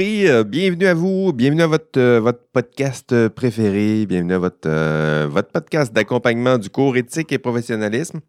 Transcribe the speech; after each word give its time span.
euh, 0.00 0.42
bienvenue 0.42 0.86
à 0.86 0.94
vous, 0.94 1.32
bienvenue 1.32 1.62
à 1.62 1.66
votre, 1.68 1.98
euh, 1.98 2.18
votre 2.18 2.40
podcast 2.52 3.12
euh, 3.12 3.28
préféré, 3.28 4.06
bienvenue 4.06 4.34
à 4.34 4.38
votre, 4.38 5.26
votre 5.26 5.50
podcast 5.50 5.92
d'accompagnement 5.92 6.58
du 6.58 6.68
cours 6.68 6.96
éthique 6.96 7.30
et 7.30 7.38
professionnalisme. 7.38 8.20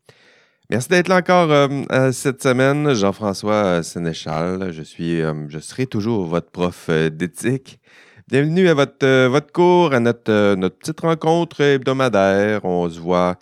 Merci 0.70 0.90
d'être 0.90 1.08
là 1.08 1.18
encore 1.18 1.70
cette 2.12 2.42
semaine, 2.42 2.94
Jean-François 2.94 3.84
Sénéchal. 3.84 4.72
Je 4.72 4.82
suis, 4.82 5.22
je 5.22 5.60
serai 5.60 5.86
toujours 5.86 6.26
votre 6.26 6.50
prof 6.50 6.90
d'éthique. 6.90 7.80
Bienvenue 8.28 8.68
à 8.70 8.74
votre, 8.74 9.28
votre 9.28 9.52
cours, 9.52 9.94
à 9.94 10.00
notre, 10.00 10.56
notre 10.56 10.78
petite 10.78 11.02
rencontre 11.02 11.62
hebdomadaire. 11.62 12.66
On 12.66 12.90
se 12.90 13.00
voit, 13.00 13.38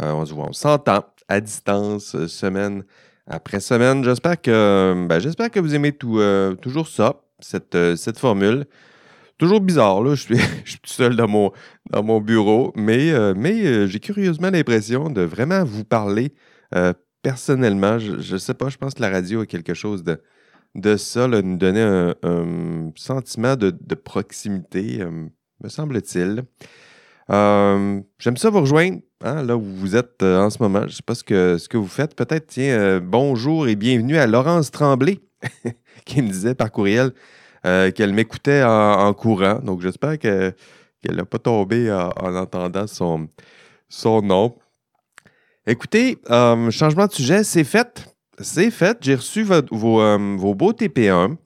on 0.00 0.24
se 0.24 0.32
voit, 0.32 0.46
on 0.48 0.52
s'entend 0.52 1.04
à 1.28 1.40
distance, 1.40 2.26
semaine 2.26 2.84
après 3.26 3.60
semaine. 3.60 4.04
J'espère 4.04 4.40
que, 4.40 5.06
ben, 5.08 5.18
j'espère 5.18 5.50
que 5.50 5.58
vous 5.58 5.74
aimez 5.74 5.92
toujours 5.92 6.86
ça, 6.86 7.16
cette, 7.40 7.74
euh, 7.74 7.96
cette 7.96 8.18
formule. 8.18 8.66
Toujours 9.38 9.60
bizarre. 9.60 10.04
Je 10.14 10.22
suis, 10.64 10.78
tout 10.82 10.90
seul 10.90 11.16
dans 11.16 11.28
mon, 11.28 12.20
bureau, 12.20 12.72
mais, 12.76 13.12
euh, 13.12 13.34
euh, 13.34 13.86
j'ai 13.86 14.00
curieusement 14.00 14.50
l'impression 14.50 15.10
de 15.10 15.22
vraiment 15.22 15.64
vous 15.64 15.84
parler 15.84 16.32
personnellement. 17.22 17.98
Je 17.98 18.32
ne 18.32 18.38
sais 18.38 18.54
pas, 18.54 18.68
je 18.68 18.76
pense 18.76 18.94
que 18.94 19.02
la 19.02 19.10
radio 19.10 19.42
a 19.42 19.46
quelque 19.46 19.74
chose 19.74 20.02
de, 20.02 20.20
de 20.74 20.96
ça, 20.96 21.28
nous 21.28 21.56
donner 21.56 21.82
un, 22.22 22.90
sentiment 22.96 23.56
de, 23.56 23.94
proximité, 23.94 25.04
me 25.62 25.68
semble-t-il. 25.68 26.42
J'aime 27.30 28.36
ça 28.36 28.50
vous 28.50 28.60
rejoindre, 28.60 28.98
hein, 29.22 29.42
là 29.44 29.56
où 29.56 29.62
vous 29.62 29.96
êtes 29.96 30.22
en 30.22 30.50
ce 30.50 30.62
moment. 30.62 30.80
Je 30.80 30.86
ne 30.86 30.92
sais 30.92 31.02
pas 31.06 31.14
ce 31.14 31.24
que, 31.24 31.58
ce 31.58 31.68
que 31.68 31.76
vous 31.76 31.86
faites. 31.86 32.14
Peut-être, 32.14 32.48
tiens, 32.48 33.00
bonjour 33.00 33.68
et 33.68 33.76
bienvenue 33.76 34.18
à 34.18 34.26
Laurence 34.26 34.70
Tremblay, 34.70 35.20
qui 36.04 36.22
me 36.22 36.28
disait 36.28 36.54
par 36.54 36.70
courriel 36.70 37.12
euh, 37.66 37.90
qu'elle 37.90 38.12
m'écoutait 38.12 38.62
en, 38.62 39.12
courant. 39.14 39.60
Donc, 39.60 39.80
j'espère 39.80 40.18
que- 40.18 40.52
qu'elle 41.02 41.16
n'a 41.16 41.24
pas 41.24 41.38
tombé 41.38 41.90
en, 41.92 42.10
en 42.20 42.36
entendant 42.36 42.86
son, 42.86 43.28
son 43.88 44.22
nom. 44.22 44.56
Écoutez, 45.66 46.18
euh, 46.30 46.70
changement 46.70 47.06
de 47.06 47.12
sujet, 47.12 47.44
c'est 47.44 47.64
fait. 47.64 48.06
C'est 48.40 48.70
fait. 48.70 48.96
J'ai 49.00 49.16
reçu 49.16 49.46
euh, 49.50 49.60
vos 49.70 50.54
beaux 50.54 50.72
TP1. 50.72 51.36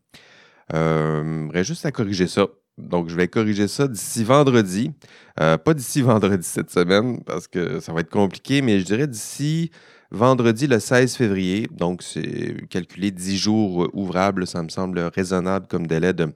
Euh, 0.75 1.49
reste 1.53 1.69
juste 1.69 1.87
à 1.87 1.93
corriger 1.93 2.27
ça. 2.29 2.47
Donc, 2.79 3.09
je 3.09 3.17
vais 3.17 3.29
corriger 3.29 3.69
ça 3.69 3.89
d'ici 3.89 4.25
vendredi. 4.25 4.93
Pas 5.37 5.75
d'ici 5.75 6.03
vendredi 6.03 6.47
cette 6.47 6.71
semaine, 6.71 7.23
parce 7.25 7.49
que 7.49 7.81
ça 7.81 7.93
va 7.93 8.01
être 8.01 8.11
compliqué, 8.11 8.63
mais 8.63 8.79
je 8.79 8.85
dirais 8.85 9.07
d'ici 9.07 9.71
vendredi 10.13 10.67
le 10.67 10.79
16 10.79 11.17
février. 11.17 11.67
Donc, 11.73 12.03
c'est 12.03 12.57
calculé 12.69 13.11
10 13.11 13.37
jours 13.39 13.89
ouvrables. 13.95 14.47
Ça 14.47 14.63
me 14.63 14.69
semble 14.69 14.99
raisonnable 15.01 15.67
comme 15.67 15.87
délai 15.87 16.13
de, 16.13 16.29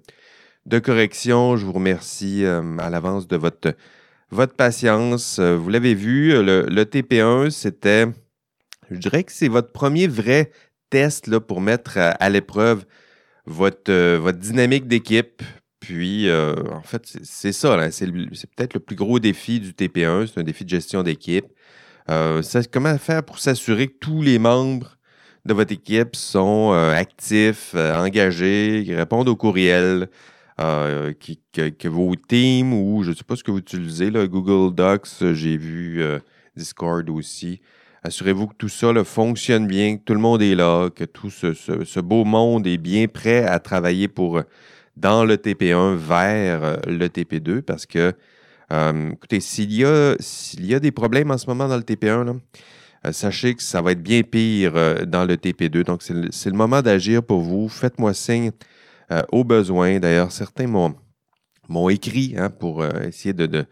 de 0.67 0.79
correction. 0.79 1.57
Je 1.57 1.65
vous 1.67 1.73
remercie 1.73 2.45
euh, 2.45 2.77
à 2.79 2.91
l'avance 2.91 3.29
de 3.29 3.37
votre, 3.37 3.75
votre 4.31 4.55
patience. 4.55 5.39
Euh, 5.39 5.57
vous 5.57 5.69
l'avez 5.69 5.95
vu, 5.95 6.33
le, 6.33 6.63
le 6.69 6.85
TP1, 6.85 7.51
c'était, 7.51 8.07
je 8.91 8.97
dirais 8.99 9.25
que 9.25 9.33
c'est 9.33 9.49
votre 9.49 9.73
premier 9.73 10.07
vrai 10.09 10.51
test 10.91 11.27
là, 11.27 11.41
pour 11.41 11.61
mettre 11.61 11.99
à, 11.99 12.11
à 12.11 12.29
l'épreuve 12.29 12.85
votre, 13.47 13.91
euh, 13.93 14.19
votre 14.21 14.39
dynamique 14.39 14.89
d'équipe. 14.89 15.43
Puis, 15.81 16.29
euh, 16.29 16.55
en 16.73 16.83
fait, 16.83 17.07
c'est- 17.23 17.53
ça. 17.53 17.91
c'est 17.93 18.07
peut-être 18.11 18.75
le 18.75 18.81
plus 18.81 18.97
gros 18.97 19.21
défi 19.21 19.61
du 19.61 19.73
TP1. 19.73 20.27
C'est 20.27 20.41
un 20.41 20.45
défi 20.45 20.65
de 20.65 20.71
gestion 20.71 21.03
d'équipe. 21.05 21.47
Euh, 22.09 22.43
comment 22.73 22.97
faire 22.99 23.23
pour 23.23 23.39
s'assurer 23.39 23.89
que 23.89 23.97
tous 24.01 24.23
les 24.23 24.39
membres 24.39 24.97
de 25.45 25.55
votre 25.55 25.73
équipe 25.73 26.15
sont 26.17 26.73
euh, 26.73 26.93
actifs, 26.93 27.73
euh, 27.75 27.97
engagés, 27.97 28.83
qui 28.85 28.95
répondent 28.95 29.29
aux 29.29 29.37
courriels, 29.37 30.09
que, 30.59 31.89
vos 31.89 32.15
teams 32.17 32.73
ou 32.73 33.03
je 33.03 33.11
ne 33.11 33.15
sais 33.15 33.25
pas 33.25 33.37
ce 33.37 33.45
que 33.45 33.51
vous 33.51 33.59
utilisez, 33.59 34.11
Google 34.11 34.75
Docs, 34.75 35.09
j'ai 35.35 35.57
vu 35.57 36.03
Discord 36.57 37.09
aussi. 37.11 37.61
Assurez-vous 38.03 38.47
que 38.47 38.55
tout 38.57 38.69
ça 38.69 38.93
fonctionne 39.05 39.67
bien, 39.67 39.97
que 39.99 40.03
tout 40.05 40.15
le 40.15 40.21
monde 40.21 40.41
est 40.41 40.55
là, 40.55 40.89
que 40.89 41.05
tout 41.05 41.29
ce, 41.29 41.53
ce- 41.53 42.01
beau 42.01 42.25
monde 42.25 42.67
est 42.67 42.79
bien 42.79 43.07
prêt 43.07 43.45
à 43.45 43.59
travailler 43.59 44.09
pour 44.09 44.41
dans 44.97 45.25
le 45.27 45.37
TP1 45.37 45.95
vers 45.97 46.79
le 46.87 47.07
TP2 47.09 47.61
parce 47.61 47.85
que, 47.85 48.15
euh, 48.73 49.11
écoutez, 49.13 49.41
s'il 49.41 49.73
y, 49.73 49.85
a, 49.85 50.17
s'il 50.19 50.67
y 50.67 50.75
a 50.75 50.81
des 50.81 50.91
problèmes 50.91 51.31
en 51.31 51.39
ce 51.39 51.47
moment 51.47 51.69
dans 51.69 51.77
le 51.77 51.83
TP1, 51.83 52.25
là, 52.25 52.35
euh, 53.07 53.13
sachez 53.13 53.55
que 53.55 53.63
ça 53.63 53.81
va 53.81 53.93
être 53.93 54.03
bien 54.03 54.23
pire 54.23 54.73
euh, 54.75 55.05
dans 55.05 55.25
le 55.25 55.37
TP2. 55.37 55.85
Donc, 55.85 56.03
c'est 56.03 56.15
le, 56.51 56.57
moment 56.57 56.83
d'agir 56.83 57.23
pour 57.23 57.41
vous. 57.41 57.69
Faites-moi 57.69 58.15
signe 58.15 58.51
au 59.31 59.45
besoin. 59.45 60.01
D'ailleurs, 60.01 60.33
certains 60.33 60.67
m'ont, 60.67 60.97
m'ont 61.69 61.89
écrit 61.89 62.35
hein, 62.37 62.51
pour 62.51 62.85
essayer 62.85 63.33
de, 63.33 63.47
de, 63.47 63.65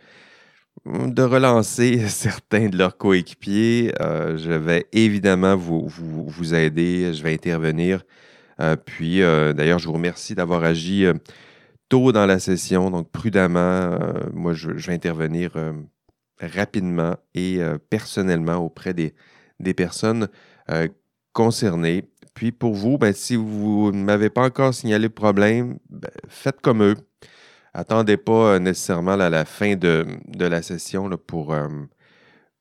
de 0.86 1.22
relancer 1.22 1.98
certains 2.08 2.68
de 2.68 2.78
leurs 2.78 2.96
coéquipiers. 2.96 3.92
Je 3.98 4.52
vais 4.52 4.86
évidemment 4.92 5.56
vous, 5.56 5.88
vous, 5.88 6.28
vous 6.28 6.54
aider. 6.54 7.12
Je 7.12 7.20
vais 7.20 7.34
intervenir. 7.34 8.04
Puis, 8.84 9.18
d'ailleurs, 9.18 9.80
je 9.80 9.88
vous 9.88 9.94
remercie 9.94 10.36
d'avoir 10.36 10.62
agi 10.62 11.04
tôt 11.88 12.12
dans 12.12 12.26
la 12.26 12.38
session, 12.38 12.90
donc 12.90 13.10
prudemment. 13.10 13.60
Euh, 13.60 14.12
moi, 14.32 14.52
je, 14.52 14.70
vais 14.70 14.94
intervenir 14.94 15.52
euh, 15.56 15.72
rapidement 16.40 17.16
et 17.34 17.58
euh, 17.60 17.78
personnellement 17.90 18.56
auprès 18.56 18.94
des, 18.94 19.14
personnes 19.74 20.28
concernées. 21.32 22.04
Puis 22.34 22.52
pour 22.52 22.74
vous, 22.74 22.98
ben, 22.98 23.12
si 23.12 23.36
vous 23.36 23.92
ne 23.92 24.02
m'avez 24.02 24.30
pas 24.30 24.42
encore 24.42 24.74
signalé 24.74 25.04
le 25.04 25.14
problème, 25.14 25.78
ben, 25.88 26.10
faites 26.28 26.60
comme 26.60 26.82
eux. 26.82 26.96
Attendez 27.72 28.16
pas 28.16 28.58
nécessairement 28.58 29.12
à 29.12 29.30
la 29.30 29.44
fin 29.44 29.74
de, 29.74 30.06
de 30.28 30.44
la 30.46 30.62
session 30.62 31.08
là, 31.08 31.16
pour, 31.16 31.54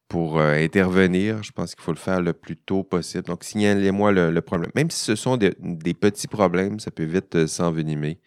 pour 0.08 0.40
intervenir. 0.40 1.44
Je 1.44 1.52
pense 1.52 1.76
qu'il 1.76 1.84
faut 1.84 1.92
le 1.92 1.98
faire 1.98 2.22
le 2.22 2.34
plus 2.34 2.58
tôt 2.58 2.84
possible. 2.84 3.24
Donc, 3.24 3.44
signalez-moi 3.44 4.12
le, 4.12 4.42
problème. 4.42 4.72
Même 4.76 4.90
si 4.90 5.04
ce 5.04 5.16
sont 5.16 5.38
des, 5.38 5.52
petits 5.94 6.28
problèmes, 6.28 6.80
ça 6.80 6.90
peut 6.90 7.04
vite 7.04 7.46
s'envenimer. 7.48 8.20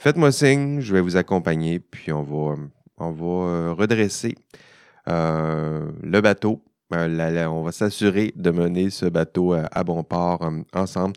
Faites-moi 0.00 0.32
signe, 0.32 0.80
je 0.80 0.94
vais 0.94 1.02
vous 1.02 1.18
accompagner, 1.18 1.78
puis 1.78 2.10
on 2.10 2.22
va, 2.22 2.56
on 2.96 3.10
va 3.10 3.50
euh, 3.50 3.74
redresser 3.74 4.34
euh, 5.08 5.92
le 6.02 6.20
bateau. 6.22 6.64
Euh, 6.94 7.44
on 7.44 7.62
va 7.62 7.70
s'assurer 7.70 8.32
de 8.34 8.50
mener 8.50 8.88
ce 8.88 9.04
bateau 9.04 9.52
à, 9.52 9.84
bon 9.84 10.02
port 10.02 10.50
ensemble. 10.72 11.16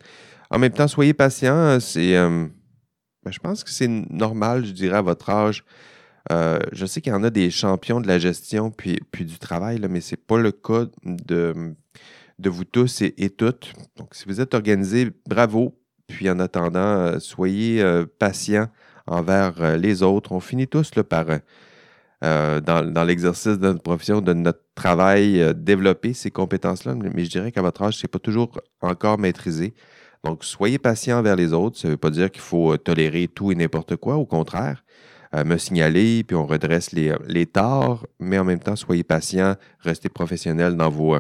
En 0.50 0.60
même 0.60 0.74
temps, 0.74 0.90
soyez 0.90 1.14
patients. 1.14 1.80
C'est, 1.80 2.12
ben, 2.12 2.52
je 3.32 3.40
pense 3.40 3.64
que 3.64 3.70
c'est 3.70 3.88
normal, 3.88 4.66
je 4.66 4.74
dirais, 4.74 4.98
à 4.98 5.02
votre 5.02 5.30
âge. 5.30 5.64
Je 6.30 6.86
sais 6.86 7.00
qu'il 7.00 7.14
y 7.14 7.16
en 7.16 7.24
a 7.24 7.30
des 7.30 7.52
champions 7.52 8.02
de 8.02 8.08
la 8.08 8.20
gestion 8.20 8.70
puis, 8.70 9.00
puis 9.12 9.24
du 9.24 9.40
travail, 9.40 9.80
mais 9.90 10.02
ce 10.02 10.12
n'est 10.16 10.22
pas 10.28 10.38
le 10.38 10.52
cas 10.52 10.88
de, 11.06 11.74
de 12.38 12.50
vous 12.50 12.66
tous 12.66 13.02
et, 13.02 13.14
et 13.18 13.30
toutes. 13.30 13.72
Donc, 13.96 14.14
si 14.14 14.26
vous 14.26 14.42
êtes 14.42 14.54
organisés, 14.54 15.10
bravo. 15.26 15.74
Puis 16.08 16.30
en 16.30 16.40
attendant, 16.40 16.80
euh, 16.80 17.20
soyez 17.20 17.82
euh, 17.82 18.06
patients 18.20 18.68
envers 19.08 19.62
euh, 19.62 19.78
les 19.78 20.04
autres. 20.04 20.32
On 20.32 20.40
finit 20.40 20.68
tous 20.68 20.96
là, 20.96 21.04
par, 21.04 21.26
dans, 22.22 22.62
dans 22.90 23.04
l'exercice 23.04 23.60
de 23.60 23.68
notre 23.68 23.82
profession, 23.82 24.22
de 24.22 24.34
notre 24.34 24.62
travail, 24.76 25.54
développer 25.56 26.14
ces 26.14 26.32
compétences-là. 26.32 26.96
Mais, 26.96 27.26
je 27.26 27.30
dirais 27.30 27.52
qu'à 27.52 27.62
votre 27.62 27.82
âge, 27.82 27.98
ce 27.98 28.06
n'est 28.06 28.10
pas 28.10 28.20
toujours 28.20 28.62
encore 28.82 29.20
maîtrisé. 29.20 29.74
Donc, 30.24 30.46
soyez 30.46 30.80
patient 30.80 31.20
envers 31.20 31.36
les 31.36 31.52
autres. 31.52 31.78
Ça 31.78 31.90
ne 31.90 31.94
veut 31.94 31.98
pas 31.98 32.10
dire 32.10 32.32
qu'il 32.32 32.42
faut 32.42 32.78
tolérer 32.78 33.28
tout 33.28 33.52
et 33.52 33.56
n'importe 33.56 33.98
quoi. 33.98 34.16
Au 34.16 34.26
contraire, 34.26 34.86
me 35.34 35.58
signaler, 35.58 36.24
puis 36.24 36.38
on 36.38 36.46
redresse 36.46 36.94
les, 36.94 37.14
les 37.28 37.46
torts, 37.46 38.08
mais 38.20 38.40
en 38.40 38.46
même 38.46 38.60
temps, 38.60 38.78
soyez 38.78 39.04
patient, 39.04 39.56
restez 39.80 40.08
professionnel 40.08 40.78
dans 40.78 40.90
vos, 40.90 41.18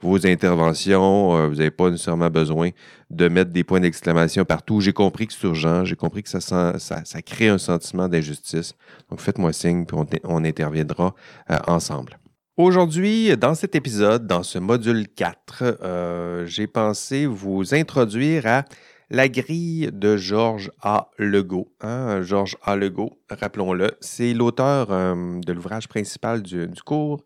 vos 0.00 0.26
interventions. 0.26 1.36
Euh, 1.36 1.48
vous 1.48 1.56
n'avez 1.56 1.70
pas 1.70 1.90
nécessairement 1.90 2.30
besoin 2.30 2.70
de 3.10 3.28
mettre 3.28 3.50
des 3.50 3.64
points 3.64 3.80
d'exclamation 3.80 4.44
partout. 4.44 4.80
J'ai 4.80 4.92
compris 4.92 5.26
que 5.26 5.32
c'est 5.32 5.46
urgent, 5.46 5.84
j'ai 5.84 5.96
compris 5.96 6.22
que 6.22 6.28
ça, 6.28 6.40
sent- 6.40 6.78
ça, 6.78 7.22
crée 7.22 7.48
un 7.48 7.58
sentiment 7.58 8.08
d'injustice. 8.08 8.74
Donc, 9.10 9.20
faites-moi 9.20 9.52
signe, 9.52 9.84
puis 9.84 9.96
on, 10.24 10.44
interviendra 10.44 11.14
euh, 11.50 11.58
ensemble. 11.66 12.18
Aujourd'hui, 12.56 13.36
dans 13.36 13.54
cet 13.54 13.74
épisode, 13.74 14.26
dans 14.26 14.42
ce 14.42 14.58
module 14.58 15.08
4, 15.08 15.78
euh, 15.82 16.46
j'ai 16.46 16.66
pensé 16.66 17.26
vous 17.26 17.74
introduire 17.74 18.46
à 18.46 18.64
la 19.08 19.28
grille 19.28 19.90
de 19.92 20.16
Georges 20.16 20.70
A. 20.82 21.08
Legault. 21.18 21.72
hein. 21.80 22.22
Georges 22.22 22.56
A. 22.62 22.76
Legault, 22.76 23.18
rappelons-le, 23.28 23.90
c'est 24.00 24.34
l'auteur 24.34 24.88
de 24.88 25.52
l'ouvrage 25.52 25.88
principal 25.88 26.42
du 26.42 26.68
cours. 26.84 27.20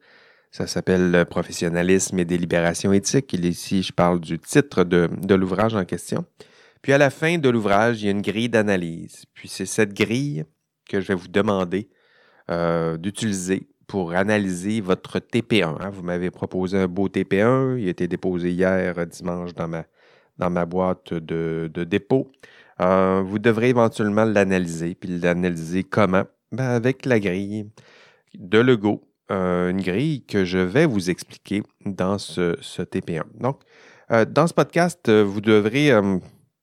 Ça 0.54 0.68
s'appelle 0.68 1.26
Professionnalisme 1.28 2.16
et 2.20 2.24
délibération 2.24 2.92
éthique. 2.92 3.32
Ici, 3.32 3.82
je 3.82 3.92
parle 3.92 4.20
du 4.20 4.38
titre 4.38 4.84
de, 4.84 5.10
de 5.20 5.34
l'ouvrage 5.34 5.74
en 5.74 5.84
question. 5.84 6.26
Puis 6.80 6.92
à 6.92 6.98
la 6.98 7.10
fin 7.10 7.38
de 7.38 7.48
l'ouvrage, 7.48 8.00
il 8.00 8.04
y 8.04 8.08
a 8.08 8.12
une 8.12 8.22
grille 8.22 8.48
d'analyse. 8.48 9.24
Puis 9.34 9.48
c'est 9.48 9.66
cette 9.66 9.92
grille 9.94 10.44
que 10.88 11.00
je 11.00 11.08
vais 11.08 11.16
vous 11.16 11.26
demander 11.26 11.90
euh, 12.52 12.96
d'utiliser 12.98 13.66
pour 13.88 14.12
analyser 14.12 14.80
votre 14.80 15.18
TP1. 15.18 15.82
hein. 15.82 15.90
Vous 15.90 16.04
m'avez 16.04 16.30
proposé 16.30 16.78
un 16.78 16.86
beau 16.86 17.08
TP1. 17.08 17.76
Il 17.80 17.88
a 17.88 17.90
été 17.90 18.06
déposé 18.06 18.52
hier, 18.52 18.96
euh, 18.96 19.06
dimanche, 19.06 19.54
dans 19.54 19.66
ma, 19.66 19.86
dans 20.38 20.50
ma 20.50 20.66
boîte 20.66 21.14
de, 21.14 21.68
de 21.74 21.82
dépôt. 21.82 22.30
vous 22.78 23.40
devrez 23.40 23.70
éventuellement 23.70 24.24
l'analyser. 24.24 24.94
Puis 24.94 25.18
l'analyser 25.18 25.82
comment? 25.82 26.26
Ben, 26.52 26.66
avec 26.66 27.06
la 27.06 27.18
grille 27.18 27.66
de 28.34 28.60
Lego, 28.60 29.02
une 29.30 29.80
grille 29.80 30.24
que 30.24 30.44
je 30.44 30.58
vais 30.58 30.86
vous 30.86 31.10
expliquer 31.10 31.62
dans 31.84 32.18
ce, 32.18 32.56
TP1. 32.82 33.24
Donc, 33.40 33.60
dans 34.10 34.46
ce 34.46 34.54
podcast, 34.54 35.10
vous 35.10 35.40
devrez, 35.40 35.90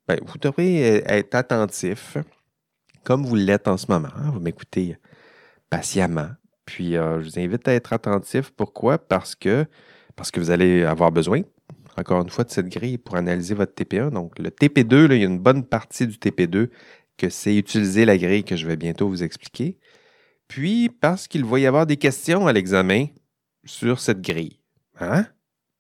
ben, 0.07 0.19
vous 0.25 0.37
devrez 0.39 0.97
être 1.05 1.35
attentif, 1.35 2.17
comme 3.03 3.25
vous 3.25 3.35
l'êtes 3.35 3.67
en 3.67 3.77
ce 3.77 3.87
moment. 3.89 4.09
Vous 4.31 4.39
m'écoutez 4.39 4.97
patiemment. 5.69 6.29
Puis, 6.65 6.93
je 6.93 7.23
vous 7.23 7.39
invite 7.39 7.67
à 7.67 7.73
être 7.73 7.93
attentif. 7.93 8.51
Pourquoi? 8.51 8.97
Parce 8.99 9.35
que, 9.35 9.65
parce 10.15 10.29
que 10.29 10.39
vous 10.39 10.51
allez 10.51 10.83
avoir 10.83 11.11
besoin 11.11 11.41
encore 11.97 12.21
une 12.21 12.29
fois, 12.29 12.43
de 12.43 12.51
cette 12.51 12.69
grille 12.69 12.97
pour 12.97 13.15
analyser 13.15 13.53
votre 13.53 13.73
TP1. 13.73 14.11
Donc, 14.11 14.37
le 14.39 14.49
TP2, 14.49 15.11
il 15.11 15.19
y 15.19 15.23
a 15.23 15.27
une 15.27 15.39
bonne 15.39 15.65
partie 15.65 16.07
du 16.07 16.17
TP2 16.17 16.69
que 17.17 17.29
c'est 17.29 17.55
utiliser 17.55 18.05
la 18.05 18.17
grille 18.17 18.43
que 18.43 18.55
je 18.55 18.65
vais 18.67 18.77
bientôt 18.77 19.07
vous 19.07 19.23
expliquer. 19.23 19.77
Puis, 20.51 20.89
parce 20.89 21.30
qu'il 21.30 21.45
va 21.45 21.59
y 21.59 21.65
avoir 21.65 21.86
des 21.86 21.95
questions 21.95 22.45
à 22.45 22.51
l'examen 22.51 23.06
sur 23.63 24.01
cette 24.01 24.21
grille. 24.21 24.59
Hein? 25.00 25.25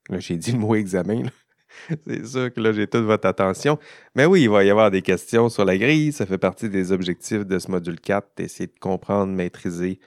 Là, 0.09 0.19
j'ai 0.19 0.37
dit 0.37 0.53
le 0.53 0.59
mot 0.59 0.75
examen. 0.75 1.23
C'est 2.07 2.25
sûr 2.25 2.53
que 2.53 2.61
là, 2.61 2.71
j'ai 2.71 2.87
toute 2.87 3.03
votre 3.03 3.27
attention. 3.27 3.77
Mais 4.15 4.25
oui, 4.25 4.43
il 4.43 4.49
va 4.49 4.63
y 4.63 4.69
avoir 4.69 4.89
des 4.89 5.01
questions 5.01 5.49
sur 5.49 5.65
la 5.65 5.77
grille. 5.77 6.13
Ça 6.13 6.25
fait 6.25 6.37
partie 6.37 6.69
des 6.69 6.93
objectifs 6.93 7.45
de 7.45 7.59
ce 7.59 7.69
module 7.69 7.99
4, 7.99 8.29
d'essayer 8.37 8.67
de 8.67 8.79
comprendre, 8.79 9.33
maîtriser 9.33 9.99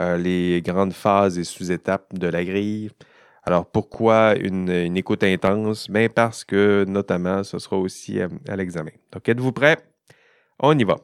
euh, 0.00 0.16
les 0.16 0.62
grandes 0.62 0.94
phases 0.94 1.38
et 1.38 1.44
sous-étapes 1.44 2.12
de 2.12 2.26
la 2.26 2.44
grille, 2.44 2.90
alors, 3.48 3.64
pourquoi 3.64 4.34
une, 4.36 4.68
écoute 4.98 5.24
intense? 5.24 5.88
Bien, 5.88 6.10
parce 6.10 6.44
que, 6.44 6.84
notamment, 6.86 7.42
ce 7.44 7.58
sera 7.58 7.78
aussi 7.78 8.20
euh, 8.20 8.28
à, 8.46 8.56
l'examen. 8.56 8.90
Donc, 9.10 9.26
êtes-vous 9.26 9.52
prêts? 9.52 9.78
On 10.58 10.78
y 10.78 10.84
va. 10.84 10.96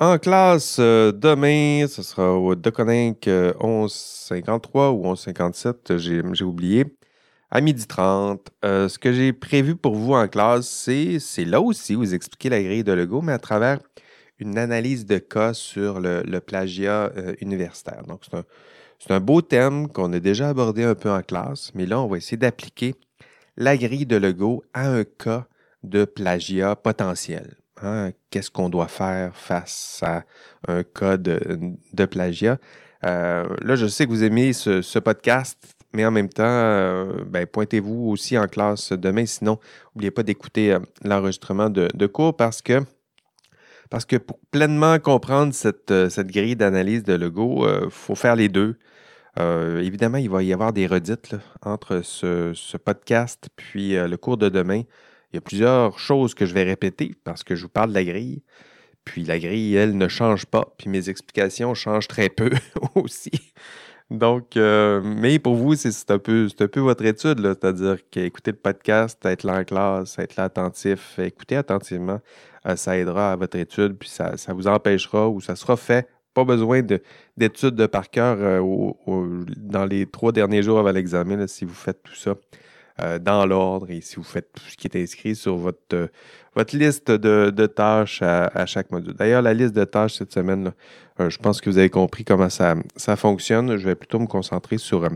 En 0.00 0.18
classe, 0.18 0.78
euh, 0.80 1.12
demain, 1.12 1.86
ce 1.86 2.02
sera 2.02 2.32
au 2.34 2.54
Deconinck 2.56 3.26
1153 3.26 4.90
ou 4.90 5.04
1157, 5.04 5.96
j'ai 5.98 6.44
oublié, 6.44 6.84
à 7.50 7.60
12h30. 7.60 8.40
Euh, 8.64 8.88
ce 8.88 8.98
que 8.98 9.12
j'ai 9.12 9.32
prévu 9.32 9.76
pour 9.76 9.94
vous 9.94 10.14
en 10.14 10.26
classe, 10.26 10.66
c'est 10.66 11.44
là 11.44 11.60
aussi 11.60 11.94
vous 11.94 12.12
expliquer 12.12 12.48
la 12.48 12.62
grille 12.62 12.84
de 12.84 12.92
Lego, 12.92 13.22
mais 13.22 13.32
à 13.32 13.38
travers 13.38 13.78
une 14.40 14.58
analyse 14.58 15.06
de 15.06 15.18
cas 15.18 15.54
sur 15.54 16.00
le, 16.00 16.38
plagiat 16.40 17.12
universitaire. 17.40 18.02
Donc, 18.06 18.22
c'est 18.24 18.36
un 18.36 18.44
c'est 18.98 19.12
un 19.12 19.20
beau 19.20 19.42
thème 19.42 19.88
qu'on 19.88 20.12
a 20.12 20.20
déjà 20.20 20.48
abordé 20.48 20.82
un 20.82 20.94
peu 20.94 21.10
en 21.10 21.20
classe, 21.22 21.72
mais 21.74 21.84
là, 21.84 22.00
on 22.00 22.06
va 22.06 22.16
essayer 22.16 22.38
d'appliquer 22.38 22.94
la 23.56 23.76
grille 23.76 24.06
de 24.06 24.16
Lego 24.16 24.64
à 24.72 24.88
un 24.88 25.04
cas 25.04 25.46
de 25.82 26.04
plagiat 26.04 26.74
potentiel. 26.76 27.56
Hein. 27.82 28.10
Qu'est-ce 28.30 28.50
qu'on 28.50 28.68
doit 28.68 28.88
faire 28.88 29.34
face 29.36 30.00
à 30.02 30.24
un 30.68 30.82
cas 30.82 31.16
de, 31.16 32.04
plagiat? 32.06 32.58
Euh, 33.04 33.44
là, 33.62 33.76
je 33.76 33.86
sais 33.86 34.06
que 34.06 34.10
vous 34.10 34.24
aimez 34.24 34.52
ce, 34.52 34.98
podcast, 34.98 35.58
mais 35.92 36.06
en 36.06 36.10
même 36.10 36.28
temps, 36.28 36.44
euh, 36.44 37.24
ben, 37.26 37.46
pointez-vous 37.46 38.10
aussi 38.10 38.38
en 38.38 38.46
classe 38.46 38.92
demain. 38.92 39.26
Sinon, 39.26 39.58
n'oubliez 39.94 40.10
pas 40.10 40.22
d'écouter 40.22 40.72
euh, 40.72 40.78
l'enregistrement 41.04 41.68
de, 41.68 42.06
cours 42.06 42.36
parce 42.36 42.62
que 42.62 42.82
parce 43.90 44.06
que 44.06 44.16
pour 44.16 44.38
pleinement 44.50 44.98
comprendre 44.98 45.52
cette, 45.52 45.92
grille 46.26 46.56
d'analyse 46.56 47.04
de 47.04 47.14
Lego, 47.14 47.68
il 47.68 47.90
faut 47.90 48.14
faire 48.14 48.34
les 48.34 48.48
deux. 48.48 48.76
Évidemment, 49.38 50.18
il 50.18 50.30
va 50.30 50.42
y 50.42 50.52
avoir 50.52 50.72
des 50.72 50.86
redites 50.86 51.36
entre 51.62 52.00
ce, 52.02 52.76
podcast 52.76 53.50
puis 53.54 53.94
le 53.94 54.16
cours 54.16 54.36
de 54.36 54.48
demain. 54.48 54.82
Il 55.34 55.38
y 55.38 55.38
a 55.38 55.40
plusieurs 55.40 55.98
choses 55.98 56.32
que 56.32 56.46
je 56.46 56.54
vais 56.54 56.62
répéter 56.62 57.16
parce 57.24 57.42
que 57.42 57.56
je 57.56 57.64
vous 57.64 57.68
parle 57.68 57.88
de 57.88 57.94
la 57.94 58.04
grille. 58.04 58.44
Puis 59.04 59.24
la 59.24 59.40
grille, 59.40 59.74
elle, 59.74 59.98
ne 59.98 60.06
change 60.06 60.46
pas. 60.46 60.72
Puis 60.78 60.88
mes 60.88 61.08
explications 61.10 61.74
changent 61.74 62.06
très 62.06 62.28
peu 62.28 62.50
aussi. 62.94 63.32
Donc, 64.10 64.56
euh, 64.56 65.00
mais 65.02 65.40
pour 65.40 65.56
vous, 65.56 65.74
c'est 65.74 66.08
un, 66.12 66.20
peu, 66.20 66.46
peu 66.56 66.78
votre 66.78 67.04
étude, 67.04 67.40
c'est-à-dire 67.42 67.96
qu'écouter 68.12 68.52
le 68.52 68.58
podcast, 68.58 69.26
être 69.26 69.42
là 69.42 69.58
en 69.58 69.64
classe, 69.64 70.20
être 70.20 70.36
là 70.36 70.44
attentif, 70.44 71.18
écouter 71.18 71.56
attentivement, 71.56 72.20
ça 72.76 72.96
aidera 72.96 73.32
à 73.32 73.36
votre 73.36 73.56
étude, 73.58 73.96
puis 73.98 74.08
ça, 74.08 74.36
ça 74.36 74.52
vous 74.52 74.68
empêchera 74.68 75.28
ou 75.28 75.40
ça 75.40 75.56
sera 75.56 75.76
fait 75.76 76.08
pas 76.32 76.44
besoin 76.44 76.82
d'études 77.36 77.74
de, 77.74 77.86
par 77.86 78.08
cœur 78.08 78.36
euh, 78.38 79.44
dans 79.56 79.84
les 79.84 80.06
trois 80.06 80.30
derniers 80.30 80.62
jours 80.62 80.78
avant 80.78 80.92
l'examen, 80.92 81.48
si 81.48 81.64
vous 81.64 81.74
faites 81.74 82.04
tout 82.04 82.14
ça 82.14 82.36
euh, 83.00 83.18
dans 83.18 83.44
l'ordre 83.46 83.90
et 83.90 84.00
si 84.00 84.16
vous 84.16 84.22
faites 84.24 84.52
tout 84.52 84.64
ce 84.68 84.76
qui 84.76 84.86
est 84.86 85.02
inscrit 85.02 85.34
sur 85.34 85.56
votre, 85.56 85.78
euh, 85.94 86.06
votre 86.54 86.76
liste 86.76 87.10
de, 87.10 87.66
tâches 87.66 88.22
à, 88.22 88.66
chaque 88.66 88.90
module. 88.90 89.14
D'ailleurs, 89.14 89.42
la 89.42 89.54
liste 89.54 89.74
de 89.74 89.84
tâches 89.84 90.14
cette 90.14 90.32
semaine, 90.32 90.72
je 91.18 91.36
pense 91.38 91.60
que 91.60 91.68
vous 91.68 91.78
avez 91.78 91.90
compris 91.90 92.24
comment 92.24 92.50
ça, 92.50 92.76
ça 92.96 93.16
fonctionne. 93.16 93.76
Je 93.76 93.84
vais 93.84 93.96
plutôt 93.96 94.20
me 94.20 94.26
concentrer 94.26 94.78
sur, 94.78 95.08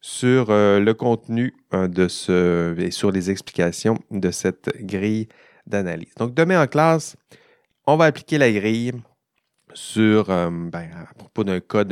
sur 0.00 0.46
le 0.48 0.92
contenu 0.92 1.54
de 1.72 2.08
ce 2.08 2.76
et 2.80 2.90
sur 2.90 3.12
les 3.12 3.30
explications 3.30 3.98
de 4.10 4.32
cette 4.32 4.70
grille 4.80 5.28
d'analyse. 5.66 6.12
Donc, 6.16 6.34
demain 6.34 6.60
en 6.60 6.66
classe, 6.66 7.16
on 7.86 7.96
va 7.96 8.06
appliquer 8.06 8.38
la 8.38 8.50
grille 8.50 8.92
sur, 9.76 10.30
euh, 10.30 10.50
ben, 10.50 10.88
à 10.94 11.14
propos 11.14 11.44
d'un 11.44 11.60
cas 11.60 11.84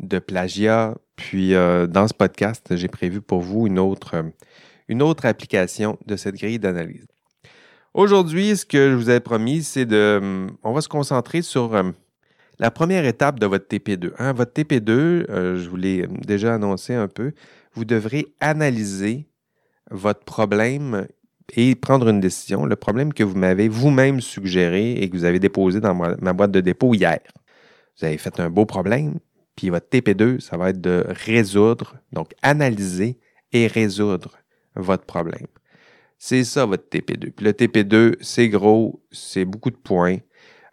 de, 0.00 0.18
plagiat. 0.18 0.94
Puis 1.16 1.54
euh, 1.54 1.86
dans 1.86 2.08
ce 2.08 2.14
podcast, 2.14 2.76
j'ai 2.76 2.88
prévu 2.88 3.20
pour 3.20 3.40
vous 3.40 3.66
une 3.66 3.78
autre, 3.78 4.16
euh, 4.16 4.22
une 4.88 5.02
autre 5.02 5.26
application 5.26 5.98
de 6.06 6.16
cette 6.16 6.36
grille 6.36 6.58
d'analyse. 6.58 7.06
Aujourd'hui, 7.94 8.56
ce 8.56 8.66
que 8.66 8.90
je 8.90 8.94
vous 8.94 9.10
ai 9.10 9.20
promis, 9.20 9.62
c'est 9.62 9.86
de. 9.86 10.46
On 10.62 10.72
va 10.72 10.82
se 10.82 10.88
concentrer 10.88 11.40
sur 11.40 11.82
la 12.58 12.70
première 12.70 13.06
étape 13.06 13.40
de 13.40 13.46
votre 13.46 13.66
TP2. 13.66 14.12
Hein. 14.18 14.34
Votre 14.34 14.52
TP2, 14.52 15.56
je 15.56 15.68
vous 15.68 15.76
l'ai 15.76 16.06
déjà 16.06 16.54
annoncé 16.54 16.94
un 16.94 17.08
peu, 17.08 17.32
vous 17.72 17.86
devrez 17.86 18.26
analyser 18.40 19.28
votre 19.90 20.24
problème 20.24 21.06
et 21.54 21.74
prendre 21.74 22.08
une 22.08 22.20
décision, 22.20 22.64
le 22.64 22.76
problème 22.76 23.12
que 23.12 23.22
vous 23.22 23.36
m'avez 23.36 23.68
vous-même 23.68 24.20
suggéré 24.20 24.92
et 24.92 25.08
que 25.08 25.16
vous 25.16 25.24
avez 25.24 25.38
déposé 25.38 25.80
dans 25.80 25.94
ma, 25.94 26.32
boîte 26.32 26.50
de 26.50 26.60
dépôt 26.60 26.94
hier. 26.94 27.20
Vous 27.98 28.06
avez 28.06 28.18
fait 28.18 28.40
un 28.40 28.50
beau 28.50 28.66
problème, 28.66 29.18
puis 29.56 29.70
votre 29.70 29.88
TP2, 29.88 30.40
ça 30.40 30.56
va 30.56 30.70
être 30.70 30.80
de 30.80 31.04
résoudre, 31.08 31.96
donc 32.12 32.32
analyser 32.42 33.18
et 33.52 33.66
résoudre 33.66 34.36
votre 34.74 35.04
problème. 35.04 35.46
C'est 36.18 36.44
ça 36.44 36.64
votre 36.66 36.88
TP2. 36.88 37.32
Puis 37.32 37.44
le 37.44 37.52
TP2, 37.52 38.16
c'est 38.20 38.48
gros, 38.48 39.02
c'est 39.10 39.44
beaucoup 39.44 39.70
de 39.70 39.76
points. 39.76 40.18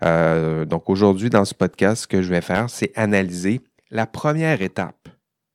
Euh, 0.03 0.65
donc 0.65 0.89
aujourd'hui, 0.89 1.29
dans 1.29 1.45
ce 1.45 1.53
podcast, 1.53 2.03
ce 2.03 2.07
que 2.07 2.21
je 2.21 2.29
vais 2.29 2.41
faire, 2.41 2.69
c'est 2.69 2.91
analyser 2.95 3.61
la 3.89 4.05
première 4.05 4.61
étape 4.61 5.07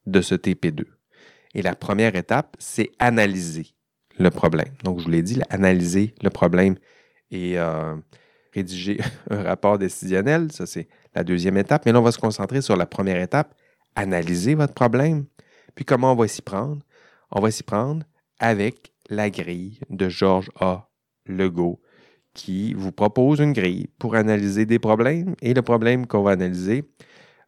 de 0.06 0.20
ce 0.20 0.34
TP2. 0.34 0.84
Et 1.54 1.62
la 1.62 1.74
première 1.74 2.16
étape, 2.16 2.56
c'est 2.58 2.90
analyser 2.98 3.74
le 4.18 4.30
problème. 4.30 4.72
Donc, 4.84 4.98
je 4.98 5.04
vous 5.04 5.10
l'ai 5.10 5.22
dit, 5.22 5.40
analyser 5.50 6.14
le 6.22 6.30
problème 6.30 6.76
et 7.30 7.58
euh, 7.58 7.96
rédiger 8.52 8.98
un 9.30 9.42
rapport 9.42 9.78
décisionnel. 9.78 10.52
Ça, 10.52 10.66
c'est 10.66 10.88
la 11.18 11.24
deuxième 11.24 11.56
étape. 11.56 11.84
Mais 11.84 11.92
là, 11.92 12.00
on 12.00 12.02
va 12.02 12.12
se 12.12 12.18
concentrer 12.18 12.62
sur 12.62 12.76
la 12.76 12.86
première 12.86 13.20
étape, 13.20 13.54
analyser 13.94 14.54
votre 14.54 14.74
problème. 14.74 15.24
Puis, 15.74 15.84
comment 15.84 16.12
on 16.12 16.16
va 16.16 16.28
s'y 16.28 16.42
prendre? 16.42 16.78
On 17.30 17.40
va 17.40 17.50
s'y 17.50 17.62
prendre 17.62 18.04
avec 18.38 18.92
la 19.10 19.30
grille 19.30 19.80
de 19.90 20.08
Georges 20.08 20.50
A. 20.60 20.88
Legault 21.26 21.80
qui 22.32 22.72
vous 22.72 22.92
propose 22.92 23.40
une 23.40 23.52
grille 23.52 23.88
pour 23.98 24.14
analyser 24.14 24.64
des 24.64 24.78
problèmes. 24.78 25.34
Et 25.42 25.52
le 25.52 25.62
problème 25.62 26.06
qu'on 26.06 26.22
va 26.22 26.30
analyser, 26.30 26.84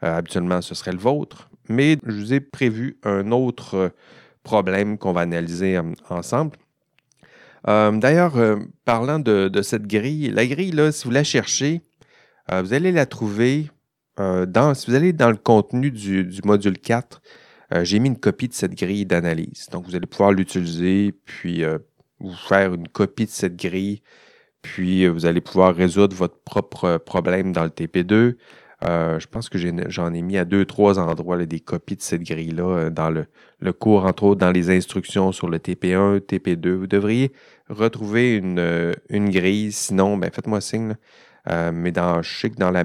euh, 0.03 0.19
habituellement, 0.19 0.61
ce 0.61 0.75
serait 0.75 0.93
le 0.93 0.99
vôtre. 0.99 1.49
Mais 1.69 1.97
je 2.05 2.13
vous 2.13 2.35
ai 2.35 2.41
prévu 2.41 2.99
un 3.05 3.31
autre 3.31 3.93
problème 4.43 4.99
qu'on 4.99 5.13
va 5.13 5.23
analyser 5.23 5.77
euh, 5.77 5.93
ensemble. 6.09 6.57
Euh, 7.69 7.93
d'ailleurs, 7.93 8.37
euh, 8.37 8.57
parlant 8.85 9.19
de, 9.19 9.63
cette 9.63 9.87
grille, 9.87 10.31
la 10.31 10.47
grille, 10.47 10.73
là, 10.73 10.93
si 10.93 11.05
vous 11.05 11.11
la 11.11 11.25
cherchez, 11.25 11.83
vous 12.51 12.73
allez 12.73 12.93
la 12.93 13.07
trouver 13.07 13.71
dans, 14.19 14.75
si 14.75 14.91
vous 14.91 14.97
allez 14.97 15.13
dans 15.13 15.31
le 15.31 15.37
contenu 15.37 15.91
du, 15.91 16.41
module 16.45 16.79
4, 16.79 17.23
j'ai 17.83 17.99
mis 18.01 18.09
une 18.09 18.19
copie 18.19 18.49
de 18.49 18.55
cette 18.55 18.75
grille 18.75 19.07
d'analyse. 19.07 19.69
Donc, 19.71 19.87
vous 19.87 19.95
allez 19.95 20.07
pouvoir 20.07 20.33
l'utiliser, 20.33 21.15
puis 21.25 21.63
vous 22.19 22.35
faire 22.35 22.75
une 22.75 22.89
copie 22.89 23.27
de 23.27 23.31
cette 23.31 23.57
grille, 23.57 24.03
puis 24.63 25.07
vous 25.07 25.27
allez 25.27 25.41
pouvoir 25.41 25.75
résoudre 25.75 26.17
votre 26.17 26.39
propre 26.39 26.99
problème 26.99 27.53
dans 27.53 27.65
le 27.65 27.71
TP2. 27.71 28.37
Euh, 28.83 29.19
je 29.21 29.27
pense 29.27 29.51
que 29.51 29.59
j'en 29.89 30.15
ai, 30.15 30.23
mis 30.23 30.39
à 30.39 30.45
deux, 30.45 30.65
trois 30.65 30.99
endroits 30.99 31.45
des 31.45 31.61
copies 31.61 31.97
de 31.97 32.03
cette 32.03 32.23
grille-là 32.23 32.65
euh, 32.65 32.91
dans 32.91 33.11
le, 33.11 33.73
cours, 33.73 34.07
entre 34.07 34.25
autres 34.25 34.41
dans 34.41 34.51
les 34.51 34.71
instructions 34.71 35.33
sur 35.33 35.49
le 35.49 35.59
TP1, 35.59 36.21
TP2. 36.21 36.71
Vous 36.71 36.87
devriez 36.87 37.33
retrouver 37.69 38.37
une, 38.37 38.59
euh, 38.59 38.93
grille. 39.11 39.73
Sinon, 39.73 40.17
ben, 40.17 40.31
faites-moi 40.33 40.61
signe. 40.63 40.97
Mais 41.47 41.93
dans, 41.93 42.23
je 42.23 42.39
sais 42.39 42.51
que 42.51 42.57
dans 42.57 42.71
la 42.71 42.85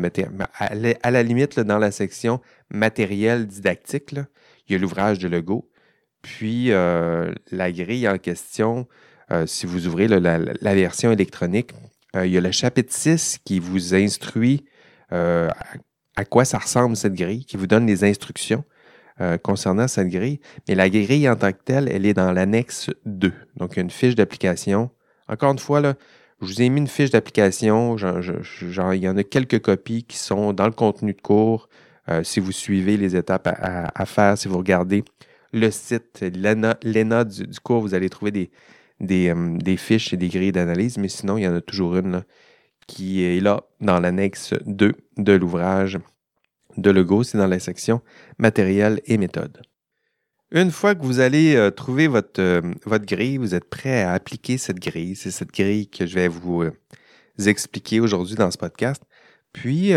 à, 0.60 0.76
la, 0.76 0.94
à 1.04 1.12
la 1.12 1.24
limite, 1.24 1.60
dans 1.60 1.80
la 1.80 1.92
section 1.92 2.42
matériel 2.70 3.48
didactique, 3.48 4.12
il 4.68 4.74
y 4.74 4.76
a 4.76 4.80
l'ouvrage 4.80 5.20
de 5.20 5.28
Lego. 5.28 5.70
Puis 6.22 6.70
la 6.70 7.72
grille 7.72 8.08
en 8.08 8.18
question, 8.18 8.88
si 9.46 9.66
vous 9.66 9.88
ouvrez 9.88 10.08
la, 10.08 10.76
version 10.76 11.12
électronique, 11.12 11.72
il 12.16 12.28
y 12.28 12.38
a 12.38 12.42
le 12.42 12.52
chapitre 12.52 12.94
6 12.94 13.40
qui 13.44 13.60
vous 13.60 13.94
instruit 13.94 14.66
à 15.12 16.26
quoi 16.30 16.46
ça 16.46 16.58
ressemble 16.58 16.96
cette 16.96 17.14
grille, 17.14 17.46
qui 17.46 17.58
vous 17.58 17.68
donne 17.68 17.86
des 17.86 18.04
instructions 18.04 18.64
concernant 19.44 19.88
cette 19.88 20.10
grille. 20.10 20.40
Mais 20.68 20.76
la 20.76 20.90
grille 20.90 21.30
en 21.30 21.36
tant 21.36 21.52
que 21.52 21.62
telle, 21.64 21.88
elle 21.90 22.06
est 22.06 22.14
dans 22.14 22.32
l'annexe 22.32 22.90
2. 23.06 23.32
Donc, 23.58 23.78
une 23.78 23.90
fiche 23.90 24.16
d'application. 24.16 24.90
Encore 25.28 25.52
une 25.52 25.60
fois, 25.60 25.80
là, 25.82 25.96
je 26.46 26.54
vous 26.54 26.62
ai 26.62 26.70
mis 26.70 26.82
une 26.82 26.88
fiche 26.88 27.10
d'application. 27.10 27.96
il 27.98 29.00
y 29.00 29.10
en 29.10 29.18
a 29.18 29.24
quelques 29.24 29.62
copies 29.62 30.04
qui 30.04 30.18
sont 30.18 30.54
dans 30.54 30.66
le 30.66 30.72
contenu 30.72 31.14
de 31.14 31.22
cours. 31.22 31.70
si 32.24 32.40
vous 32.40 32.52
suivez 32.52 32.98
les 32.98 33.16
étapes 33.16 33.48
à 33.48 34.06
faire, 34.06 34.38
si 34.38 34.48
vous 34.48 34.58
regardez 34.58 35.04
le 35.56 35.72
site, 35.72 36.22
l'ENA 36.22 37.24
du, 37.24 37.48
cours, 37.64 37.80
vous 37.80 37.94
allez 37.94 38.10
trouver 38.10 38.32
des, 38.32 38.50
euh, 39.02 39.58
des, 39.58 39.78
fiches 39.78 40.14
et 40.14 40.18
des 40.18 40.28
grilles 40.28 40.52
d'analyse, 40.52 40.98
mais 40.98 41.08
sinon, 41.08 41.38
il 41.38 41.44
y 41.44 41.48
en 41.48 41.56
a 41.56 41.62
toujours 41.62 41.96
une 41.96 42.24
qui 42.88 43.24
est 43.24 43.40
là 43.40 43.64
dans 43.80 44.00
l'annexe 44.00 44.54
2 44.66 44.94
de 45.18 45.34
l'ouvrage 45.34 45.98
de 46.78 46.92
Lego. 46.92 47.24
C'est 47.24 47.38
dans 47.38 47.48
la 47.48 47.60
section 47.60 48.02
matériel 48.38 49.02
et 49.06 49.18
méthode. 49.18 49.62
Une 50.52 50.72
fois 50.72 50.96
que 50.96 51.04
vous 51.04 51.20
allez 51.20 51.56
euh, 51.56 51.72
trouver 51.72 52.08
votre, 52.08 52.40
euh, 52.40 52.62
votre 52.86 53.06
grille, 53.06 53.38
vous 53.38 53.56
êtes 53.56 53.70
prêt 53.70 54.04
à 54.04 54.14
appliquer 54.14 54.58
cette 54.58 54.80
grille. 54.80 55.16
C'est 55.16 55.32
cette 55.32 55.52
grille 55.52 55.90
que 55.90 56.06
je 56.06 56.16
vais 56.16 56.28
vous 56.28 56.64
expliquer 57.46 58.00
aujourd'hui 58.00 58.36
dans 58.36 58.52
ce 58.52 58.58
podcast. 58.58 59.04
Puis, 59.52 59.94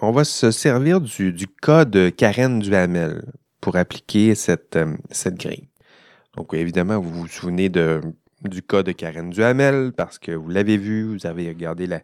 on 0.00 0.10
va 0.10 0.24
se 0.24 0.50
servir 0.50 1.00
du, 1.00 1.32
du 1.32 1.46
cas 1.46 1.84
de 1.84 2.10
Karen 2.10 2.58
Duhamel 2.58 3.24
pour 3.60 3.76
appliquer 3.76 4.34
cette, 4.34 4.76
euh, 4.76 4.94
cette 5.10 5.36
grille. 5.36 5.68
Donc, 6.36 6.52
évidemment, 6.52 7.00
vous 7.00 7.10
vous 7.10 7.28
souvenez 7.28 7.68
de, 7.68 8.00
du 8.42 8.62
cas 8.62 8.82
de 8.82 8.92
Karen 8.92 9.30
Duhamel 9.30 9.92
parce 9.96 10.18
que 10.18 10.32
vous 10.32 10.50
l'avez 10.50 10.76
vu, 10.76 11.04
vous 11.04 11.26
avez 11.26 11.48
regardé 11.48 11.86
la, 11.86 12.02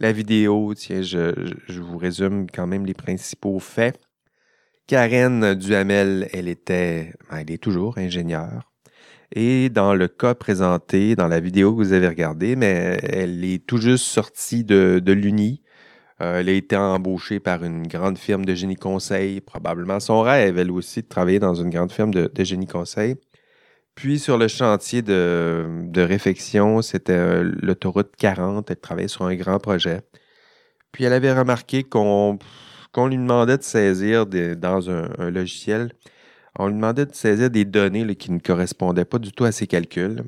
la 0.00 0.12
vidéo. 0.12 0.72
Tiens, 0.74 1.02
je, 1.02 1.80
vous 1.80 1.98
résume 1.98 2.46
quand 2.50 2.66
même 2.66 2.86
les 2.86 2.94
principaux 2.94 3.58
faits. 3.58 3.98
Karen 4.86 5.54
Duhamel, 5.54 6.28
elle 6.32 6.48
était, 6.48 7.14
ben, 7.30 7.38
elle 7.38 7.50
est 7.50 7.62
toujours 7.62 7.98
ingénieure. 7.98 8.72
Et 9.34 9.70
dans 9.70 9.94
le 9.94 10.08
cas 10.08 10.34
présenté 10.34 11.16
dans 11.16 11.28
la 11.28 11.40
vidéo 11.40 11.72
que 11.72 11.76
vous 11.76 11.92
avez 11.92 12.08
regardée, 12.08 12.56
mais 12.56 12.98
elle 13.02 13.44
est 13.44 13.66
tout 13.66 13.78
juste 13.78 14.04
sortie 14.04 14.64
de, 14.64 15.00
de 15.02 15.12
l'Uni. 15.12 15.62
Euh, 16.22 16.40
elle 16.40 16.48
a 16.48 16.52
été 16.52 16.76
embauchée 16.76 17.40
par 17.40 17.64
une 17.64 17.86
grande 17.86 18.18
firme 18.18 18.44
de 18.44 18.54
génie 18.54 18.76
conseil, 18.76 19.40
probablement 19.40 20.00
son 20.00 20.20
rêve, 20.22 20.58
elle 20.58 20.70
aussi, 20.70 21.02
de 21.02 21.08
travailler 21.08 21.38
dans 21.40 21.54
une 21.54 21.70
grande 21.70 21.90
firme 21.92 22.12
de, 22.12 22.30
génie 22.44 22.66
conseil. 22.66 23.16
Puis 23.94 24.18
sur 24.18 24.38
le 24.38 24.48
chantier 24.48 25.02
de, 25.02 25.90
réfection, 25.96 26.82
c'était 26.82 27.12
euh, 27.12 27.52
l'autoroute 27.62 28.14
40, 28.16 28.70
elle 28.70 28.76
travaillait 28.76 29.08
sur 29.08 29.24
un 29.24 29.34
grand 29.34 29.58
projet. 29.58 30.02
Puis 30.92 31.04
elle 31.04 31.12
avait 31.14 31.32
remarqué 31.32 31.82
qu'on 31.84 32.38
lui 32.96 33.16
demandait 33.16 33.58
de 33.58 33.62
saisir 33.62 34.26
dans 34.26 34.90
un, 34.90 35.30
logiciel, 35.30 35.92
on 36.58 36.68
lui 36.68 36.74
demandait 36.74 37.06
de 37.06 37.14
saisir 37.14 37.50
des 37.50 37.64
données 37.64 38.14
qui 38.16 38.30
ne 38.30 38.38
correspondaient 38.38 39.04
pas 39.04 39.18
du 39.18 39.32
tout 39.32 39.44
à 39.44 39.52
ses 39.52 39.66
calculs. 39.66 40.24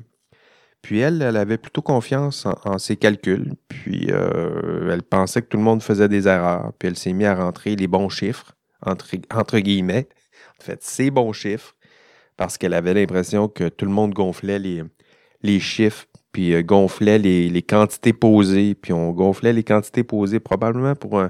Puis 0.81 0.99
elle, 0.99 1.21
elle 1.21 1.37
avait 1.37 1.57
plutôt 1.57 1.81
confiance 1.81 2.45
en, 2.63 2.77
ses 2.77 2.95
calculs. 2.95 3.53
Puis 3.67 4.07
euh, 4.11 4.91
elle 4.91 5.01
pensait 5.01 5.41
que 5.41 5.47
tout 5.47 5.57
le 5.57 5.63
monde 5.63 5.81
faisait 5.81 6.07
des 6.07 6.27
erreurs. 6.27 6.73
Puis 6.77 6.87
elle 6.87 6.95
s'est 6.95 7.13
mise 7.13 7.27
à 7.27 7.35
rentrer 7.35 7.75
les 7.75 7.87
bons 7.87 8.09
chiffres, 8.09 8.55
entre, 8.85 9.59
guillemets. 9.59 10.07
En 10.59 10.63
fait, 10.63 10.83
ces 10.83 11.09
bons 11.09 11.33
chiffres, 11.33 11.75
parce 12.37 12.57
qu'elle 12.57 12.73
avait 12.73 12.93
l'impression 12.93 13.47
que 13.47 13.67
tout 13.67 13.85
le 13.85 13.91
monde 13.91 14.13
gonflait 14.13 14.59
les, 14.59 14.83
les 15.41 15.59
chiffres, 15.59 16.05
puis 16.31 16.53
euh, 16.53 16.61
gonflait 16.61 17.17
les, 17.17 17.61
quantités 17.63 18.13
posées. 18.13 18.75
Puis 18.75 18.93
on 18.93 19.11
gonflait 19.11 19.53
les 19.53 19.63
quantités 19.63 20.03
posées 20.03 20.39
probablement 20.39 20.95
pour 20.95 21.17
euh, 21.17 21.29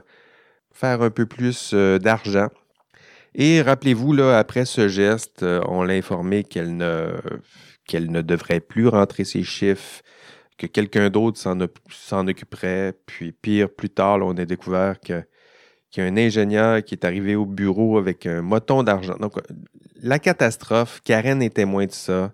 faire 0.75 1.01
un 1.01 1.09
peu 1.09 1.25
plus 1.25 1.73
d'argent. 1.73 2.49
Et 3.33 3.61
rappelez-vous, 3.61 4.13
là, 4.13 4.37
après 4.37 4.65
ce 4.65 4.87
geste, 4.87 5.43
on 5.43 5.83
l'a 5.83 5.93
informé 5.93 6.43
qu'elle 6.43 6.77
ne 6.77 8.21
devrait 8.21 8.59
plus 8.59 8.87
rentrer 8.87 9.23
ses 9.23 9.43
chiffres, 9.43 10.03
que 10.57 10.67
quelqu'un 10.67 11.09
d'autre 11.09 11.39
s'en 11.39 12.27
occuperait. 12.27 12.93
Puis 13.05 13.31
pire, 13.31 13.69
plus 13.69 13.89
tard, 13.89 14.19
on 14.21 14.37
a 14.37 14.45
découvert 14.45 14.99
qu'il 14.99 15.25
y 15.97 16.01
a 16.01 16.03
un 16.03 16.17
ingénieur 16.17 16.83
qui 16.83 16.95
est 16.95 17.05
arrivé 17.05 17.35
au 17.35 17.45
bureau 17.45 17.97
avec 17.97 18.25
un 18.25 18.41
moton 18.41 18.83
d'argent. 18.83 19.15
Donc, 19.19 19.33
la 20.01 20.19
catastrophe, 20.19 21.01
Karen 21.03 21.41
est 21.41 21.55
témoin 21.55 21.85
de 21.85 21.91
ça. 21.91 22.31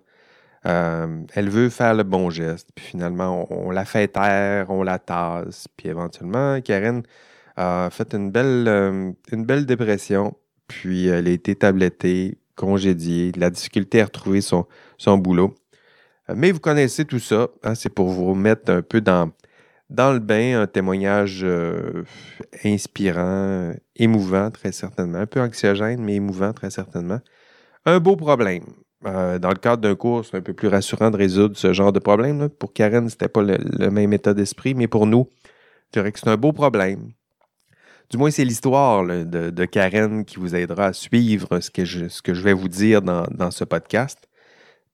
Euh, 0.66 1.22
elle 1.34 1.48
veut 1.48 1.70
faire 1.70 1.94
le 1.94 2.04
bon 2.04 2.30
geste. 2.30 2.68
Puis 2.74 2.84
finalement, 2.84 3.46
on, 3.50 3.70
la 3.70 3.84
fait 3.84 4.08
taire, 4.08 4.70
on 4.70 4.82
la 4.82 4.98
tasse. 4.98 5.66
Puis 5.76 5.88
éventuellement, 5.88 6.60
Karen 6.60 7.02
a 7.56 7.88
fait 7.90 8.14
une 8.14 8.30
belle, 8.30 8.66
euh, 8.68 9.12
une 9.30 9.44
belle 9.44 9.66
dépression. 9.66 10.36
Puis 10.68 11.06
elle 11.06 11.28
a 11.28 11.30
été 11.30 11.54
tablettée 11.54 12.38
congédié, 12.54 13.32
la 13.36 13.50
difficulté 13.50 14.00
à 14.00 14.04
retrouver 14.04 14.40
son, 14.40 14.66
boulot. 15.18 15.54
Euh, 16.30 16.34
mais 16.36 16.52
vous 16.52 16.60
connaissez 16.60 17.04
tout 17.04 17.18
ça. 17.18 17.48
Hein, 17.62 17.74
c'est 17.74 17.90
pour 17.90 18.08
vous 18.08 18.34
mettre 18.34 18.70
un 18.72 18.82
peu 18.82 19.00
dans, 19.00 19.30
le 19.90 20.18
bain, 20.18 20.62
un 20.62 20.66
témoignage 20.66 21.40
euh, 21.42 22.04
inspirant, 22.64 23.72
émouvant, 23.96 24.50
très 24.50 24.72
certainement. 24.72 25.18
Un 25.18 25.26
peu 25.26 25.40
anxiogène, 25.40 26.02
mais 26.02 26.14
émouvant, 26.16 26.52
très 26.52 26.70
certainement. 26.70 27.20
Un 27.84 27.98
beau 28.00 28.16
problème. 28.16 28.64
Dans 29.02 29.48
le 29.48 29.58
cadre 29.58 29.82
d'un 29.82 29.96
cours, 29.96 30.24
c'est 30.24 30.36
un 30.36 30.40
peu 30.40 30.54
plus 30.54 30.68
rassurant 30.68 31.10
de 31.10 31.16
résoudre 31.16 31.56
ce 31.56 31.72
genre 31.72 31.92
de 31.92 31.98
problème. 31.98 32.48
Pour 32.48 32.72
Karen, 32.72 33.08
ce 33.08 33.14
n'était 33.16 33.28
pas 33.28 33.42
le, 33.42 33.58
le, 33.58 33.90
même 33.90 34.12
état 34.12 34.32
d'esprit, 34.32 34.74
mais 34.74 34.86
pour 34.86 35.06
nous, 35.06 35.28
je 35.86 35.98
dirais 35.98 36.12
que 36.12 36.20
c'est 36.20 36.28
un 36.28 36.36
beau 36.36 36.52
problème. 36.52 37.10
Du 38.12 38.18
moins, 38.18 38.30
c'est 38.30 38.44
l'histoire 38.44 39.06
de, 39.06 39.64
Karen 39.64 40.26
qui 40.26 40.36
vous 40.36 40.54
aidera 40.54 40.88
à 40.88 40.92
suivre 40.92 41.60
ce 41.60 41.70
que 41.70 41.86
je, 41.86 42.42
vais 42.42 42.52
vous 42.52 42.68
dire 42.68 43.00
dans, 43.00 43.50
ce 43.50 43.64
podcast. 43.64 44.28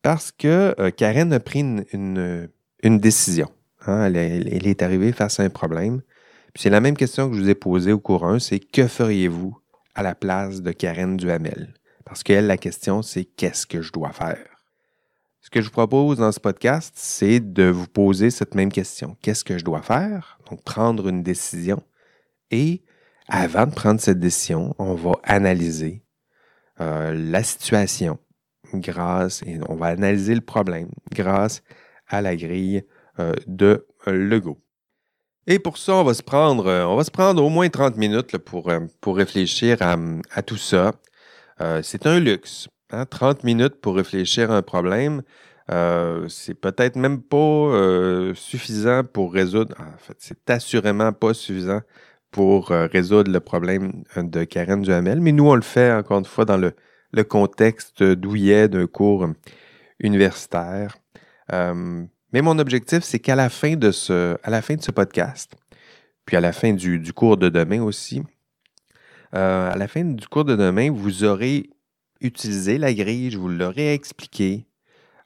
Parce 0.02 0.30
que 0.30 0.72
euh, 0.78 0.92
Karen 0.92 1.32
a 1.32 1.40
pris 1.40 1.58
une, 1.58 2.48
décision. 2.84 3.50
Hein. 3.84 4.04
Elle, 4.04 4.68
est 4.68 4.82
arrivée 4.82 5.10
face 5.10 5.40
à 5.40 5.42
un 5.42 5.50
problème. 5.50 6.00
c'est 6.54 6.70
la 6.70 6.78
même 6.78 6.96
question 6.96 7.28
que 7.28 7.34
je 7.34 7.42
vous 7.42 7.48
ai 7.48 7.56
posée 7.56 7.90
au 7.90 7.98
cours 7.98 8.24
1, 8.24 8.38
c'est 8.38 8.60
que 8.60 8.86
feriez-vous 8.86 9.58
à 9.96 10.04
la 10.04 10.14
place 10.14 10.62
de 10.62 10.70
Karen 10.70 11.16
Duhamel? 11.16 11.74
Parce 12.04 12.22
qu'elle, 12.22 12.46
la 12.46 12.56
question, 12.56 13.02
c'est 13.02 13.24
qu'est-ce 13.24 13.66
que 13.66 13.82
je 13.82 13.90
dois 13.90 14.12
faire? 14.12 14.46
Ce 15.40 15.50
que 15.50 15.60
je 15.60 15.66
vous 15.66 15.72
propose 15.72 16.18
dans 16.18 16.30
ce 16.30 16.38
podcast, 16.38 16.94
c'est 16.96 17.40
de 17.40 17.64
vous 17.64 17.88
poser 17.88 18.30
cette 18.30 18.54
même 18.54 18.70
question. 18.70 19.16
Qu'est-ce 19.22 19.42
que 19.42 19.58
je 19.58 19.64
dois 19.64 19.82
faire? 19.82 20.38
Donc, 20.48 20.62
prendre 20.62 21.08
une 21.08 21.24
décision 21.24 21.82
et 22.52 22.82
avant 23.28 23.66
de 23.66 23.74
prendre 23.74 24.00
cette 24.00 24.18
décision, 24.18 24.74
on 24.78 24.94
va 24.94 25.12
analyser 25.22 26.02
euh, 26.80 27.12
la 27.14 27.42
situation 27.42 28.18
grâce, 28.74 29.42
et 29.42 29.58
on 29.68 29.76
va 29.76 29.86
analyser 29.86 30.34
le 30.34 30.40
problème 30.40 30.90
grâce 31.12 31.62
à 32.06 32.22
la 32.22 32.36
grille 32.36 32.84
euh, 33.18 33.34
de 33.46 33.86
Lego. 34.06 34.58
Et 35.46 35.58
pour 35.58 35.78
ça, 35.78 35.94
on 35.94 36.04
va 36.04 36.14
se 36.14 36.22
prendre, 36.22 36.66
euh, 36.66 36.84
on 36.84 36.96
va 36.96 37.04
se 37.04 37.10
prendre 37.10 37.42
au 37.42 37.48
moins 37.48 37.68
30 37.68 37.96
minutes 37.96 38.38
pour, 38.38 38.72
pour 39.00 39.16
réfléchir 39.16 39.78
à, 39.80 40.42
tout 40.42 40.56
ça. 40.56 40.92
c'est 41.82 42.06
un 42.06 42.20
luxe. 42.20 42.68
30 43.10 43.22
hein, 43.22 43.40
minutes 43.44 43.80
pour 43.82 43.96
réfléchir 43.96 44.50
à 44.50 44.56
un 44.56 44.62
problème, 44.62 45.22
c'est 46.28 46.54
peut-être 46.54 46.96
même 46.96 47.20
pas 47.20 48.32
suffisant 48.34 49.04
pour 49.04 49.32
résoudre. 49.32 49.74
En 49.78 49.98
fait, 49.98 50.16
c'est 50.18 50.50
assurément 50.50 51.12
pas 51.12 51.34
suffisant 51.34 51.82
pour 52.30 52.70
euh, 52.70 52.86
résoudre 52.86 53.30
le 53.30 53.40
problème 53.40 54.04
euh, 54.16 54.22
de 54.22 54.44
Karen 54.44 54.82
Duhamel. 54.82 55.20
Mais 55.20 55.32
nous, 55.32 55.48
on 55.48 55.54
le 55.54 55.62
fait 55.62 55.92
encore 55.92 56.18
une 56.18 56.24
fois 56.24 56.44
dans 56.44 56.56
le, 56.56 56.74
contexte 57.24 58.02
douillet 58.02 58.68
d'un 58.68 58.86
cours 58.86 59.24
euh, 59.24 59.32
universitaire. 60.00 60.96
mais 61.50 62.42
mon 62.42 62.58
objectif, 62.58 63.02
c'est 63.02 63.18
qu'à 63.18 63.34
la 63.34 63.48
fin 63.48 63.76
de 63.76 63.90
ce, 63.90 64.36
à 64.42 64.50
la 64.50 64.62
fin 64.62 64.76
de 64.76 64.82
ce 64.82 64.90
podcast, 64.90 65.56
puis 66.26 66.36
à 66.36 66.40
la 66.40 66.52
fin 66.52 66.72
du, 66.72 67.12
cours 67.12 67.38
de 67.38 67.48
demain 67.48 67.82
aussi, 67.82 68.22
à 69.32 69.74
la 69.76 69.88
fin 69.88 70.04
du 70.04 70.26
cours 70.28 70.44
de 70.44 70.56
demain, 70.56 70.90
vous 70.90 71.24
aurez 71.24 71.70
utilisé 72.20 72.78
la 72.78 72.92
grille, 72.92 73.30
je 73.30 73.38
vous 73.38 73.48
l'aurai 73.48 73.94
expliqué. 73.94 74.66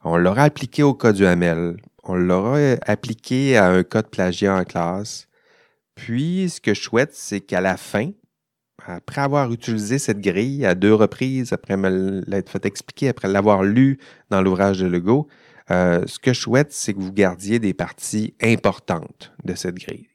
On 0.05 0.17
l'aura 0.17 0.45
appliqué 0.45 0.83
au 0.83 0.95
cas 0.95 1.13
du 1.13 1.27
Hamel. 1.27 1.77
On 2.05 2.15
l'aura 2.15 2.59
appliqué 2.87 3.57
à 3.57 3.69
un 3.69 3.83
cas 3.83 4.03
de 4.03 4.09
plagiat 4.09 4.57
en 4.57 4.65
classe. 4.65 5.29
Puis, 6.05 6.51
ce 6.51 6.61
que 6.61 6.75
je 6.75 6.81
souhaite, 6.81 7.15
c'est 7.15 7.41
qu'à 7.41 7.61
la 7.61 7.77
fin, 7.77 8.11
après 8.85 9.21
avoir 9.21 9.53
utilisé 9.53 10.01
cette 10.01 10.19
grille 10.19 10.67
à 10.67 10.75
deux 10.75 10.93
reprises, 10.93 11.53
après 11.53 11.77
me 11.77 12.25
l'être 12.27 12.51
fait 12.51 12.67
expliquer, 12.67 13.11
après 13.11 13.29
l'avoir 13.29 13.63
lu 13.63 14.01
dans 14.29 14.43
l'ouvrage 14.43 14.81
de 14.81 14.89
Legault, 14.89 15.29
euh, 15.71 16.03
ce 16.07 16.19
que 16.19 16.33
je 16.33 16.41
souhaite, 16.41 16.73
c'est 16.73 16.93
que 16.93 16.99
vous 16.99 17.13
gardiez 17.13 17.61
des 17.61 17.73
parties 17.73 18.35
importantes 18.43 19.33
de 19.45 19.55
cette 19.55 19.77
grille. 19.77 20.09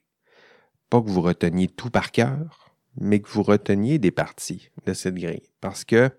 Pas 0.90 1.00
que 1.00 1.08
vous 1.08 1.22
reteniez 1.22 1.68
tout 1.68 1.88
par 1.88 2.12
cœur, 2.12 2.74
mais 3.00 3.20
que 3.20 3.28
vous 3.30 3.42
reteniez 3.42 3.98
des 3.98 4.10
parties 4.10 4.68
de 4.84 4.92
cette 4.92 5.14
grille. 5.14 5.48
Parce 5.62 5.86
que, 5.86 6.10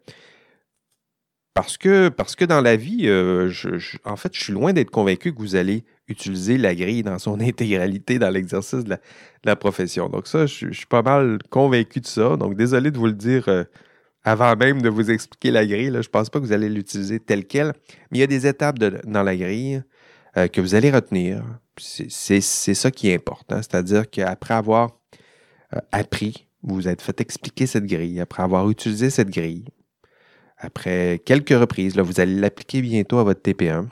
parce 1.54 1.78
que, 1.78 2.10
parce 2.10 2.36
que 2.36 2.46
dans 2.46 2.62
la 2.62 2.76
vie, 2.76 3.08
euh, 3.08 3.52
en 4.04 4.16
fait, 4.16 4.34
je 4.34 4.46
suis 4.46 4.54
loin 4.54 4.74
d'être 4.74 4.90
convaincu 4.90 5.32
que 5.32 5.40
vous 5.40 5.56
allez 5.56 5.86
utiliser 6.10 6.58
la 6.58 6.76
grille 6.76 7.04
dans 7.04 7.20
son 7.20 7.40
intégralité 7.40 8.20
dans 8.20 8.30
l'exercice 8.30 8.84
de, 8.84 8.98
la, 9.44 9.56
profession. 9.56 10.10
Donc 10.10 10.28
ça, 10.28 10.46
je, 10.46 10.72
suis 10.72 10.86
pas 10.86 11.02
mal 11.02 11.40
convaincu 11.50 12.02
de 12.02 12.08
ça. 12.08 12.36
Donc 12.36 12.56
désolé 12.56 12.92
de 12.92 12.98
vous 12.98 13.08
le 13.08 13.14
dire 13.14 13.48
euh, 13.48 13.64
avant 14.24 14.56
même 14.56 14.82
de 14.82 14.90
vous 14.90 15.12
expliquer 15.12 15.52
la 15.52 15.66
grille. 15.66 15.92
Je 15.92 15.98
ne 15.98 16.04
pense 16.04 16.30
pas 16.30 16.40
que 16.40 16.46
vous 16.46 16.52
allez 16.52 16.70
l'utiliser 16.70 17.20
telle 17.20 17.46
qu'elle, 17.46 17.74
mais 18.12 18.18
il 18.18 18.20
y 18.20 18.24
a 18.24 18.28
des 18.28 18.48
étapes 18.48 18.78
dans 18.80 19.24
la 19.24 19.36
grille 19.36 19.84
euh, 20.38 20.48
que 20.48 20.62
vous 20.62 20.76
allez 20.76 20.92
retenir. 20.92 21.44
C'est 21.78 22.42
ça 22.42 22.92
qui 22.92 23.10
est 23.10 23.16
important. 23.16 23.58
C'est-à-dire 23.58 24.10
qu'après 24.10 24.54
avoir 24.54 24.98
euh, 25.74 25.80
appris, 25.92 26.48
vous 26.62 26.76
vous 26.76 26.88
êtes 26.90 27.02
fait 27.02 27.22
expliquer 27.22 27.68
cette 27.68 27.86
grille, 27.86 28.20
après 28.20 28.44
avoir 28.44 28.70
utilisé 28.70 29.10
cette 29.10 29.30
grille, 29.30 29.66
après 30.58 31.22
quelques 31.24 31.58
reprises, 31.58 31.96
là, 31.96 32.04
vous 32.04 32.20
allez 32.20 32.36
l'appliquer 32.36 32.82
bientôt 32.82 33.18
à 33.18 33.24
votre 33.24 33.42
TP1. 33.42 33.88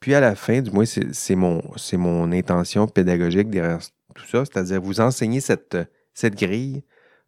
Puis 0.00 0.14
à 0.14 0.20
la 0.20 0.34
fin, 0.34 0.60
du 0.62 0.70
moins, 0.70 0.86
c'est 0.86 1.34
mon, 1.34 1.62
mon 1.92 2.32
intention 2.32 2.88
pédagogique 2.88 3.50
derrière 3.50 3.80
tout 4.14 4.26
ça, 4.26 4.44
c'est-à-dire 4.44 4.80
vous 4.80 5.00
enseigner 5.00 5.40
cette, 5.40 5.76
cette 6.14 6.36
grille 6.36 6.82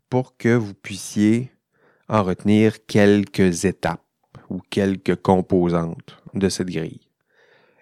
pour 0.09 0.37
que 0.37 0.55
vous 0.55 0.75
puissiez 0.75 1.53
en 2.09 2.23
retenir 2.23 2.85
quelques 2.87 3.65
étapes 3.65 4.01
ou 4.51 4.61
quelques 4.71 5.17
composantes 5.17 6.19
de 6.35 6.49
cette 6.49 6.71
grille. 6.71 7.09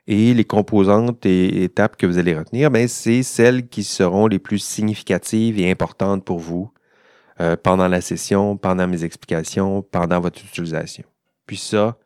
Et 0.06 0.34
les 0.34 0.44
composantes 0.44 1.24
et 1.24 1.62
étapes 1.62 1.96
que 1.96 2.06
vous 2.06 2.18
allez 2.18 2.36
retenir, 2.36 2.70
ben, 2.70 2.88
c'est 2.88 3.22
celles 3.22 3.68
qui 3.68 3.84
seront 3.84 4.26
les 4.26 4.40
plus 4.40 4.58
significatives 4.58 5.58
et 5.60 5.70
importantes 5.70 6.24
pour 6.24 6.38
vous 6.38 6.72
euh, 7.40 7.56
pendant 7.56 7.86
la 7.86 8.00
session, 8.00 8.56
pendant 8.56 8.88
mes 8.88 9.04
explications, 9.04 9.82
pendant 9.82 10.20
votre 10.20 10.44
utilisation. 10.44 11.04
Puis 11.46 11.58
ça, 11.58 11.96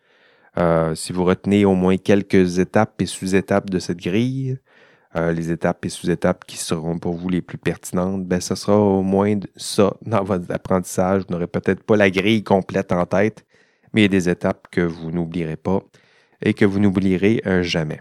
euh, 0.58 0.94
si 0.94 1.12
vous 1.12 1.24
retenez 1.24 1.64
au 1.64 1.74
moins 1.74 1.96
quelques 1.96 2.58
étapes 2.58 3.00
et 3.02 3.06
sous-étapes 3.06 3.70
de 3.70 3.78
cette 3.78 3.98
grille, 3.98 4.58
euh, 5.16 5.32
les 5.32 5.50
étapes 5.50 5.84
et 5.84 5.88
sous-étapes 5.88 6.44
qui 6.44 6.56
seront 6.56 6.98
pour 6.98 7.14
vous 7.14 7.28
les 7.28 7.42
plus 7.42 7.58
pertinentes, 7.58 8.24
ben, 8.26 8.40
ce 8.40 8.54
sera 8.54 8.78
au 8.78 9.02
moins 9.02 9.38
ça 9.56 9.94
dans 10.02 10.24
votre 10.24 10.50
apprentissage. 10.52 11.22
Vous 11.26 11.32
n'aurez 11.34 11.46
peut-être 11.46 11.82
pas 11.82 11.96
la 11.96 12.10
grille 12.10 12.42
complète 12.42 12.92
en 12.92 13.06
tête, 13.06 13.44
mais 13.92 14.02
il 14.02 14.04
y 14.04 14.06
a 14.06 14.08
des 14.08 14.28
étapes 14.28 14.68
que 14.70 14.80
vous 14.80 15.10
n'oublierez 15.10 15.56
pas 15.56 15.80
et 16.42 16.54
que 16.54 16.64
vous 16.64 16.80
n'oublierez 16.80 17.42
jamais. 17.62 18.00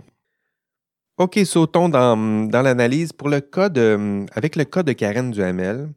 OK, 1.18 1.40
sautons 1.46 1.90
dans, 1.90 2.50
l'analyse. 2.52 3.14
Pour 3.14 3.30
le 3.30 3.40
cas 3.40 3.70
de, 3.70 4.26
avec 4.34 4.56
le 4.56 4.64
cas 4.64 4.82
de 4.82 4.94
Karen 4.94 5.30
Duhamel, 5.30 5.90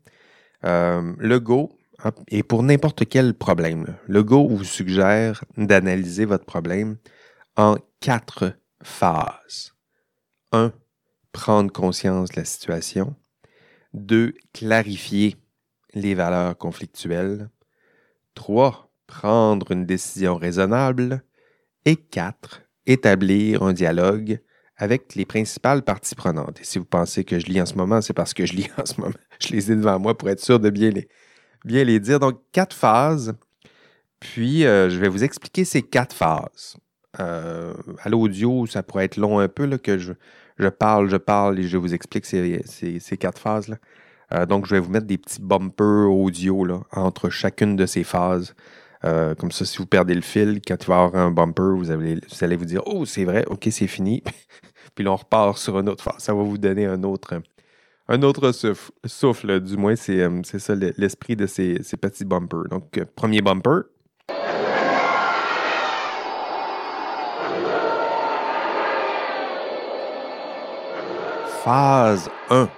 euh, 0.64 1.12
le 1.18 1.40
Go, 1.40 1.72
et 2.28 2.42
pour 2.42 2.62
n'importe 2.62 3.08
quel 3.08 3.34
problème, 3.34 3.96
le 4.06 4.22
Go 4.22 4.48
vous 4.48 4.64
suggère 4.64 5.44
d'analyser 5.56 6.24
votre 6.24 6.44
problème 6.44 6.96
en 7.56 7.76
quatre 8.00 8.52
phases. 8.82 9.74
1. 10.52 10.72
Prendre 11.32 11.72
conscience 11.72 12.30
de 12.30 12.36
la 12.40 12.44
situation. 12.44 13.14
2. 13.94 14.34
Clarifier 14.52 15.36
les 15.94 16.14
valeurs 16.14 16.56
conflictuelles. 16.56 17.48
3. 18.34 18.90
Prendre 19.06 19.72
une 19.72 19.86
décision 19.86 20.36
raisonnable. 20.36 21.22
Et 21.84 21.96
4. 21.96 22.62
Établir 22.86 23.62
un 23.62 23.72
dialogue 23.72 24.40
avec 24.76 25.14
les 25.14 25.24
principales 25.24 25.82
parties 25.82 26.14
prenantes. 26.14 26.60
Et 26.60 26.64
si 26.64 26.78
vous 26.78 26.84
pensez 26.84 27.24
que 27.24 27.38
je 27.38 27.46
lis 27.46 27.60
en 27.60 27.66
ce 27.66 27.74
moment, 27.74 28.02
c'est 28.02 28.12
parce 28.12 28.34
que 28.34 28.44
je 28.44 28.52
lis 28.52 28.68
en 28.76 28.84
ce 28.84 29.00
moment. 29.00 29.14
Je 29.40 29.48
les 29.48 29.72
ai 29.72 29.76
devant 29.76 29.98
moi 29.98 30.16
pour 30.16 30.28
être 30.28 30.40
sûr 30.40 30.60
de 30.60 30.70
bien 30.70 30.90
les, 30.90 31.08
bien 31.66 31.84
les 31.84 32.00
dire. 32.00 32.18
Donc, 32.20 32.40
quatre 32.52 32.74
phases. 32.74 33.34
Puis, 34.20 34.64
euh, 34.64 34.88
je 34.88 34.98
vais 34.98 35.08
vous 35.08 35.24
expliquer 35.24 35.64
ces 35.64 35.82
quatre 35.82 36.14
phases. 36.14 36.76
Euh, 37.20 37.74
à 38.02 38.08
l'audio, 38.08 38.66
ça 38.66 38.82
pourrait 38.82 39.04
être 39.04 39.16
long 39.16 39.38
un 39.38 39.48
peu, 39.48 39.66
là, 39.66 39.78
que 39.78 39.98
je, 39.98 40.12
je, 40.58 40.68
parle, 40.68 41.10
je 41.10 41.16
parle 41.16 41.58
et 41.58 41.64
je 41.64 41.76
vous 41.76 41.92
explique 41.92 42.24
ces, 42.24 42.62
ces, 42.64 43.16
quatre 43.18 43.38
phases-là. 43.38 43.76
Euh, 44.32 44.46
donc, 44.46 44.66
je 44.66 44.74
vais 44.74 44.80
vous 44.80 44.90
mettre 44.90 45.06
des 45.06 45.18
petits 45.18 45.40
bumpers 45.42 46.10
audio 46.10 46.64
là, 46.64 46.80
entre 46.92 47.28
chacune 47.28 47.76
de 47.76 47.86
ces 47.86 48.04
phases. 48.04 48.54
comme 49.02 49.52
ça, 49.52 49.64
si 49.64 49.78
vous 49.78 49.86
perdez 49.86 50.14
le 50.14 50.22
fil, 50.22 50.60
quand 50.66 50.76
il 50.82 50.86
va 50.86 50.94
y 50.94 50.98
avoir 50.98 51.16
un 51.16 51.30
bumper, 51.30 51.76
vous 51.76 51.90
allez 51.90 52.14
vous, 52.14 52.44
allez 52.44 52.56
vous 52.56 52.64
dire 52.64 52.82
Oh, 52.86 53.04
c'est 53.04 53.24
vrai, 53.24 53.44
ok, 53.48 53.68
c'est 53.70 53.86
fini. 53.86 54.22
puis 54.94 55.04
là, 55.04 55.12
on 55.12 55.16
repart 55.16 55.58
sur 55.58 55.76
un 55.76 55.86
autre 55.86 56.02
phase. 56.02 56.18
Ça 56.18 56.34
va 56.34 56.42
vous 56.42 56.58
donner 56.58 56.86
un 56.86 57.02
autre, 57.02 57.34
un 58.08 58.22
autre 58.22 58.52
souffle, 59.04 59.60
du 59.60 59.76
moins, 59.76 59.96
c'est 59.96 60.20
euh, 60.20 60.42
ça 60.44 60.74
l'esprit 60.74 61.34
de 61.34 61.46
ces, 61.46 61.80
petits 62.00 62.24
bumpers. 62.24 62.68
Donc, 62.70 62.98
euh, 62.98 63.04
premier 63.16 63.42
bumper. 63.42 63.82
Phase 71.64 72.30
1, 72.48 72.68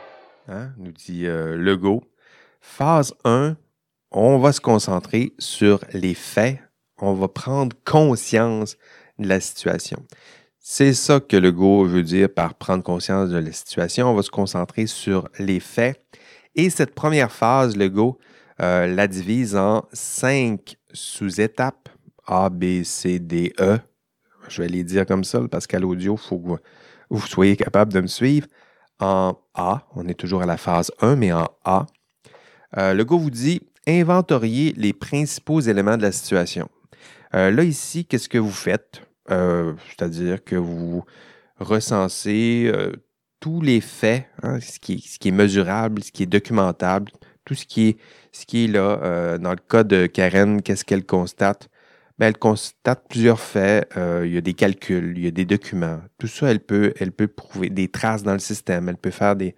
hein, 0.48 0.70
nous 0.78 0.92
dit 0.92 1.26
euh, 1.26 1.56
Legault. 1.56 2.02
Phase 2.62 3.14
1, 3.24 3.54
on 4.10 4.38
va 4.38 4.52
se 4.52 4.62
concentrer 4.62 5.34
sur 5.38 5.80
les 5.92 6.14
faits. 6.14 6.58
On 7.02 7.12
va 7.12 7.28
prendre 7.28 7.76
conscience 7.84 8.78
de 9.18 9.28
la 9.28 9.40
situation. 9.40 10.02
C'est 10.70 10.92
ça 10.92 11.18
que 11.18 11.38
le 11.38 11.50
go 11.50 11.86
veut 11.86 12.02
dire 12.02 12.28
par 12.28 12.54
prendre 12.54 12.82
conscience 12.82 13.30
de 13.30 13.38
la 13.38 13.52
situation. 13.52 14.10
On 14.10 14.14
va 14.14 14.22
se 14.22 14.30
concentrer 14.30 14.86
sur 14.86 15.26
les 15.38 15.60
faits. 15.60 15.98
Et 16.54 16.68
cette 16.68 16.94
première 16.94 17.32
phase, 17.32 17.74
le 17.74 17.88
go 17.88 18.18
euh, 18.60 18.86
la 18.86 19.08
divise 19.08 19.56
en 19.56 19.86
cinq 19.94 20.76
sous-étapes 20.92 21.88
A, 22.26 22.50
B, 22.50 22.82
C, 22.84 23.18
D, 23.18 23.54
E. 23.58 23.78
Je 24.48 24.60
vais 24.60 24.68
les 24.68 24.84
dire 24.84 25.06
comme 25.06 25.24
ça 25.24 25.40
parce 25.50 25.66
qu'à 25.66 25.78
l'audio, 25.78 26.16
il 26.16 26.28
faut 26.28 26.38
que 26.38 26.60
vous, 27.08 27.26
soyez 27.26 27.56
capable 27.56 27.94
de 27.94 28.02
me 28.02 28.06
suivre. 28.06 28.46
En 29.00 29.38
A, 29.54 29.86
on 29.94 30.06
est 30.06 30.20
toujours 30.20 30.42
à 30.42 30.46
la 30.46 30.58
phase 30.58 30.92
1, 31.00 31.16
mais 31.16 31.32
en 31.32 31.48
A, 31.64 31.86
euh, 32.76 32.92
le 32.92 33.06
go 33.06 33.18
vous 33.18 33.30
dit 33.30 33.62
inventorier 33.86 34.74
les 34.76 34.92
principaux 34.92 35.60
éléments 35.60 35.96
de 35.96 36.02
la 36.02 36.12
situation. 36.12 36.68
Euh, 37.34 37.50
là, 37.50 37.62
ici, 37.62 38.04
qu'est-ce 38.04 38.28
que 38.28 38.36
vous 38.36 38.52
faites? 38.52 39.07
Euh, 39.30 39.74
c'est-à-dire 39.88 40.42
que 40.42 40.56
vous 40.56 41.04
recensez 41.58 42.70
euh, 42.72 42.92
tous 43.40 43.60
les 43.60 43.80
faits, 43.80 44.26
hein, 44.42 44.58
ce, 44.60 44.78
qui 44.78 45.02
est, 45.24 45.30
mesurable, 45.30 46.02
ce 46.02 46.12
qui 46.12 46.22
est 46.22 46.26
documentable, 46.26 47.12
tout 47.44 47.54
ce 47.54 47.66
qui 47.66 47.88
est, 47.88 47.98
ce 48.32 48.46
qui 48.46 48.64
est 48.64 48.68
là. 48.68 49.00
Euh, 49.02 49.38
dans 49.38 49.50
le 49.50 49.56
cas 49.56 49.84
de 49.84 50.06
Karen, 50.06 50.62
qu'est-ce 50.62 50.84
qu'elle 50.84 51.04
constate? 51.04 51.68
Ben, 52.18 52.26
elle 52.28 52.38
constate 52.38 53.04
plusieurs 53.08 53.38
faits. 53.38 53.92
il 53.96 54.32
y 54.32 54.36
a 54.36 54.40
des 54.40 54.54
calculs, 54.54 55.14
il 55.16 55.24
y 55.24 55.28
a 55.28 55.30
des 55.30 55.44
documents. 55.44 56.00
Tout 56.18 56.26
ça, 56.26 56.50
elle 56.50 56.60
peut, 56.60 56.92
elle 56.98 57.12
peut 57.12 57.28
prouver 57.28 57.70
des 57.70 57.88
traces 57.88 58.24
dans 58.24 58.32
le 58.32 58.40
système. 58.40 58.88
Elle 58.88 58.96
peut 58.96 59.12
faire 59.12 59.36
des, 59.36 59.54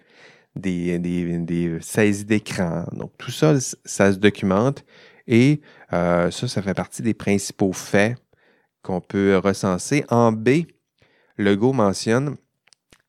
des, 0.57 0.99
des 0.99 1.79
saisies 1.81 2.27
d'écran. 2.27 2.85
Donc, 2.93 3.13
tout 3.17 3.31
ça, 3.31 3.55
ça 3.87 4.13
se 4.13 4.19
documente. 4.19 4.85
Et 5.27 5.63
ça, 5.91 6.31
ça 6.31 6.61
fait 6.61 6.75
partie 6.75 7.01
des 7.01 7.15
principaux 7.15 7.73
faits 7.73 8.19
qu'on 8.83 9.01
peut 9.01 9.37
recenser. 9.38 10.05
En 10.09 10.33
B, 10.33 10.64
Legault 11.37 11.73
mentionne 11.73 12.37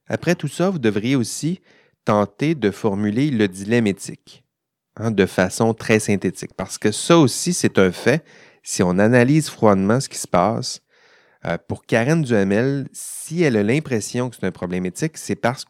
Après 0.07 0.36
tout 0.36 0.47
ça, 0.47 0.69
vous 0.69 0.79
devriez 0.79 1.15
aussi 1.15 1.62
tenter 2.05 2.55
de 2.55 2.71
formuler 2.71 3.29
le 3.29 3.47
dilemme 3.47 3.88
éthique 3.88 4.43
hein, 4.95 5.12
de 5.12 5.25
façon 5.25 5.73
très 5.73 5.99
synthétique. 5.99 6.53
Parce 6.55 6.77
que 6.77 6.91
ça 6.91 7.17
aussi, 7.17 7.53
c'est 7.53 7.77
un 7.77 7.91
fait. 7.91 8.23
Si 8.63 8.84
on 8.84 8.99
analyse 8.99 9.49
froidement 9.49 9.99
ce 9.99 10.10
qui 10.10 10.17
se 10.17 10.27
passe, 10.27 10.81
euh, 11.45 11.57
pour 11.67 11.86
Karen 11.86 12.21
Duhamel, 12.21 12.88
si 12.93 13.41
elle 13.41 13.57
a 13.57 13.63
l'impression 13.63 14.29
que 14.29 14.36
c'est 14.36 14.45
un 14.45 14.51
problème 14.51 14.86
éthique, 14.86 15.17
c'est 15.17 15.36
parce 15.36 15.65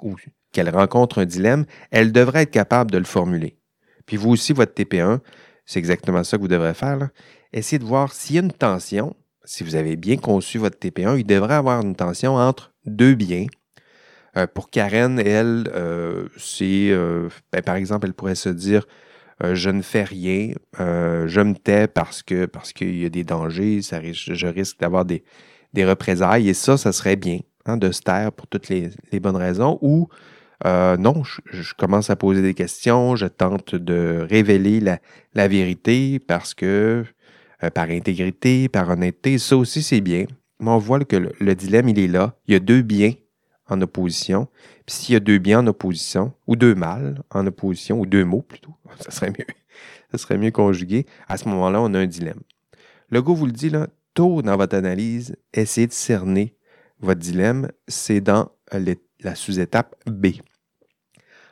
qu'elle 0.52 0.70
rencontre 0.70 1.20
un 1.20 1.26
dilemme, 1.26 1.66
elle 1.92 2.12
devrait 2.12 2.44
être 2.44 2.52
capable 2.52 2.92
de 2.92 2.98
le 2.98 3.06
formuler. 3.06 3.58
Puis 4.06 4.18
vous 4.18 4.32
aussi, 4.32 4.52
votre 4.52 4.74
TP1, 4.74 5.20
c'est 5.66 5.80
exactement 5.80 6.24
ça 6.24 6.38
que 6.38 6.42
vous 6.42 6.50
devrez 6.50 6.74
faire. 6.74 7.10
Essayez 7.54 7.80
de 7.80 7.86
voir 7.86 8.12
s'il 8.12 8.36
y 8.36 8.40
a 8.40 8.42
une 8.42 8.52
tension, 8.52 9.16
si 9.44 9.64
vous 9.64 9.76
avez 9.76 9.96
bien 9.96 10.18
conçu 10.18 10.58
votre 10.58 10.78
TP1, 10.78 11.18
il 11.20 11.26
devrait 11.26 11.56
avoir 11.56 11.82
une 11.82 11.96
tension 11.96 12.36
entre 12.36 12.72
deux 12.86 13.16
biens. 13.16 13.48
Euh, 14.38 14.48
pour 14.48 14.70
Karen, 14.70 15.20
elle, 15.20 15.70
euh, 15.74 16.28
c'est, 16.38 16.90
euh, 16.92 17.28
ben, 17.52 17.62
par 17.62 17.76
exemple, 17.76 18.08
elle 18.08 18.14
pourrait 18.14 18.36
se 18.36 18.50
dire 18.50 18.86
je 19.54 19.72
ne 19.72 19.82
fais 19.82 20.04
rien, 20.04 20.54
je 20.78 21.42
me 21.42 21.56
tais 21.56 21.88
parce 21.88 22.22
que 22.22 22.46
parce 22.46 22.74
qu'il 22.74 22.96
y 23.02 23.06
a 23.08 23.10
des 23.10 23.24
dangers, 23.24 23.82
ça 23.82 24.00
je 24.04 24.46
risque 24.46 24.80
d'avoir 24.80 25.04
des, 25.04 25.24
représailles. 25.76 26.48
Et 26.48 26.54
ça, 26.54 26.78
ça 26.78 26.92
serait 26.92 27.16
bien 27.16 27.40
hein, 27.66 27.76
de 27.76 27.92
se 27.92 28.04
taire 28.04 28.32
pour 28.32 28.46
toutes 28.46 28.70
les, 28.70 28.92
bonnes 29.20 29.36
raisons. 29.36 29.80
Ou 29.82 30.10
non, 30.64 31.24
je, 31.24 31.74
commence 31.74 32.12
à 32.12 32.16
poser 32.16 32.44
des 32.44 32.54
questions, 32.54 33.16
je 33.16 33.26
tente 33.26 33.74
de 33.74 34.24
révéler 34.30 34.80
la 34.80 35.48
vérité 35.48 36.20
parce 36.20 36.54
que 36.54 37.04
euh, 37.64 37.70
par 37.70 37.90
intégrité, 37.90 38.70
par 38.70 38.90
honnêteté. 38.90 39.38
Ça 39.38 39.58
aussi, 39.58 39.84
c'est 39.84 40.02
bien. 40.02 40.26
Mais 40.60 40.70
on 40.70 40.78
voit 40.78 41.00
que 41.04 41.16
le, 41.16 41.56
dilemme, 41.56 41.90
il 41.90 42.00
est 42.00 42.08
là. 42.08 42.36
Il 42.48 42.54
y 42.54 42.56
a 42.56 42.60
deux 42.60 42.82
biens 42.82 43.14
en 43.68 43.82
opposition. 43.82 44.48
Puis 44.86 44.96
s'il 44.96 45.14
y 45.14 45.16
a 45.16 45.20
deux 45.20 45.38
biens 45.38 45.60
en 45.60 45.68
opposition, 45.68 46.34
ou 46.48 46.56
deux 46.56 46.76
mâles 46.76 47.22
en 47.30 47.46
opposition, 47.48 48.00
ou 48.00 48.06
deux 48.06 48.26
mots 48.26 48.42
plutôt, 48.42 48.76
ça 49.00 49.12
serait 49.12 49.32
mieux. 49.32 49.46
Ça 50.12 50.18
serait 50.18 50.38
mieux 50.38 50.52
conjugué. 50.52 51.06
À 51.28 51.38
ce 51.38 51.48
moment-là, 51.50 51.82
on 51.82 51.94
a 51.94 52.00
un 52.00 52.06
dilemme. 52.06 52.42
Le 53.10 53.22
go 53.22 53.34
vous 53.34 53.46
le 53.46 53.52
dit, 53.52 53.70
là, 53.70 53.88
tôt 54.14 54.42
dans 54.42 54.58
votre 54.58 54.76
analyse, 54.76 55.36
essayez 55.54 55.88
de 55.88 55.94
cerner 55.94 56.56
votre 57.00 57.20
dilemme. 57.20 57.70
C'est 57.88 58.22
dans 58.22 58.52
la 59.22 59.36
sous-étape 59.36 59.96
B. 60.06 60.28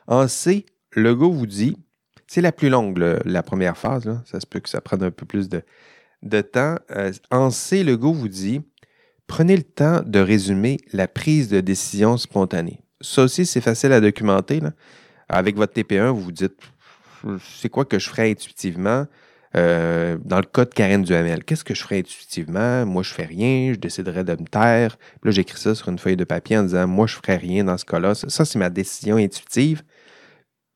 En 0.06 0.28
C, 0.28 0.66
le 0.92 1.14
go 1.14 1.30
vous 1.30 1.46
dit, 1.46 1.76
c'est 2.26 2.40
la 2.40 2.52
plus 2.52 2.68
longue, 2.68 2.98
la 3.24 3.42
première 3.42 3.76
phase, 3.76 4.20
ça 4.24 4.40
se 4.40 4.46
peut 4.46 4.60
que 4.60 4.68
ça 4.68 4.80
prenne 4.80 5.02
un 5.02 5.10
peu 5.10 5.26
plus 5.26 5.48
de, 5.48 5.62
de 6.22 6.40
temps. 6.40 6.76
Euh, 6.90 7.12
en 7.30 7.50
C, 7.50 7.84
le 7.84 7.96
go 7.96 8.12
vous 8.12 8.28
dit, 8.28 8.60
prenez 9.26 9.56
le 9.56 9.62
temps 9.62 10.02
de 10.04 10.18
résumer 10.18 10.78
la 10.92 11.08
prise 11.08 11.48
de 11.48 11.60
décision 11.60 12.16
spontanée. 12.16 12.80
Ça 13.00 13.22
aussi, 13.22 13.46
c'est 13.46 13.60
facile 13.60 13.92
à 13.92 14.00
documenter. 14.00 14.60
Avec 15.28 15.56
votre 15.56 15.72
TP1, 15.72 16.10
vous 16.10 16.20
vous 16.20 16.32
dites, 16.32 16.56
c'est 17.60 17.68
quoi 17.68 17.84
que 17.84 17.98
je 17.98 18.08
ferais 18.08 18.30
intuitivement? 18.30 19.06
Euh, 19.56 20.16
dans 20.24 20.36
le 20.36 20.44
cas 20.44 20.64
de 20.64 20.70
Karen 20.70 21.02
Duhamel, 21.02 21.42
qu'est-ce 21.42 21.64
que 21.64 21.74
je 21.74 21.82
ferais 21.82 21.98
intuitivement? 21.98 22.86
Moi, 22.86 23.02
je 23.02 23.12
fais 23.12 23.24
rien, 23.24 23.72
je 23.72 23.78
déciderais 23.78 24.22
de 24.22 24.32
me 24.32 24.46
taire. 24.46 24.96
Là, 25.24 25.30
j'écris 25.30 25.58
ça 25.58 25.74
sur 25.74 25.88
une 25.88 25.98
feuille 25.98 26.16
de 26.16 26.24
papier 26.24 26.58
en 26.58 26.62
disant, 26.62 26.86
moi, 26.86 27.06
je 27.06 27.16
ferais 27.16 27.36
rien 27.36 27.64
dans 27.64 27.76
ce 27.76 27.84
cas-là. 27.84 28.14
Ça, 28.14 28.44
c'est 28.44 28.58
ma 28.58 28.70
décision 28.70 29.16
intuitive. 29.16 29.82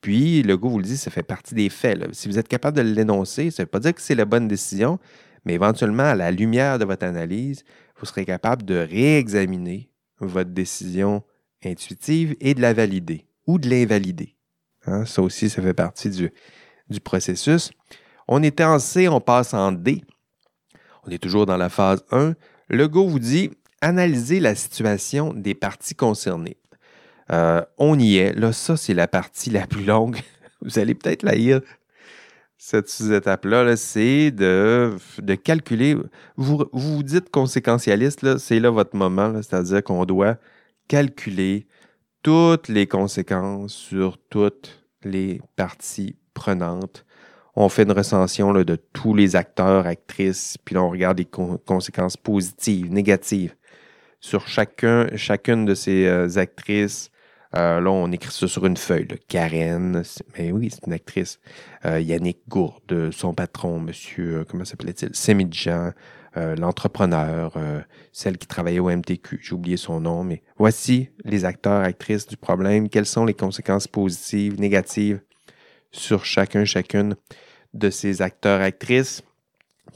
Puis, 0.00 0.42
le 0.42 0.56
goût 0.56 0.70
vous 0.70 0.78
le 0.78 0.84
dit, 0.84 0.96
ça 0.96 1.10
fait 1.10 1.22
partie 1.22 1.54
des 1.54 1.68
faits. 1.68 1.98
Si 2.12 2.28
vous 2.28 2.38
êtes 2.38 2.48
capable 2.48 2.76
de 2.76 2.82
l'énoncer, 2.82 3.50
ça 3.50 3.62
ne 3.62 3.66
veut 3.66 3.70
pas 3.70 3.78
dire 3.78 3.94
que 3.94 4.02
c'est 4.02 4.16
la 4.16 4.24
bonne 4.24 4.48
décision, 4.48 4.98
mais 5.44 5.54
éventuellement, 5.54 6.04
à 6.04 6.14
la 6.14 6.30
lumière 6.30 6.78
de 6.78 6.84
votre 6.84 7.04
analyse, 7.04 7.64
vous 7.98 8.06
serez 8.06 8.24
capable 8.24 8.64
de 8.64 8.76
réexaminer 8.76 9.90
votre 10.18 10.50
décision 10.50 11.22
intuitive 11.64 12.36
et 12.40 12.54
de 12.54 12.60
la 12.60 12.72
valider 12.72 13.26
ou 13.46 13.58
de 13.58 13.68
l'invalider. 13.68 14.36
Hein, 14.86 15.06
ça 15.06 15.22
aussi, 15.22 15.48
ça 15.48 15.62
fait 15.62 15.74
partie 15.74 16.10
du, 16.10 16.30
processus. 17.00 17.72
On 18.28 18.42
était 18.42 18.64
en 18.64 18.78
C, 18.78 19.08
on 19.08 19.20
passe 19.20 19.54
en 19.54 19.72
D. 19.72 20.02
On 21.06 21.10
est 21.10 21.18
toujours 21.18 21.46
dans 21.46 21.56
la 21.56 21.68
phase 21.68 22.04
1. 22.10 22.34
Le 22.68 22.88
go 22.88 23.06
vous 23.06 23.18
dit 23.18 23.50
analyser 23.80 24.40
la 24.40 24.54
situation 24.54 25.34
des 25.34 25.54
parties 25.54 25.94
concernées. 25.94 26.56
Euh, 27.32 27.62
on 27.78 27.98
y 27.98 28.16
est. 28.16 28.32
Là, 28.32 28.52
ça, 28.52 28.76
c'est 28.76 28.94
la 28.94 29.08
partie 29.08 29.50
la 29.50 29.66
plus 29.66 29.84
longue. 29.84 30.18
Vous 30.62 30.78
allez 30.78 30.94
peut-être 30.94 31.22
la 31.22 31.34
lire, 31.34 31.60
cette 32.66 32.88
sous-étape-là. 32.88 33.76
c'est 33.76 34.30
de, 34.30 34.96
de, 35.18 35.34
calculer. 35.34 35.98
Vous, 36.36 36.64
vous 36.72 37.02
dites 37.02 37.28
conséquentialiste, 37.30 38.38
c'est 38.38 38.58
là 38.58 38.70
votre 38.70 38.96
moment. 38.96 39.34
C'est-à-dire 39.42 39.84
qu'on 39.84 40.06
doit 40.06 40.38
calculer 40.88 41.66
toutes 42.22 42.68
les 42.68 42.86
conséquences 42.86 43.74
sur 43.74 44.16
toutes 44.30 44.82
les 45.02 45.42
parties 45.56 46.16
prenantes. 46.32 47.04
On 47.54 47.68
fait 47.68 47.82
une 47.82 47.92
recension 47.92 48.54
de 48.54 48.76
tous 48.94 49.14
les 49.14 49.36
acteurs, 49.36 49.86
actrices, 49.86 50.56
puis 50.64 50.74
là, 50.74 50.82
on 50.82 50.88
regarde 50.88 51.18
les 51.18 51.28
conséquences 51.66 52.16
positives, 52.16 52.90
négatives 52.90 53.54
sur 54.20 54.48
chacun, 54.48 55.14
chacune 55.16 55.66
de 55.66 55.74
ces 55.74 56.06
euh, 56.06 56.38
actrices, 56.38 57.10
euh, 57.56 57.80
là, 57.80 57.90
on 57.90 58.10
écrit 58.10 58.32
ça 58.32 58.48
sur 58.48 58.66
une 58.66 58.76
feuille. 58.76 59.06
Karen, 59.28 60.02
mais 60.36 60.50
oui, 60.50 60.70
c'est 60.70 60.86
une 60.86 60.92
actrice. 60.92 61.38
Euh, 61.84 62.00
Yannick 62.00 62.38
Gourde, 62.48 63.10
son 63.12 63.32
patron, 63.32 63.78
monsieur, 63.78 64.38
euh, 64.38 64.44
comment 64.44 64.64
s'appelait-il? 64.64 65.14
Semidjan, 65.14 65.92
l'entrepreneur, 66.36 67.56
celle 68.10 68.38
qui 68.38 68.48
travaillait 68.48 68.80
au 68.80 68.90
MTQ. 68.90 69.38
J'ai 69.40 69.54
oublié 69.54 69.76
son 69.76 70.00
nom, 70.00 70.24
mais 70.24 70.42
voici 70.56 71.10
les 71.24 71.44
acteurs, 71.44 71.84
actrices 71.84 72.26
du 72.26 72.36
problème. 72.36 72.88
Quelles 72.88 73.06
sont 73.06 73.24
les 73.24 73.34
conséquences 73.34 73.86
positives, 73.86 74.58
négatives 74.58 75.20
sur 75.92 76.24
chacun, 76.24 76.64
chacune 76.64 77.14
de 77.72 77.88
ces 77.88 78.20
acteurs, 78.20 78.62
actrices? 78.62 79.22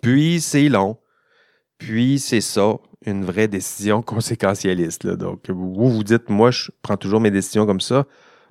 Puis, 0.01 0.41
c'est 0.41 0.69
long. 0.69 0.99
Puis, 1.77 2.21
c'est 2.21 2.41
ça 2.41 2.79
une 3.05 3.25
vraie 3.25 3.49
décision 3.49 4.03
conséquentialiste. 4.03 5.07
Donc, 5.07 5.49
vous 5.51 5.91
vous 5.91 6.05
dites, 6.05 6.29
moi, 6.31 6.51
je 6.51 6.71
prends 6.83 6.97
toujours 6.97 7.21
mes 7.21 7.31
décisions 7.31 7.67
comme 7.67 7.81
ça. 7.81 8.07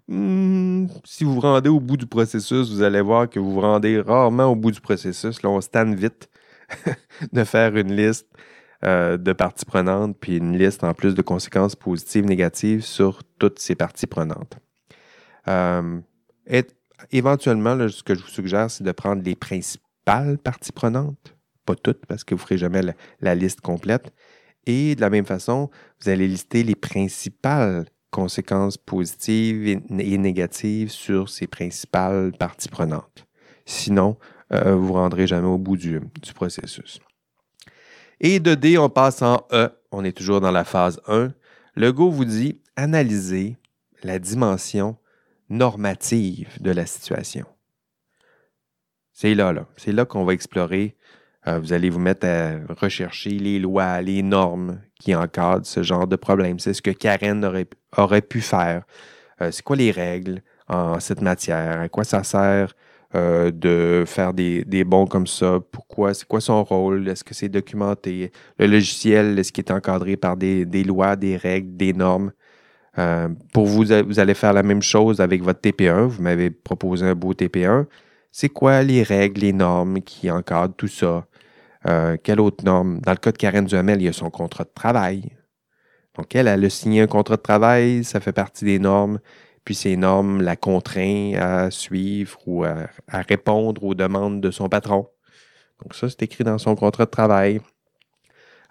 Hmm, 0.08 0.88
si 1.04 1.26
vous 1.26 1.34
vous 1.34 1.42
rendez 1.42 1.70
au 1.70 1.82
bout 1.82 1.98
du 1.98 2.06
processus, 2.06 2.70
vous 2.70 2.82
allez 2.82 3.02
voir 3.02 3.30
que 3.30 3.40
vous 3.40 3.54
vous 3.54 3.62
rendez 3.62 4.00
rarement 4.00 4.46
au 4.46 4.56
bout 4.56 4.72
du 4.72 4.80
processus. 4.80 5.42
Là, 5.44 5.50
on 5.50 5.60
se 5.60 5.96
vite 5.96 6.30
de 7.34 7.44
faire 7.44 7.76
une 7.76 7.94
liste 7.94 8.28
euh, 8.86 9.18
de 9.18 9.34
parties 9.34 9.66
prenantes, 9.66 10.16
puis 10.20 10.38
une 10.38 10.58
liste 10.58 10.84
en 10.84 10.94
plus 10.94 11.14
de 11.14 11.22
conséquences 11.22 11.76
positives, 11.76 12.26
négatives 12.26 12.84
sur 12.84 13.22
toutes 13.38 13.60
ces 13.60 13.76
parties 13.76 14.08
prenantes. 14.08 14.58
Euh, 15.48 16.00
et, 16.46 16.64
éventuellement, 17.12 17.76
ce 17.90 18.04
que 18.04 18.16
je 18.16 18.22
vous 18.22 18.30
suggère, 18.30 18.72
c'est 18.72 18.84
de 18.84 18.92
prendre 18.92 19.24
les 19.24 19.36
principales 19.36 20.38
parties 20.38 20.72
prenantes, 20.72 21.36
pas 21.66 21.76
toutes, 21.76 22.06
parce 22.06 22.24
que 22.24 22.34
vous 22.34 22.40
ne 22.42 22.44
ferez 22.44 22.58
jamais 22.58 22.82
la 23.20 23.36
liste 23.36 23.62
complète, 23.62 24.14
et 24.68 24.96
de 24.96 25.02
la 25.02 25.10
même 25.10 25.26
façon, 25.26 25.72
vous 26.02 26.10
allez 26.10 26.28
lister 26.28 26.62
les 26.62 26.76
principales 26.76 27.86
conséquences 28.12 28.78
positives 28.78 29.68
et 29.68 30.18
négatives 30.18 30.92
sur 30.92 31.30
ces 31.30 31.48
principales 31.48 32.34
parties 32.38 32.70
prenantes. 32.70 33.26
Sinon, 33.66 34.18
euh, 34.54 34.76
vous 34.76 34.82
ne 34.82 34.88
vous 34.88 34.94
rendrez 34.94 35.26
jamais 35.26 35.48
au 35.48 35.58
bout 35.58 35.78
du, 35.78 36.02
processus. 36.36 37.00
Et 38.20 38.40
de 38.40 38.56
D, 38.56 38.78
on 38.78 38.90
passe 38.90 39.22
en 39.22 39.46
E. 39.52 39.70
On 39.92 40.04
est 40.04 40.16
toujours 40.16 40.42
dans 40.42 40.52
la 40.52 40.64
phase 40.64 41.00
1. 41.08 41.34
Le 41.76 41.92
Go 41.92 42.10
vous 42.10 42.26
dit 42.26 42.60
analyser 42.76 43.58
la 44.04 44.20
dimension 44.20 44.98
normative 45.50 46.50
de 46.60 46.72
la 46.72 46.86
situation. 46.86 47.46
C'est 49.14 49.34
là, 49.34 49.54
là. 49.54 49.68
C'est 49.78 49.94
là 49.94 50.06
qu'on 50.06 50.26
va 50.26 50.34
explorer 50.34 50.97
euh, 51.48 51.60
vous 51.60 51.74
allez 51.74 51.90
vous 51.90 52.00
mettre 52.00 52.28
à 52.28 52.58
rechercher 52.76 53.30
les 53.32 53.60
lois, 53.60 54.02
les 54.02 54.22
normes 54.22 54.80
qui 55.00 55.16
encadrent 55.16 55.66
ce 55.66 55.82
genre 55.82 56.08
de 56.08 56.16
problème. 56.16 56.60
C'est 56.60 56.74
ce 56.74 56.82
que 56.82 56.92
Karen 56.92 57.46
aurait, 57.96 58.22
pu 58.22 58.42
faire. 58.42 58.84
Euh, 59.42 59.52
c'est 59.52 59.64
quoi 59.64 59.76
les 59.76 59.92
règles 59.92 60.42
en 60.68 61.00
cette 61.00 61.22
matière? 61.22 61.82
À 61.82 61.90
quoi 61.90 62.04
ça 62.04 62.24
sert 62.24 62.74
euh, 63.16 63.52
de 63.52 64.04
faire 64.06 64.34
des, 64.34 64.84
bons 64.84 65.06
comme 65.06 65.28
ça? 65.28 65.60
Pourquoi? 65.72 66.14
C'est 66.14 66.28
quoi 66.28 66.42
son 66.42 66.64
rôle? 66.64 67.08
Est-ce 67.08 67.24
que 67.24 67.34
c'est 67.34 67.50
documenté? 67.50 68.32
Le 68.60 68.68
logiciel, 68.68 69.40
est-ce 69.40 69.54
qu'il 69.54 69.64
est 69.64 69.72
encadré 69.72 70.18
par 70.18 70.36
des, 70.36 70.66
lois, 70.84 71.16
des 71.16 71.38
règles, 71.38 71.78
des 71.78 71.94
normes? 71.94 72.32
pour 73.54 73.68
vous, 73.68 73.84
vous 74.08 74.20
allez 74.20 74.34
faire 74.34 74.54
la 74.54 74.64
même 74.64 74.82
chose 74.82 75.22
avec 75.22 75.44
votre 75.44 75.62
TP1. 75.62 76.08
Vous 76.08 76.24
m'avez 76.24 76.50
proposé 76.50 77.06
un 77.06 77.14
beau 77.14 77.32
TP1 77.32 77.86
c'est 78.32 78.50
quoi 78.50 78.84
les 78.84 79.02
règles, 79.02 79.42
les 79.42 79.54
normes 79.54 80.00
qui 80.02 80.30
encadrent 80.30 80.76
tout 80.76 80.88
ça? 80.88 81.26
Euh, 81.88 82.17
quelle 82.21 82.39
autre 82.39 82.63
norme? 82.65 83.00
Dans 83.02 83.12
le 83.12 83.17
cas 83.17 83.32
de 83.32 83.38
Karen 83.38 83.65
Duhamel, 83.65 84.02
il 84.02 84.06
y 84.06 84.08
a 84.08 84.13
son 84.13 84.30
contrat 84.30 84.63
de 84.63 84.71
travail. 84.73 85.23
Donc, 86.17 86.36
elle, 86.36 86.47
elle 86.47 86.65
a 86.65 86.69
signé 86.69 87.02
un 87.02 87.08
contrat 87.08 87.38
de 87.38 87.41
travail, 87.41 88.04
ça 88.04 88.19
fait 88.19 88.34
partie 88.34 88.65
des 88.65 88.80
normes, 88.80 89.19
puis 89.63 89.76
ces 89.76 89.95
normes 89.95 90.41
la 90.41 90.56
contraignent 90.56 91.38
à 91.38 91.69
suivre 91.71 92.39
ou 92.47 92.63
à, 92.63 92.88
répondre 93.08 93.84
aux 93.84 93.93
demandes 93.93 94.41
de 94.41 94.52
son 94.52 94.67
patron. 94.67 95.10
Donc, 95.84 95.93
ça, 95.93 96.10
c'est 96.10 96.23
écrit 96.23 96.43
dans 96.43 96.58
son 96.58 96.76
contrat 96.76 97.06
de 97.06 97.12
travail. 97.12 97.62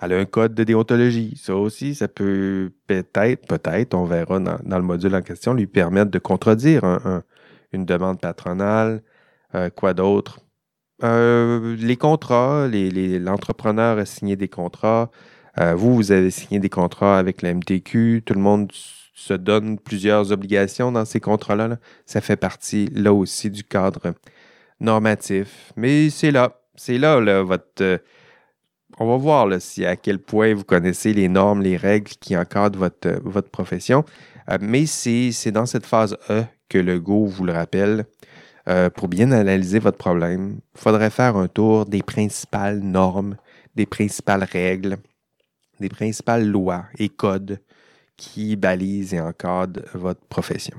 Elle 0.03 0.13
a 0.13 0.19
un 0.19 0.25
code 0.27 0.55
de 0.55 0.65
déontologie. 0.65 1.41
Ça 1.43 1.55
aussi, 1.55 1.95
ça 1.95 2.09
peut 2.09 2.73
peut-être, 2.87 3.47
peut-être, 3.47 3.95
on 3.95 4.05
verra 4.05 4.41
dans, 4.41 4.79
le 4.79 4.83
module 4.83 5.15
en 5.15 5.23
question, 5.23 5.55
lui 5.55 5.67
permettre 5.67 6.11
de 6.11 6.19
contredire 6.19 6.83
une 7.73 7.87
demande 7.87 8.21
patronale. 8.21 9.03
Euh, 9.55 9.71
quoi 9.71 9.95
d'autre? 9.95 10.41
Euh, 11.05 11.77
les 11.77 11.97
contrats, 11.97 12.69
l'entrepreneur 12.69 13.99
a 13.99 14.07
signé 14.07 14.37
des 14.37 14.49
contrats. 14.49 15.11
Euh, 15.61 15.75
vous, 15.75 15.95
vous 15.95 16.13
avez 16.13 16.31
signé 16.31 16.59
des 16.61 16.69
contrats 16.69 17.19
avec 17.19 17.43
la 17.43 17.55
MTQ. 17.55 18.23
Tout 18.25 18.35
le 18.35 18.41
monde 18.41 18.71
se 18.73 19.35
donne 19.35 19.79
plusieurs 19.79 20.33
obligations 20.33 20.93
dans 20.93 21.05
ces 21.05 21.21
contrats-là. 21.21 21.79
Ça 22.07 22.21
fait 22.21 22.37
partie, 22.37 22.89
là 22.95 23.13
aussi, 23.13 23.51
du 23.51 23.65
cadre 23.65 24.15
normatif. 24.81 25.73
Mais 25.77 26.11
c'est 26.11 26.31
là. 26.31 26.61
C'est 26.77 26.99
là, 26.99 27.43
votre. 27.43 27.65
Euh, 27.81 27.99
on 28.99 29.07
va 29.07 29.17
voir 29.17 29.47
là, 29.47 29.61
si 29.61 29.85
à 29.85 29.97
quel 29.97 30.19
point 30.19 30.55
vous 30.55 30.65
connaissez 30.65 31.13
les 31.13 31.29
normes, 31.29 31.63
les 31.63 31.77
règles 31.77 32.13
qui 32.21 32.37
encadrent 32.37 32.79
votre, 32.79 33.21
votre 33.25 33.51
profession. 33.51 34.05
mais 34.61 34.87
c'est 34.87 35.51
dans 35.53 35.67
cette 35.67 35.85
phase 35.85 36.17
E 36.31 36.45
que 36.69 36.79
le 36.79 36.99
Go 36.99 37.27
vous 37.27 37.45
le 37.45 37.53
rappelle. 37.53 38.07
Euh, 38.69 38.91
pour 38.91 39.09
bien 39.09 39.31
analyser 39.31 39.79
votre 39.79 39.99
problème, 39.99 40.59
il 40.75 40.81
faudrait 40.81 41.11
faire 41.11 41.37
un 41.37 41.47
tour 41.47 41.87
des 41.87 42.03
principales 42.03 42.81
normes, 42.81 43.37
des 43.77 43.87
principales 43.87 44.43
règles, 44.43 44.97
des 45.79 45.89
principales 45.89 46.47
lois 46.47 46.87
et 46.99 47.09
codes 47.09 47.61
qui 48.17 48.57
balisent 48.57 49.15
et 49.15 49.21
encadrent 49.21 49.83
votre 49.95 50.25
profession. 50.27 50.77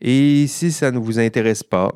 Et 0.00 0.46
si 0.46 0.72
ça 0.72 0.90
ne 0.90 0.98
vous 0.98 1.18
intéresse 1.18 1.62
pas, 1.62 1.92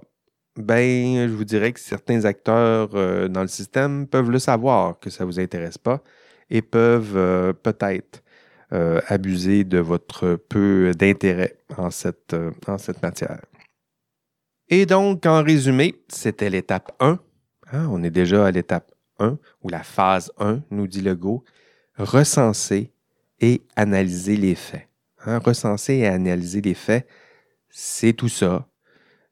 ben, 0.57 1.29
je 1.29 1.35
vous 1.35 1.44
dirais 1.44 1.72
que 1.72 1.81
certains 1.81 2.25
acteurs 2.25 2.90
euh, 2.94 3.29
dans 3.29 3.42
le 3.42 3.49
système 3.49 4.07
peuvent 4.07 4.31
le 4.31 4.38
savoir 4.38 4.99
que 4.99 5.11
ça 5.11 5.25
ne 5.25 5.31
vous 5.31 5.38
intéresse 5.38 5.77
pas 5.77 6.03
et 6.49 6.62
peuvent 6.62 7.16
euh, 7.16 7.53
peut-être 7.53 8.22
abuser 9.09 9.62
de 9.62 9.79
votre 9.79 10.35
peu 10.35 10.90
d'intérêt 10.99 11.57
en 11.79 11.90
cette, 11.90 12.35
en 12.66 12.79
cette 12.79 13.01
matière. 13.01 13.40
Et 14.69 14.85
donc, 14.85 15.27
en 15.27 15.43
résumé, 15.43 16.03
c'était 16.09 16.51
l'étape 16.51 16.93
1. 16.99 17.19
Hein, 17.73 17.89
on 17.91 18.03
est 18.03 18.11
déjà 18.11 18.47
à 18.47 18.51
l'étape 18.51 18.91
1, 19.19 19.39
ou 19.63 19.69
la 19.69 19.83
phase 19.83 20.33
1, 20.39 20.63
nous 20.71 20.87
dit 20.87 21.03
le 21.03 21.15
go. 21.15 21.45
Recenser 21.97 22.93
et 23.41 23.63
analyser 23.77 24.37
les 24.37 24.55
faits. 24.55 24.89
Hein, 25.25 25.39
recenser 25.39 25.95
et 25.95 26.07
analyser 26.07 26.61
les 26.61 26.75
faits, 26.75 27.07
c'est 27.71 28.13
tout 28.13 28.29
ça. 28.29 28.67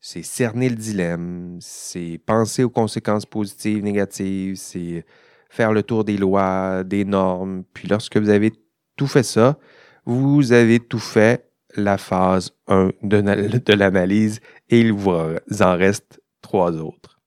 C'est 0.00 0.22
cerner 0.22 0.68
le 0.68 0.76
dilemme, 0.76 1.58
c'est 1.60 2.20
penser 2.26 2.62
aux 2.62 2.70
conséquences 2.70 3.26
positives, 3.26 3.82
négatives, 3.82 4.56
c'est 4.56 5.04
faire 5.48 5.72
le 5.72 5.82
tour 5.82 6.04
des 6.04 6.16
lois, 6.16 6.84
des 6.84 7.04
normes. 7.04 7.64
Puis 7.72 7.88
lorsque 7.88 8.16
vous 8.16 8.28
avez 8.28 8.52
tout 8.96 9.06
fait 9.06 9.22
ça, 9.22 9.58
vous 10.04 10.52
avez 10.52 10.78
tout 10.80 10.98
fait 10.98 11.48
la 11.74 11.98
phase 11.98 12.52
1 12.68 12.90
de, 13.02 13.72
l'analyse 13.72 14.40
et 14.70 14.80
il 14.80 14.92
vous 14.92 15.12
en 15.12 15.76
reste 15.76 16.20
trois 16.40 16.72
autres. 16.72 17.20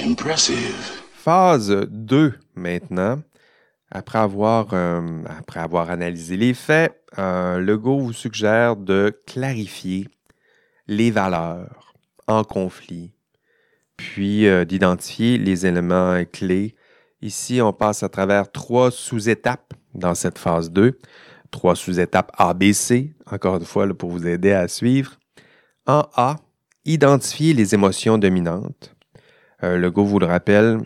Impressive. 0.00 1.02
Phase 1.12 1.70
2 1.90 2.34
maintenant. 2.54 3.20
Après 3.90 4.18
avoir, 4.18 4.68
euh, 4.72 5.22
après 5.38 5.60
avoir 5.60 5.90
analysé 5.90 6.36
les 6.36 6.52
faits, 6.52 7.00
euh, 7.18 7.58
le 7.58 7.78
Go 7.78 7.98
vous 8.00 8.12
suggère 8.12 8.76
de 8.76 9.16
clarifier 9.26 10.08
les 10.88 11.10
valeurs 11.10 11.94
en 12.26 12.42
conflit, 12.42 13.12
puis 13.96 14.46
euh, 14.46 14.64
d'identifier 14.64 15.38
les 15.38 15.64
éléments 15.66 16.24
clés. 16.24 16.74
Ici, 17.22 17.62
on 17.62 17.72
passe 17.72 18.02
à 18.02 18.08
travers 18.08 18.50
trois 18.50 18.90
sous-étapes 18.90 19.74
dans 19.94 20.14
cette 20.14 20.38
phase 20.38 20.70
2. 20.72 20.98
Trois 21.54 21.76
sous-étapes 21.76 22.32
ABC, 22.36 23.14
encore 23.30 23.54
une 23.58 23.64
fois, 23.64 23.86
pour 23.94 24.10
vous 24.10 24.26
aider 24.26 24.50
à 24.50 24.66
suivre. 24.66 25.12
En 25.86 26.02
A, 26.16 26.40
identifier 26.84 27.54
les 27.54 27.74
émotions 27.74 28.18
dominantes. 28.18 28.92
le 29.62 29.88
Go 29.88 30.04
vous 30.04 30.18
le 30.18 30.26
rappelle, 30.26 30.80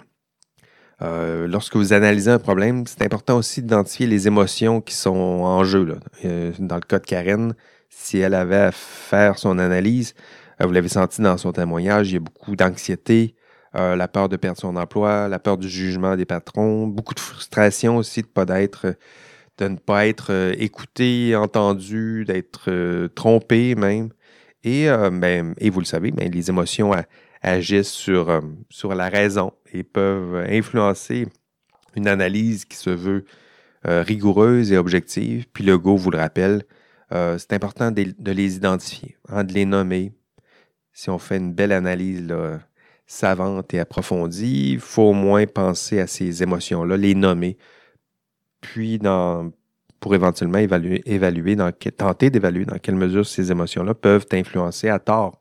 euh, 1.00 1.48
lorsque 1.48 1.74
vous 1.74 1.94
analysez 1.94 2.30
un 2.30 2.38
problème, 2.38 2.84
c'est 2.86 3.02
important 3.02 3.38
aussi 3.38 3.62
d'identifier 3.62 4.06
les 4.06 4.26
émotions 4.26 4.82
qui 4.82 4.94
sont 4.94 5.16
en 5.16 5.64
jeu. 5.64 5.98
Euh, 6.26 6.52
dans 6.58 6.74
le 6.74 6.82
cas 6.82 6.98
de 6.98 7.06
Karen, 7.06 7.54
si 7.88 8.18
elle 8.18 8.34
avait 8.34 8.56
à 8.56 8.70
faire 8.70 9.38
son 9.38 9.58
analyse, 9.58 10.12
euh, 10.60 10.66
vous 10.66 10.72
l'avez 10.72 10.90
senti 10.90 11.22
dans 11.22 11.38
son 11.38 11.52
témoignage, 11.52 12.10
il 12.10 12.14
y 12.14 12.16
a 12.18 12.20
beaucoup 12.20 12.56
d'anxiété, 12.56 13.34
la 13.74 14.08
peur 14.08 14.28
de 14.28 14.36
perdre 14.36 14.58
son 14.58 14.74
emploi, 14.76 15.28
la 15.28 15.38
peur 15.38 15.56
du 15.56 15.68
jugement 15.68 16.14
des 16.16 16.24
patrons, 16.24 16.88
beaucoup 16.88 17.14
de 17.14 17.20
frustration 17.20 17.96
aussi 17.96 18.22
de, 18.22 18.26
pas 18.26 18.44
d'être, 18.44 18.86
de 19.58 19.68
ne 19.68 19.76
pas 19.76 20.06
être 20.06 20.54
écouté, 20.58 21.34
entendu, 21.36 22.24
d'être 22.24 23.08
trompé 23.14 23.74
même. 23.74 24.10
Et, 24.64 24.86
ben, 25.12 25.54
et 25.58 25.70
vous 25.70 25.80
le 25.80 25.86
savez, 25.86 26.10
ben, 26.10 26.30
les 26.30 26.48
émotions 26.48 26.92
agissent 27.42 27.90
sur, 27.90 28.30
euh, 28.30 28.40
la 28.94 29.08
raison 29.08 29.52
et 29.72 29.82
peuvent 29.82 30.46
influencer 30.48 31.26
une 31.96 32.08
analyse 32.08 32.64
qui 32.64 32.76
se 32.76 32.90
veut 32.90 33.24
euh, 33.86 34.02
rigoureuse 34.02 34.72
et 34.72 34.76
objective. 34.76 35.46
Puis 35.52 35.64
le 35.64 35.78
go 35.78 35.96
vous 35.96 36.10
le 36.10 36.18
rappelle, 36.18 36.64
euh, 37.12 37.38
c'est 37.38 37.52
important 37.52 37.90
de, 37.90 38.14
les 38.30 38.56
identifier, 38.56 39.16
hein, 39.28 39.44
de 39.44 39.52
les 39.52 39.64
nommer. 39.64 40.12
Si 40.92 41.10
on 41.10 41.18
fait 41.18 41.36
une 41.36 41.52
belle 41.52 41.72
analyse 41.72 42.26
savante 43.06 43.72
et 43.72 43.78
approfondie, 43.78 44.72
il 44.72 44.80
faut 44.80 45.10
au 45.10 45.12
moins 45.12 45.46
penser 45.46 46.00
à 46.00 46.06
ces 46.06 46.42
émotions-là, 46.42 46.96
les 46.96 47.14
nommer, 47.14 47.56
puis 48.60 49.00
pour 50.00 50.14
éventuellement 50.14 50.58
évaluer, 50.58 51.56
tenter 51.96 52.30
d'évaluer 52.30 52.64
dans 52.64 52.78
quelle 52.78 52.94
mesure 52.94 53.26
ces 53.26 53.50
émotions-là 53.50 53.94
peuvent 53.94 54.26
influencer 54.32 54.88
à 54.88 54.98
tort 54.98 55.40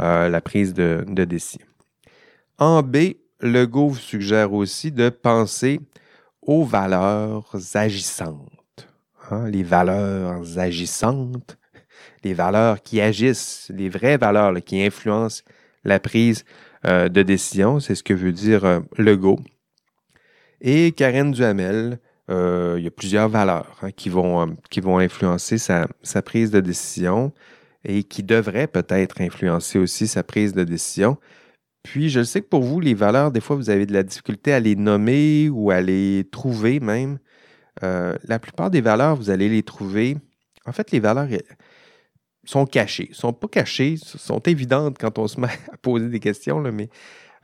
euh, 0.00 0.28
la 0.28 0.40
prise 0.40 0.74
de, 0.74 1.04
décision. 1.06 1.66
En 2.58 2.82
B, 2.82 3.14
le 3.40 3.66
Go 3.66 3.88
vous 3.88 3.96
suggère 3.96 4.52
aussi 4.52 4.90
de 4.90 5.08
penser 5.08 5.80
aux 6.40 6.64
valeurs 6.64 7.54
agissantes. 7.74 8.88
Hein, 9.30 9.48
les 9.48 9.62
valeurs 9.62 10.58
agissantes, 10.58 11.58
les 12.24 12.34
valeurs 12.34 12.82
qui 12.82 13.00
agissent, 13.00 13.70
les 13.74 13.88
vraies 13.88 14.16
valeurs 14.16 14.54
qui 14.64 14.82
influencent 14.82 15.42
la 15.84 16.00
prise 16.00 16.44
euh, 16.84 17.08
de 17.08 17.22
décision, 17.22 17.80
c'est 17.80 17.94
ce 17.94 18.02
que 18.02 18.14
veut 18.14 18.32
dire 18.32 18.64
euh, 18.64 18.80
le 18.96 19.16
Go. 19.16 19.38
Et 20.60 20.92
Karen 20.92 21.32
Duhamel, 21.32 21.98
il 22.78 22.82
y 22.82 22.86
a 22.86 22.90
plusieurs 22.90 23.28
valeurs 23.28 23.78
hein, 23.82 23.90
qui, 23.90 24.08
vont, 24.08 24.56
qui 24.70 24.80
vont 24.80 24.98
influencer 24.98 25.58
sa, 25.58 25.86
prise 26.24 26.50
de 26.50 26.60
décision 26.60 27.32
et 27.84 28.04
qui 28.04 28.22
devrait 28.22 28.68
peut-être 28.68 29.20
influencer 29.20 29.78
aussi 29.78 30.06
sa 30.06 30.22
prise 30.22 30.52
de 30.52 30.64
décision. 30.64 31.18
Puis, 31.82 32.10
je 32.10 32.22
sais 32.22 32.40
que 32.40 32.48
pour 32.48 32.62
vous, 32.62 32.80
les 32.80 32.94
valeurs, 32.94 33.32
des 33.32 33.40
fois, 33.40 33.56
vous 33.56 33.70
avez 33.70 33.86
de 33.86 33.92
la 33.92 34.02
difficulté 34.02 34.52
à 34.52 34.60
les 34.60 34.76
nommer 34.76 35.48
ou 35.48 35.70
à 35.70 35.80
les 35.80 36.28
trouver 36.30 36.80
même. 36.80 37.18
Euh, 37.82 38.16
la 38.24 38.38
plupart 38.38 38.70
des 38.70 38.80
valeurs, 38.80 39.16
vous 39.16 39.30
allez 39.30 39.48
les 39.48 39.62
trouver. 39.62 40.16
En 40.64 40.72
fait, 40.72 40.92
les 40.92 41.00
valeurs 41.00 41.26
sont 42.44 42.66
cachées. 42.66 43.10
sont 43.12 43.32
pas 43.32 43.48
cachées, 43.48 43.96
sont 43.96 44.40
évidentes 44.40 44.96
quand 44.98 45.18
on 45.18 45.26
se 45.26 45.40
met 45.40 45.48
à 45.72 45.76
poser 45.76 46.08
des 46.08 46.20
questions, 46.20 46.60
mais 46.60 46.88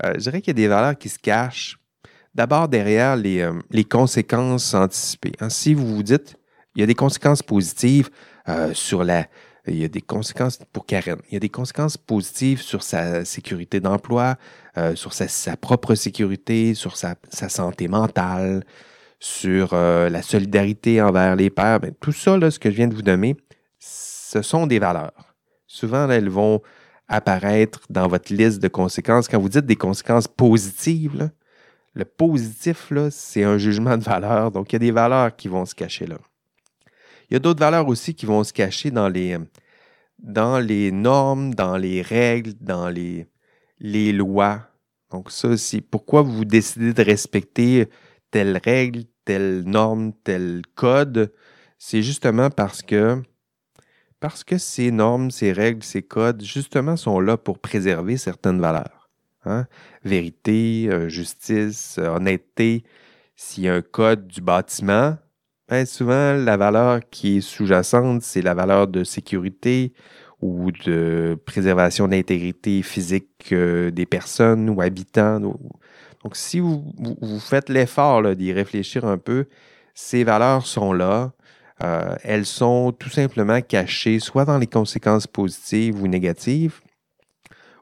euh, 0.04 0.14
je 0.14 0.20
dirais 0.20 0.40
qu'il 0.40 0.50
y 0.50 0.56
a 0.62 0.62
des 0.62 0.68
valeurs 0.68 0.96
qui 0.96 1.08
se 1.08 1.18
cachent. 1.18 1.78
D'abord, 2.38 2.68
derrière 2.68 3.16
les, 3.16 3.40
euh, 3.40 3.52
les, 3.70 3.84
conséquences 3.84 4.72
anticipées. 4.72 5.32
Hein, 5.40 5.50
si 5.50 5.74
vous 5.74 5.96
vous 5.96 6.02
dites, 6.02 6.36
il 6.74 6.80
y 6.80 6.82
a 6.84 6.86
des 6.86 6.94
conséquences 6.94 7.42
positives 7.42 8.08
sur 8.72 9.04
la, 9.04 9.26
il 9.70 9.76
y 9.76 9.84
a 9.84 9.88
des 9.88 10.00
conséquences 10.00 10.58
pour 10.72 10.86
Karen. 10.86 11.18
Il 11.30 11.34
y 11.34 11.36
a 11.36 11.40
des 11.40 11.48
conséquences 11.48 11.96
positives 11.96 12.62
sur 12.62 12.82
sa 12.82 13.24
sécurité 13.24 13.80
d'emploi, 13.80 14.36
euh, 14.76 14.94
sur 14.94 15.12
sa, 15.12 15.56
propre 15.56 15.94
sécurité, 15.94 16.74
sur 16.74 16.96
sa, 16.96 17.16
santé 17.30 17.88
mentale, 17.88 18.64
sur 19.18 19.70
euh, 19.72 20.08
la 20.08 20.22
solidarité 20.22 21.02
envers 21.02 21.36
les 21.36 21.50
pères. 21.50 21.80
Ben, 21.80 21.92
tout 22.00 22.12
ça, 22.12 22.38
ce 22.50 22.58
que 22.58 22.70
je 22.70 22.76
viens 22.76 22.88
de 22.88 22.94
vous 22.94 23.02
donner, 23.02 23.36
ce 23.78 24.42
sont 24.42 24.66
des 24.66 24.78
valeurs. 24.78 25.34
Souvent, 25.66 26.08
elles 26.10 26.30
vont 26.30 26.62
apparaître 27.08 27.80
dans 27.90 28.06
votre 28.06 28.32
liste 28.32 28.60
de 28.60 28.68
conséquences. 28.68 29.28
Quand 29.28 29.40
vous 29.40 29.48
dites 29.48 29.66
des 29.66 29.76
conséquences 29.76 30.28
positives, 30.28 31.30
le 31.98 32.04
positif, 32.04 32.92
c'est 33.10 33.42
un 33.42 33.58
jugement 33.58 33.98
de 33.98 34.04
valeur. 34.04 34.52
Donc, 34.52 34.72
il 34.72 34.74
y 34.74 34.76
a 34.76 34.78
des 34.78 34.92
valeurs 34.92 35.34
qui 35.34 35.48
vont 35.48 35.66
se 35.66 35.74
cacher 35.74 36.06
là. 36.06 36.16
Il 37.28 37.34
y 37.34 37.36
a 37.36 37.40
d'autres 37.40 37.58
valeurs 37.58 37.88
aussi 37.88 38.14
qui 38.14 38.24
vont 38.24 38.44
se 38.44 38.52
cacher 38.52 38.92
dans 38.92 39.08
les, 39.08 40.92
normes, 40.92 41.54
dans 41.54 41.76
les 41.76 42.00
règles, 42.00 42.54
dans 42.60 42.88
les, 42.88 43.26
lois. 44.12 44.68
Donc 45.10 45.32
ça, 45.32 45.56
c'est 45.56 45.80
pourquoi 45.80 46.22
vous 46.22 46.44
décidez 46.44 46.92
de 46.92 47.02
respecter 47.02 47.88
telle 48.30 48.60
règle, 48.64 49.02
telle 49.24 49.62
norme, 49.62 50.12
tel 50.22 50.62
code. 50.76 51.32
C'est 51.78 52.02
justement 52.02 52.48
parce 52.48 52.80
que 52.82 53.22
ces 54.56 54.92
normes, 54.92 55.32
ces 55.32 55.52
règles, 55.52 55.82
ces 55.82 56.02
codes, 56.02 56.44
justement, 56.44 56.96
sont 56.96 57.18
là 57.18 57.36
pour 57.36 57.58
préserver 57.58 58.16
certaines 58.18 58.60
valeurs. 58.60 58.97
Hein? 59.48 59.66
Vérité, 60.04 60.88
euh, 60.90 61.08
justice, 61.08 61.98
honnêteté. 61.98 62.84
S'il 63.36 63.64
y 63.64 63.68
a 63.68 63.74
un 63.74 63.82
code 63.82 64.26
du 64.26 64.40
bâtiment, 64.40 65.16
ben, 65.68 65.84
souvent, 65.84 66.34
la 66.34 66.56
valeur 66.56 67.00
qui 67.10 67.38
est 67.38 67.40
sous-jacente, 67.40 68.22
c'est 68.22 68.42
la 68.42 68.54
valeur 68.54 68.88
de 68.88 69.04
sécurité 69.04 69.92
ou 70.40 70.70
de 70.72 71.38
préservation 71.46 72.08
d'intégrité 72.08 72.82
physique 72.82 73.50
euh, 73.52 73.90
des 73.90 74.06
personnes 74.06 74.70
ou 74.70 74.80
habitants. 74.80 75.40
Donc, 75.40 76.36
si 76.36 76.60
vous, 76.60 76.82
faites 77.40 77.68
l'effort 77.68 78.34
d'y 78.34 78.52
réfléchir 78.52 79.04
un 79.04 79.18
peu, 79.18 79.46
ces 79.94 80.24
valeurs 80.24 80.66
sont 80.66 80.92
là. 80.92 81.32
Euh, 81.82 82.16
elles 82.24 82.46
sont 82.46 82.92
tout 82.92 83.10
simplement 83.10 83.60
cachées 83.60 84.18
soit 84.18 84.44
dans 84.44 84.58
les 84.58 84.66
conséquences 84.66 85.26
positives 85.26 86.02
ou 86.02 86.08
négatives, 86.08 86.80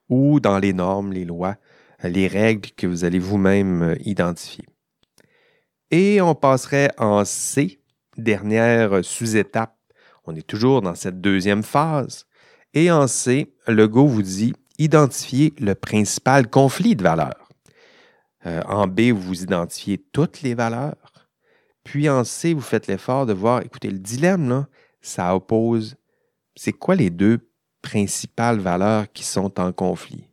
ou 0.08 0.40
dans 0.40 0.58
les 0.58 0.72
normes, 0.72 1.12
les 1.12 1.24
lois, 1.24 1.56
les 2.02 2.28
règles 2.28 2.70
que 2.70 2.86
vous 2.86 3.04
allez 3.04 3.18
vous-même 3.18 3.82
euh, 3.82 3.96
identifier. 4.04 4.64
Et 5.90 6.20
on 6.20 6.34
passerait 6.34 6.90
en 6.98 7.24
C, 7.24 7.80
dernière 8.16 9.04
sous-étape. 9.04 9.76
On 10.24 10.34
est 10.34 10.46
toujours 10.46 10.82
dans 10.82 10.94
cette 10.94 11.20
deuxième 11.20 11.62
phase. 11.62 12.26
Et 12.74 12.90
en 12.90 13.06
C, 13.06 13.54
le 13.68 13.86
Go 13.86 14.06
vous 14.06 14.22
dit 14.22 14.52
identifier 14.78 15.54
le 15.58 15.74
principal 15.74 16.50
conflit 16.50 16.96
de 16.96 17.02
valeurs. 17.02 17.48
Euh, 18.46 18.62
en 18.66 18.86
B, 18.86 19.12
vous 19.12 19.42
identifiez 19.42 19.98
toutes 20.12 20.42
les 20.42 20.54
valeurs. 20.54 21.28
Puis 21.84 22.08
en 22.08 22.24
C, 22.24 22.52
vous 22.52 22.60
faites 22.60 22.86
l'effort 22.86 23.26
de 23.26 23.32
voir, 23.32 23.62
écoutez, 23.62 23.90
le 23.90 23.98
dilemme, 23.98 24.66
ça 25.00 25.34
oppose, 25.34 25.96
c'est 26.56 26.72
quoi 26.72 26.96
les 26.96 27.10
deux 27.10 27.48
principales 27.82 28.58
valeurs 28.58 29.10
qui 29.12 29.24
sont 29.24 29.60
en 29.60 29.72
conflit? 29.72 30.24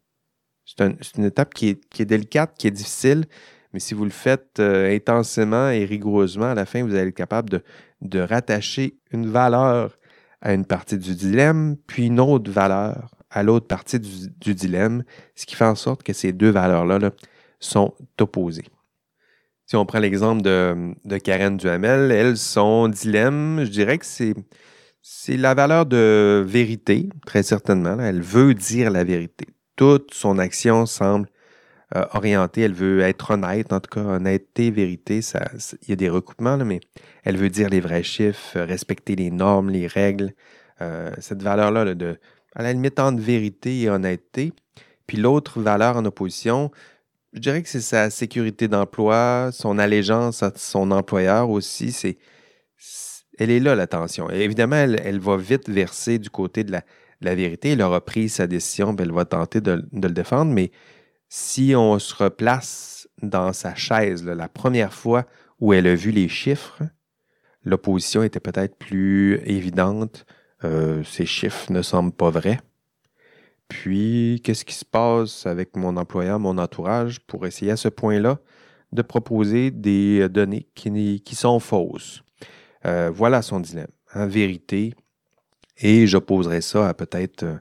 C'est 0.66 1.18
une 1.18 1.26
étape 1.26 1.54
qui 1.54 1.70
est, 1.70 2.06
délicate, 2.06 2.56
qui 2.58 2.68
est 2.68 2.72
difficile, 2.72 3.26
mais 3.74 3.80
si 3.80 3.94
vous 3.94 4.06
le 4.06 4.12
faites 4.12 4.60
euh, 4.60 4.96
intensément 4.96 5.70
et 5.70 5.86
rigoureusement, 5.86 6.52
à 6.52 6.56
la 6.56 6.66
fin, 6.66 6.84
vous 6.84 6.96
allez 6.96 7.10
être 7.10 7.16
capable 7.16 7.62
de, 8.02 8.20
rattacher 8.20 8.98
une 9.12 9.28
valeur 9.28 9.98
à 10.42 10.54
une 10.54 10.66
partie 10.66 10.98
du 10.98 11.16
dilemme, 11.16 11.78
puis 11.88 12.08
une 12.08 12.20
autre 12.20 12.52
valeur 12.52 13.10
à 13.30 13.44
l'autre 13.44 13.68
partie 13.68 14.00
du, 14.00 14.54
dilemme, 14.54 15.04
ce 15.36 15.46
qui 15.46 15.56
fait 15.56 15.66
en 15.66 15.76
sorte 15.76 16.04
que 16.04 16.14
ces 16.14 16.34
deux 16.34 16.52
valeurs-là 16.52 17.12
sont 17.60 17.96
opposées. 18.20 18.66
Si 19.66 19.76
on 19.76 19.86
prend 19.86 20.00
l'exemple 20.00 20.42
de, 20.42 20.94
de, 21.06 21.18
Karen 21.18 21.58
Duhamel, 21.58 22.12
elle, 22.12 22.38
son 22.38 22.90
dilemme, 22.90 23.62
je 23.64 23.70
dirais 23.70 23.98
que 23.98 24.06
c'est, 24.06 24.36
c'est 25.06 25.36
la 25.36 25.54
valeur 25.54 25.86
de 25.86 26.42
vérité, 26.48 27.10
très 27.26 27.44
certainement. 27.44 28.00
Elle 28.00 28.22
veut 28.22 28.54
dire 28.54 28.90
la 28.90 29.04
vérité. 29.04 29.48
Toute 29.76 30.14
son 30.14 30.40
action 30.40 30.86
semble 30.86 31.28
euh, 31.94 32.06
orientée. 32.14 32.62
Elle 32.62 32.74
veut 32.74 33.02
être 33.02 33.32
honnête, 33.32 33.74
en 33.74 33.82
tout 33.82 33.90
cas, 33.90 34.00
honnêteté, 34.00 34.72
vérité. 34.72 35.22
Ça, 35.22 35.52
il 35.82 35.90
y 35.90 35.92
a 35.92 35.98
des 35.98 36.08
recoupements, 36.08 36.56
mais 36.58 36.80
elle 37.26 37.36
veut 37.36 37.50
dire 37.50 37.68
les 37.68 37.82
vrais 37.82 38.02
chiffres, 38.02 38.58
respecter 38.62 39.18
les 39.18 39.30
normes, 39.30 39.70
les 39.70 39.88
règles. 39.88 40.34
Euh, 40.82 41.12
cette 41.20 41.44
valeur-là, 41.44 41.96
de, 41.96 42.18
à 42.56 42.64
la 42.64 42.72
limite 42.72 42.98
entre 42.98 43.22
vérité 43.22 43.82
et 43.82 43.90
honnêteté. 43.90 44.54
Puis 45.06 45.18
l'autre 45.18 45.60
valeur 45.60 45.98
en 45.98 46.06
opposition, 46.06 46.72
je 47.34 47.40
dirais 47.40 47.62
que 47.62 47.68
c'est 47.68 47.82
sa 47.82 48.10
sécurité 48.10 48.70
d'emploi, 48.70 49.50
son 49.52 49.80
allégeance 49.80 50.44
à 50.44 50.54
son 50.56 50.92
employeur 50.92 51.50
aussi. 51.50 51.92
C'est, 51.92 52.18
elle 53.38 53.50
est 53.50 53.60
là, 53.60 53.76
la 53.76 53.88
tension. 53.88 54.30
évidemment, 54.30 54.76
elle, 54.76 55.20
va 55.20 55.38
vite 55.38 55.70
verser 55.70 56.20
du 56.20 56.30
côté 56.30 56.64
de 56.64 56.72
la, 56.72 57.36
vérité. 57.36 57.70
Elle 57.70 57.82
aura 57.82 58.04
pris 58.04 58.30
sa 58.30 58.48
décision, 58.48 58.96
elle 59.00 59.12
va 59.12 59.26
tenter 59.26 59.62
de, 59.62 59.86
le 59.92 60.10
défendre. 60.10 60.52
Mais 60.52 60.72
si 61.30 61.74
on 61.76 61.98
se 62.00 62.16
replace 62.16 63.08
dans 63.22 63.54
sa 63.54 63.76
chaise, 63.76 64.24
la 64.26 64.50
première 64.50 64.94
fois 64.94 65.26
où 65.60 65.74
elle 65.74 65.88
a 65.88 65.96
vu 65.96 66.12
les 66.12 66.28
chiffres, 66.28 66.84
l'opposition 67.64 68.24
était 68.24 68.40
peut-être 68.40 68.78
plus 68.78 69.40
évidente. 69.46 70.26
Euh, 70.64 71.04
ces 71.04 71.26
chiffres 71.26 71.72
ne 71.72 71.82
semblent 71.82 72.12
pas 72.12 72.30
vrais. 72.30 72.60
Puis, 73.68 74.42
qu'est-ce 74.44 74.66
qui 74.66 74.76
se 74.76 74.86
passe 74.86 75.46
avec 75.46 75.76
mon 75.76 75.98
employeur, 75.98 76.40
mon 76.40 76.58
entourage, 76.58 77.20
pour 77.22 77.48
essayer 77.48 77.72
à 77.72 77.78
ce 77.78 77.88
point-là 77.88 78.40
de 78.92 79.02
proposer 79.02 79.72
des 79.72 80.30
données 80.30 80.68
qui, 80.76 81.36
sont 81.36 81.60
fausses? 81.60 82.23
Euh, 82.86 83.12
voilà 83.14 83.42
son 83.42 83.60
dilemme. 83.60 83.88
En 84.14 84.28
vérité, 84.28 84.94
et 85.78 86.08
j'opposerai 86.08 86.62
ça 86.62 86.90
à 86.90 86.94
peut-être 86.94 87.44
euh, 87.44 87.58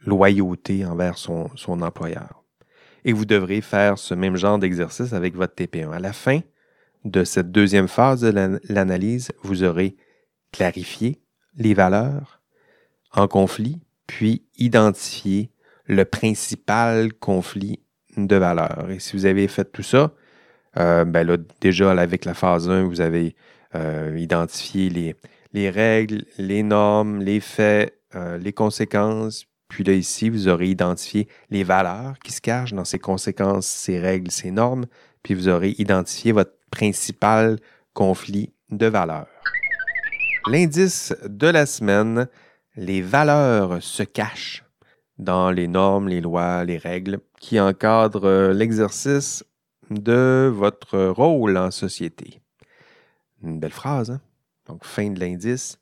loyauté 0.00 0.84
envers 0.84 1.18
son, 1.18 1.50
employeur. 1.66 2.44
Et 3.04 3.12
vous 3.12 3.24
devrez 3.24 3.60
faire 3.60 3.98
ce 3.98 4.14
même 4.14 4.36
genre 4.36 4.58
d'exercice 4.58 5.12
avec 5.12 5.34
votre 5.34 5.54
TP1. 5.54 5.92
À 5.92 5.98
la 5.98 6.12
fin 6.12 6.40
de 7.04 7.24
cette 7.24 7.50
deuxième 7.50 7.88
phase 7.88 8.20
de 8.20 8.60
l'analyse, 8.68 9.32
vous 9.42 9.64
aurez 9.64 9.96
clarifié 10.52 11.22
les 11.56 11.72
valeurs 11.72 12.42
en 13.12 13.26
conflit, 13.26 13.80
puis 14.06 14.44
identifier 14.58 15.50
le 15.86 16.04
principal 16.04 17.12
conflit 17.14 17.80
de 18.16 18.36
valeurs. 18.36 18.90
Et 18.90 19.00
si 19.00 19.16
vous 19.16 19.24
avez 19.24 19.48
fait 19.48 19.64
tout 19.64 19.82
ça, 19.82 20.12
euh, 20.78 21.04
ben 21.04 21.26
là, 21.26 21.36
déjà 21.60 21.90
avec 21.90 22.24
la 22.24 22.34
phase 22.34 22.68
1, 22.68 22.84
vous 22.84 23.00
avez 23.00 23.34
euh, 23.74 24.16
identifié 24.18 24.90
les, 24.90 25.16
les, 25.52 25.70
règles, 25.70 26.24
les 26.38 26.62
normes, 26.62 27.20
les 27.20 27.40
faits, 27.40 27.96
euh, 28.14 28.38
les 28.38 28.52
conséquences. 28.52 29.46
Puis 29.68 29.84
là, 29.84 29.92
ici, 29.92 30.28
vous 30.28 30.48
aurez 30.48 30.68
identifié 30.68 31.28
les 31.50 31.62
valeurs 31.62 32.18
qui 32.18 32.32
se 32.32 32.40
cachent 32.40 32.72
dans 32.72 32.84
ces 32.84 32.98
conséquences, 32.98 33.66
ces 33.66 34.00
règles, 34.00 34.30
ces 34.30 34.50
normes. 34.50 34.86
Puis 35.22 35.34
vous 35.34 35.48
aurez 35.48 35.74
identifié 35.78 36.32
votre 36.32 36.54
principal 36.70 37.58
conflit 37.94 38.52
de 38.70 38.86
valeurs. 38.86 39.28
L'indice 40.48 41.14
de 41.24 41.46
la 41.46 41.66
semaine, 41.66 42.26
les 42.76 43.02
valeurs 43.02 43.82
se 43.82 44.02
cachent 44.02 44.64
dans 45.18 45.50
les 45.50 45.68
normes, 45.68 46.08
les 46.08 46.20
lois, 46.20 46.64
les 46.64 46.78
règles 46.78 47.20
qui 47.38 47.60
encadrent 47.60 48.26
euh, 48.26 48.52
l'exercice 48.52 49.44
de 49.90 50.50
votre 50.52 51.08
rôle 51.08 51.56
en 51.56 51.70
société. 51.70 52.39
Une 53.42 53.58
belle 53.58 53.72
phrase, 53.72 54.10
hein? 54.10 54.20
Donc, 54.66 54.84
fin 54.84 55.10
de 55.10 55.18
l'indice, 55.18 55.78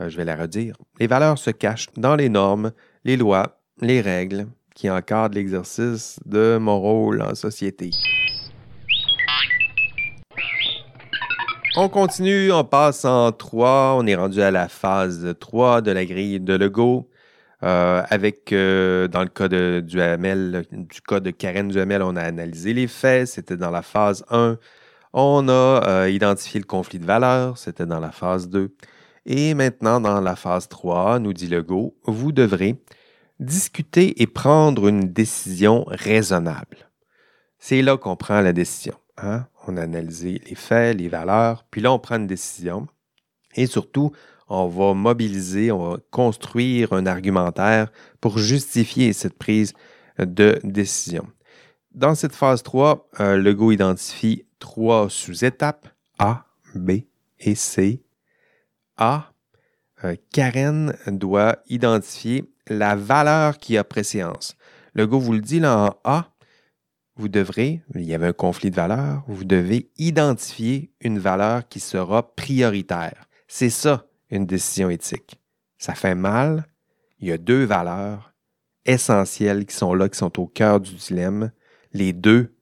euh, 0.00 0.08
je 0.08 0.16
vais 0.16 0.24
la 0.24 0.36
redire. 0.36 0.76
Les 0.98 1.06
valeurs 1.06 1.38
se 1.38 1.50
cachent 1.50 1.88
dans 1.96 2.16
les 2.16 2.28
normes, 2.28 2.72
les 3.04 3.16
lois, 3.16 3.60
les 3.80 4.00
règles 4.00 4.46
qui 4.74 4.90
encadrent 4.90 5.34
l'exercice 5.34 6.18
de 6.24 6.58
mon 6.60 6.80
rôle 6.80 7.22
en 7.22 7.34
société. 7.34 7.90
On 11.76 11.88
continue, 11.88 12.52
on 12.52 12.64
passe 12.64 13.04
en 13.04 13.32
3. 13.32 13.96
On 13.98 14.06
est 14.06 14.14
rendu 14.14 14.40
à 14.40 14.50
la 14.50 14.68
phase 14.68 15.34
3 15.40 15.80
de 15.80 15.90
la 15.90 16.04
grille 16.04 16.40
de 16.40 16.54
Lego. 16.54 17.10
Euh, 17.62 18.02
avec, 18.10 18.52
euh, 18.52 19.08
dans 19.08 19.22
le 19.22 19.28
cas 19.28 19.48
de 19.48 19.82
Duhamel, 19.84 20.66
du 20.70 21.00
cas 21.00 21.20
de 21.20 21.30
Karen 21.30 21.68
Duhamel, 21.68 22.02
on 22.02 22.14
a 22.14 22.22
analysé 22.22 22.74
les 22.74 22.86
faits. 22.86 23.26
C'était 23.26 23.56
dans 23.56 23.70
la 23.70 23.82
phase 23.82 24.24
1. 24.30 24.58
On 25.16 25.48
a 25.48 25.80
euh, 25.86 26.10
identifié 26.10 26.58
le 26.58 26.66
conflit 26.66 26.98
de 26.98 27.06
valeurs. 27.06 27.56
C'était 27.56 27.86
dans 27.86 28.00
la 28.00 28.10
phase 28.10 28.48
2. 28.48 28.74
Et 29.26 29.54
maintenant, 29.54 30.00
dans 30.00 30.20
la 30.20 30.34
phase 30.34 30.68
3, 30.68 31.20
nous 31.20 31.32
dit 31.32 31.46
Legault, 31.46 31.96
vous 32.04 32.32
devrez 32.32 32.82
discuter 33.38 34.20
et 34.20 34.26
prendre 34.26 34.88
une 34.88 35.12
décision 35.12 35.84
raisonnable. 35.86 36.90
C'est 37.60 37.80
là 37.80 37.96
qu'on 37.96 38.16
prend 38.16 38.40
la 38.40 38.52
décision. 38.52 38.94
Hein? 39.16 39.46
On 39.68 39.76
a 39.76 39.82
analysé 39.82 40.42
les 40.48 40.56
faits, 40.56 40.98
les 40.98 41.08
valeurs, 41.08 41.64
puis 41.70 41.80
là, 41.80 41.92
on 41.92 42.00
prend 42.00 42.16
une 42.16 42.26
décision. 42.26 42.88
Et 43.54 43.66
surtout, 43.66 44.10
on 44.48 44.66
va 44.66 44.94
mobiliser, 44.94 45.70
on 45.70 45.90
va 45.90 45.98
construire 46.10 46.92
un 46.92 47.06
argumentaire 47.06 47.92
pour 48.20 48.38
justifier 48.38 49.12
cette 49.12 49.38
prise 49.38 49.74
de 50.18 50.58
décision. 50.64 51.28
Dans 51.94 52.16
cette 52.16 52.34
phase 52.34 52.64
3, 52.64 53.08
euh, 53.20 53.36
Legault 53.36 53.70
identifie 53.70 54.44
trois 54.58 55.08
sous-étapes 55.08 55.88
A, 56.18 56.44
B 56.74 57.02
et 57.38 57.54
C. 57.54 58.02
A, 58.96 59.32
euh, 60.02 60.16
Karen 60.32 60.96
doit 61.06 61.58
identifier 61.68 62.52
la 62.66 62.96
valeur 62.96 63.58
qui 63.58 63.78
a 63.78 63.84
préséance. 63.84 64.56
Legault 64.94 65.20
vous 65.20 65.34
le 65.34 65.40
dit 65.40 65.60
là 65.60 65.78
en 65.78 65.96
A, 66.02 66.32
vous 67.14 67.28
devrez, 67.28 67.80
il 67.94 68.02
y 68.02 68.14
avait 68.14 68.26
un 68.26 68.32
conflit 68.32 68.72
de 68.72 68.76
valeurs, 68.76 69.22
vous 69.28 69.44
devez 69.44 69.92
identifier 69.96 70.90
une 71.00 71.20
valeur 71.20 71.68
qui 71.68 71.78
sera 71.78 72.34
prioritaire. 72.34 73.28
C'est 73.46 73.70
ça, 73.70 74.08
une 74.30 74.46
décision 74.46 74.90
éthique. 74.90 75.40
Ça 75.78 75.94
fait 75.94 76.16
mal. 76.16 76.66
Il 77.20 77.28
y 77.28 77.32
a 77.32 77.38
deux 77.38 77.62
valeurs 77.62 78.34
essentielles 78.84 79.64
qui 79.64 79.76
sont 79.76 79.94
là, 79.94 80.08
qui 80.08 80.18
sont 80.18 80.40
au 80.40 80.48
cœur 80.48 80.80
du 80.80 80.92
dilemme. 80.94 81.52
Les 81.94 82.12
deux 82.12 82.52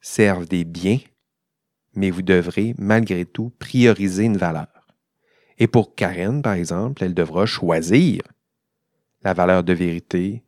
servent 0.00 0.48
des 0.48 0.64
biens, 0.64 0.98
mais 1.94 2.10
vous 2.10 2.22
devrez 2.22 2.74
malgré 2.78 3.24
tout 3.26 3.52
prioriser 3.58 4.24
une 4.24 4.38
valeur. 4.38 4.66
Et 5.58 5.66
pour 5.66 5.94
Karen, 5.94 6.40
par 6.40 6.54
exemple, 6.54 7.04
elle 7.04 7.14
devra 7.14 7.44
choisir 7.44 8.22
la 9.22 9.34
valeur 9.34 9.62
de 9.62 9.72
vérité 9.72 10.42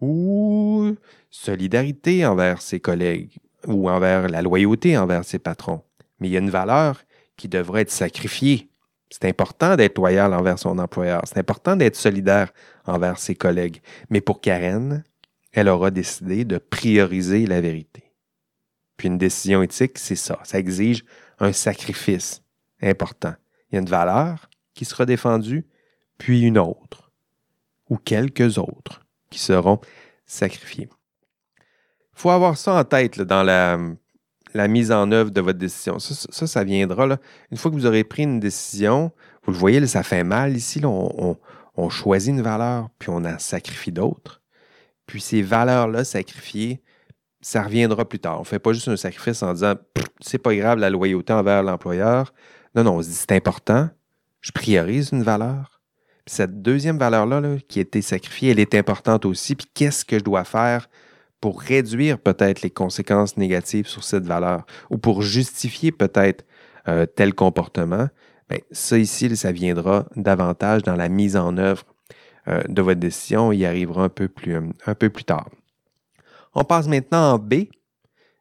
ou 0.00 0.96
solidarité 1.30 2.26
envers 2.26 2.60
ses 2.60 2.80
collègues 2.80 3.38
ou 3.66 3.88
envers 3.88 4.28
la 4.28 4.42
loyauté 4.42 4.96
envers 4.98 5.24
ses 5.24 5.38
patrons. 5.38 5.82
Mais 6.18 6.28
il 6.28 6.32
y 6.32 6.36
a 6.36 6.40
une 6.40 6.50
valeur 6.50 7.02
qui 7.36 7.48
devrait 7.48 7.82
être 7.82 7.90
sacrifiée. 7.90 8.68
C'est 9.10 9.26
important 9.26 9.76
d'être 9.76 9.98
loyal 9.98 10.32
envers 10.34 10.58
son 10.58 10.78
employeur. 10.78 11.22
C'est 11.26 11.38
important 11.38 11.76
d'être 11.76 11.96
solidaire 11.96 12.52
envers 12.86 13.18
ses 13.18 13.34
collègues. 13.34 13.80
Mais 14.08 14.20
pour 14.20 14.40
Karen, 14.40 15.04
elle 15.52 15.68
aura 15.68 15.90
décidé 15.90 16.44
de 16.44 16.58
prioriser 16.58 17.46
la 17.46 17.60
vérité. 17.60 18.12
Puis 18.96 19.08
une 19.08 19.18
décision 19.18 19.62
éthique, 19.62 19.98
c'est 19.98 20.16
ça. 20.16 20.38
Ça 20.44 20.58
exige 20.58 21.04
un 21.38 21.52
sacrifice 21.52 22.42
important. 22.82 23.34
Il 23.70 23.74
y 23.74 23.78
a 23.78 23.80
une 23.80 23.88
valeur 23.88 24.50
qui 24.74 24.84
sera 24.84 25.06
défendue, 25.06 25.66
puis 26.18 26.42
une 26.42 26.58
autre, 26.58 27.10
ou 27.88 27.96
quelques 27.96 28.58
autres 28.58 29.06
qui 29.30 29.38
seront 29.38 29.80
sacrifiés. 30.26 30.88
Il 31.58 32.20
faut 32.20 32.30
avoir 32.30 32.58
ça 32.58 32.74
en 32.74 32.84
tête 32.84 33.20
dans 33.20 33.42
la, 33.42 33.78
mise 34.68 34.92
en 34.92 35.10
œuvre 35.12 35.30
de 35.30 35.40
votre 35.40 35.58
décision. 35.58 35.98
Ça, 35.98 36.46
ça, 36.46 36.64
viendra. 36.64 37.18
Une 37.50 37.56
fois 37.56 37.70
que 37.70 37.76
vous 37.76 37.86
aurez 37.86 38.04
pris 38.04 38.24
une 38.24 38.40
décision, 38.40 39.12
vous 39.44 39.52
le 39.52 39.58
voyez, 39.58 39.86
ça 39.86 40.02
fait 40.02 40.24
mal 40.24 40.56
ici. 40.56 40.82
on, 40.84 41.36
choisit 41.88 42.30
une 42.30 42.42
valeur, 42.42 42.90
puis 42.98 43.08
on 43.08 43.24
en 43.24 43.38
sacrifie 43.38 43.92
d'autres. 43.92 44.39
Puis 45.10 45.20
ces 45.20 45.42
valeurs-là 45.42 46.04
sacrifiées, 46.04 46.82
ça 47.40 47.62
reviendra 47.62 48.08
plus 48.08 48.18
tard. 48.18 48.36
On 48.36 48.40
ne 48.40 48.46
fait 48.46 48.58
pas 48.58 48.72
juste 48.72 48.88
un 48.88 48.96
sacrifice 48.96 49.42
en 49.42 49.52
disant 49.52 49.74
c'est 50.20 50.38
pas 50.38 50.54
grave 50.54 50.78
la 50.78 50.90
loyauté 50.90 51.32
envers 51.32 51.62
l'employeur. 51.62 52.32
Non, 52.74 52.84
non, 52.84 52.96
on 52.96 53.02
se 53.02 53.08
dit 53.08 53.14
c'est 53.14 53.32
important. 53.32 53.88
Je 54.40 54.52
priorise 54.52 55.10
une 55.12 55.22
valeur 55.22 55.80
cette 56.30 56.62
deuxième 56.62 56.96
valeur-là 56.96 57.56
qui 57.66 57.80
a 57.80 57.82
été 57.82 58.02
sacrifiée, 58.02 58.50
elle 58.50 58.60
est 58.60 58.76
importante 58.76 59.24
aussi. 59.24 59.56
Puis 59.56 59.66
qu'est-ce 59.74 60.04
que 60.04 60.18
je 60.18 60.24
dois 60.24 60.44
faire 60.44 60.88
pour 61.40 61.60
réduire 61.60 62.18
peut-être 62.18 62.62
les 62.62 62.70
conséquences 62.70 63.36
négatives 63.36 63.88
sur 63.88 64.04
cette 64.04 64.24
valeur 64.24 64.64
ou 64.90 64.98
pour 64.98 65.22
justifier 65.22 65.90
peut-être 65.90 66.44
euh, 66.88 67.04
tel 67.04 67.34
comportement? 67.34 68.08
Bien, 68.48 68.58
ça 68.70 68.98
ici, 68.98 69.34
ça 69.36 69.50
viendra 69.50 70.06
davantage 70.14 70.82
dans 70.82 70.96
la 70.96 71.08
mise 71.08 71.36
en 71.36 71.56
œuvre 71.56 71.84
de 72.46 72.82
votre 72.82 73.00
décision. 73.00 73.52
Il 73.52 73.58
y 73.58 73.66
arrivera 73.66 74.04
un 74.04 74.08
peu, 74.08 74.28
plus, 74.28 74.56
un 74.56 74.94
peu 74.94 75.10
plus 75.10 75.24
tard. 75.24 75.48
On 76.54 76.64
passe 76.64 76.88
maintenant 76.88 77.34
en 77.34 77.38
B. 77.38 77.66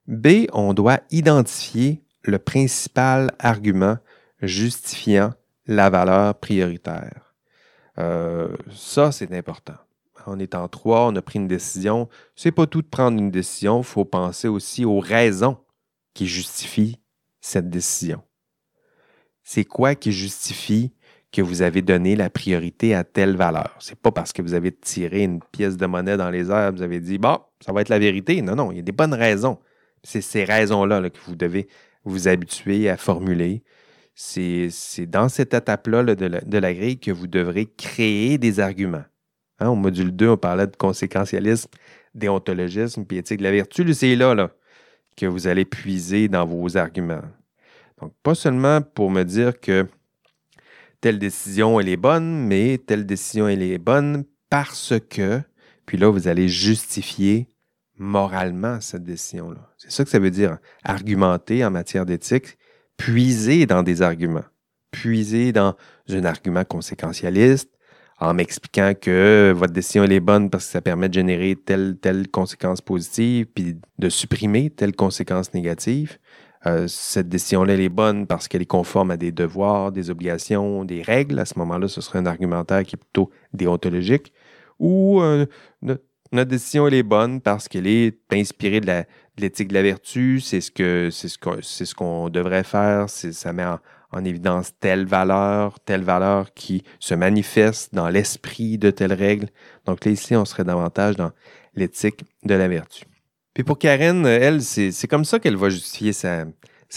B, 0.08 0.48
on 0.54 0.74
doit 0.74 1.02
identifier 1.12 2.02
le 2.24 2.40
principal 2.40 3.32
argument 3.40 3.98
justifiant 4.42 5.34
la 5.68 5.90
valeur 5.90 6.36
prioritaire. 6.36 7.36
Euh, 8.00 8.56
ça, 8.72 9.12
c'est 9.12 9.32
important. 9.34 9.76
On 10.26 10.40
est 10.40 10.56
en 10.56 10.68
trois, 10.68 11.08
on 11.08 11.16
a 11.16 11.22
pris 11.22 11.40
une 11.40 11.48
décision. 11.48 12.10
C'est 12.36 12.52
pas 12.52 12.68
tout 12.68 12.82
de 12.82 12.88
prendre 12.88 13.20
une 13.20 13.32
décision, 13.32 13.80
il 13.82 13.86
faut 13.86 14.06
penser 14.06 14.48
aussi 14.48 14.86
aux 14.86 15.00
raisons 15.00 15.58
qui 16.14 16.28
justifient 16.28 17.00
cette 17.40 17.70
décision. 17.70 18.22
C'est 19.44 19.66
quoi 19.66 19.96
qui 19.96 20.12
justifie 20.12 20.92
que 21.32 21.42
vous 21.42 21.62
avez 21.62 21.82
donné 21.82 22.16
la 22.16 22.30
priorité 22.30 22.96
à 22.96 23.04
telle 23.04 23.36
valeur? 23.36 23.76
C'est 23.80 24.00
pas 24.00 24.12
parce 24.12 24.34
que 24.34 24.42
vous 24.42 24.54
avez 24.54 24.72
tiré 24.72 25.24
une 25.24 25.40
pièce 25.52 25.78
de 25.78 25.86
monnaie 25.86 26.18
dans 26.18 26.30
les 26.30 26.50
airs, 26.50 26.72
vous 26.72 26.82
avez 26.82 27.00
dit, 27.00 27.18
bon, 27.18 27.40
ça 27.62 27.72
va 27.72 27.82
être 27.82 27.90
la 27.90 28.00
vérité. 28.00 28.42
Non, 28.42 28.56
non, 28.56 28.72
il 28.72 28.78
y 28.78 28.80
a 28.80 28.84
des 28.84 28.92
bonnes 28.92 29.14
raisons. 29.14 29.60
C'est 30.04 30.22
ces 30.22 30.44
raisons-là 30.44 31.10
que 31.10 31.20
vous 31.26 31.36
devez 31.36 31.68
vous 32.04 32.28
habituer 32.28 32.90
à 32.90 32.98
formuler. 32.98 33.64
C'est 34.16 34.70
dans 35.08 35.30
cette 35.30 35.54
étape-là 35.54 36.04
de, 36.04 36.58
la, 36.58 36.74
grille 36.74 37.00
que 37.00 37.12
vous 37.12 37.28
devrez 37.28 37.66
créer 37.66 38.38
des 38.38 38.60
arguments. 38.60 39.06
Hein, 39.60 39.70
au 39.70 39.76
module 39.76 40.12
2, 40.12 40.30
on 40.30 40.38
parlait 40.38 40.68
de 40.68 40.76
conséquentialisme, 40.76 41.70
déontologisme, 42.16 43.06
puis 43.06 43.18
éthique 43.18 43.40
de 43.40 43.44
la 43.44 43.52
vertu. 43.52 43.94
C'est 43.94 44.16
là, 44.16 44.34
là 44.34 44.52
que 45.20 45.26
vous 45.26 45.48
allez 45.48 45.66
puiser 45.66 46.30
dans 46.30 46.46
vos 46.46 46.78
arguments. 46.78 47.22
Donc, 48.02 48.14
pas 48.24 48.36
seulement 48.36 48.82
pour 48.82 49.12
me 49.12 49.24
dire 49.24 49.60
que 49.60 49.86
telle 51.02 51.20
décision, 51.20 51.80
elle 51.80 51.90
est 51.90 51.98
bonne, 51.98 52.46
mais 52.46 52.78
telle 52.78 53.06
décision, 53.06 53.48
elle 53.48 53.64
est 53.64 53.78
bonne 53.78 54.26
parce 54.50 54.94
que, 55.10 55.42
puis 55.86 55.98
là, 55.98 56.10
vous 56.10 56.28
allez 56.28 56.48
justifier 56.48 57.48
moralement 57.98 58.80
cette 58.82 59.04
décision-là. 59.04 59.74
C'est 59.78 59.92
ça 59.92 60.04
que 60.04 60.10
ça 60.10 60.20
veut 60.20 60.32
dire, 60.32 60.58
argumenter 60.84 61.64
en 61.66 61.72
matière 61.72 62.06
d'éthique, 62.06 62.58
puiser 62.98 63.66
dans 63.66 63.84
des 63.84 64.02
arguments, 64.02 64.46
puiser 64.92 65.52
dans 65.52 65.76
un 66.10 66.26
argument 66.26 66.64
conséquentialiste, 66.64 67.70
en 68.20 68.34
m'expliquant 68.34 68.94
que 69.00 69.54
votre 69.56 69.72
décision 69.74 70.04
elle 70.04 70.12
est 70.12 70.20
bonne 70.20 70.50
parce 70.50 70.66
que 70.66 70.72
ça 70.72 70.82
permet 70.82 71.08
de 71.08 71.14
générer 71.14 71.56
telle, 71.56 71.98
telle 72.02 72.28
conséquence 72.28 72.82
positive, 72.82 73.46
puis 73.46 73.78
de 73.98 74.10
supprimer 74.10 74.70
telle 74.70 74.96
conséquence 74.96 75.54
négative. 75.54 76.18
Euh, 76.66 76.88
cette 76.88 77.30
décision-là, 77.30 77.76
est 77.76 77.90
bonne 77.90 78.28
parce 78.28 78.48
qu'elle 78.48 78.62
est 78.62 78.66
conforme 78.66 79.12
à 79.12 79.18
des 79.18 79.32
devoirs, 79.32 79.92
des 79.92 80.10
obligations, 80.10 80.84
des 80.84 81.02
règles. 81.02 81.40
À 81.40 81.46
ce 81.46 81.58
moment-là, 81.60 81.88
ce 81.88 82.02
serait 82.02 82.20
un 82.20 82.26
argumentaire 82.26 82.84
qui 82.84 82.96
est 82.96 83.00
plutôt 83.00 83.30
déontologique. 83.54 84.34
Ou 84.80 85.22
euh, 85.22 85.46
notre 85.82 86.50
décision, 86.50 86.88
elle 86.88 86.94
est 86.96 87.04
bonne 87.04 87.42
parce 87.42 87.68
qu'elle 87.68 87.88
est 87.88 88.18
inspirée 88.34 88.82
de 88.82 89.04
l'éthique 89.38 89.70
de, 89.70 89.74
la 89.74 89.82
vertu. 89.82 90.42
C'est 90.42 90.62
ce 90.62 90.72
que 90.72 91.10
c'est 91.12 91.86
ce 91.86 91.96
qu'on 91.96 92.30
devrait 92.30 92.64
faire. 92.64 93.10
Ça 93.10 93.54
met 93.54 93.66
en, 93.66 94.26
évidence 94.26 94.74
telle 94.80 95.06
valeur, 95.06 95.80
telle 95.80 96.04
valeur 96.04 96.54
qui 96.54 96.84
se 97.00 97.14
manifeste 97.14 97.94
dans 97.94 98.10
l'esprit 98.10 98.78
de 98.78 98.92
telle 98.92 99.14
règle. 99.14 99.48
Donc 99.86 100.04
là, 100.04 100.12
ici, 100.12 100.36
on 100.36 100.46
serait 100.46 100.66
davantage 100.66 101.16
dans 101.16 101.32
l'éthique 101.76 102.26
de 102.44 102.56
la 102.56 102.68
vertu. 102.68 103.06
Puis 103.54 103.64
pour 103.64 103.78
Karen, 103.78 104.26
elle, 104.26 104.62
c'est 104.62 105.08
comme 105.08 105.26
ça 105.26 105.40
qu'elle 105.40 105.58
va 105.58 105.70
justifier 105.70 106.14
sa, 106.14 106.46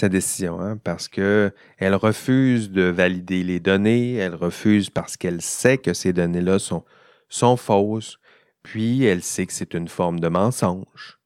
décision, 0.08 0.60
hein, 0.60 0.78
parce 0.82 1.08
qu'elle 1.08 1.52
refuse 1.80 2.70
de 2.70 2.82
valider 2.82 3.42
les 3.42 3.60
données, 3.60 4.14
elle 4.14 4.34
refuse 4.34 4.90
parce 4.90 5.16
qu'elle 5.16 5.42
sait 5.42 5.78
que 5.78 5.92
ces 5.92 6.12
données-là 6.12 6.58
sont, 6.58 6.84
sont 7.28 7.56
fausses, 7.56 8.18
puis 8.62 9.04
elle 9.04 9.22
sait 9.22 9.46
que 9.46 9.52
c'est 9.52 9.74
une 9.74 9.88
forme 9.88 10.20
de 10.20 10.28
mensonge. 10.28 11.18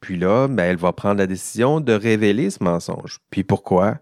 Puis 0.00 0.16
là, 0.16 0.48
ben, 0.48 0.64
elle 0.64 0.76
va 0.76 0.92
prendre 0.92 1.18
la 1.18 1.26
décision 1.26 1.80
de 1.80 1.92
révéler 1.92 2.50
ce 2.50 2.62
mensonge. 2.62 3.18
Puis 3.30 3.44
pourquoi? 3.44 3.98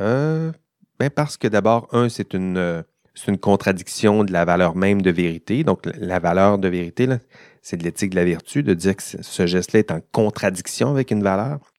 Euh, 0.00 0.52
ben 0.98 1.08
parce 1.08 1.36
que 1.36 1.48
d'abord, 1.48 1.88
un, 1.92 2.08
c'est 2.08 2.34
une, 2.34 2.84
une 3.28 3.38
contradiction 3.38 4.24
de 4.24 4.32
la 4.32 4.44
valeur 4.44 4.76
même 4.76 5.02
de 5.02 5.10
vérité. 5.10 5.64
Donc, 5.64 5.86
la 5.98 6.18
valeur 6.18 6.58
de 6.58 6.68
vérité, 6.68 7.08
c'est 7.62 7.76
de 7.76 7.84
l'éthique 7.84 8.10
de 8.10 8.16
la 8.16 8.24
vertu, 8.24 8.62
de 8.62 8.74
dire 8.74 8.96
que 8.96 9.02
ce 9.02 9.46
geste-là 9.46 9.80
est 9.80 9.90
en 9.90 10.00
contradiction 10.12 10.90
avec 10.90 11.10
une 11.10 11.22
valeur. 11.22 11.72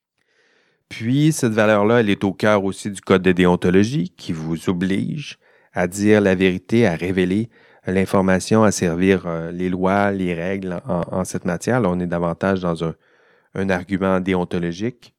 Puis, 0.89 1.31
cette 1.31 1.53
valeur-là, 1.53 2.01
elle 2.01 2.09
est 2.09 2.23
au 2.23 2.33
cœur 2.33 2.63
aussi 2.65 2.91
du 2.91 2.99
code 2.99 3.21
de 3.21 3.31
déontologie 3.31 4.09
qui 4.09 4.33
vous 4.33 4.69
oblige 4.69 5.39
à 5.73 5.87
dire 5.87 6.19
la 6.19 6.35
vérité, 6.35 6.85
à 6.85 6.95
révéler 6.95 7.49
l'information 7.87 8.63
à 8.63 8.71
servir 8.71 9.25
euh, 9.25 9.51
les 9.51 9.69
lois, 9.69 10.11
les 10.11 10.33
règles 10.33 10.81
en, 10.85 11.23
cette 11.23 11.45
matière. 11.45 11.79
Là, 11.79 11.89
on 11.89 11.99
est 11.99 12.07
davantage 12.07 12.59
dans 12.59 12.83
un, 12.83 13.69
argument 13.69 14.19
déontologique. 14.19 15.15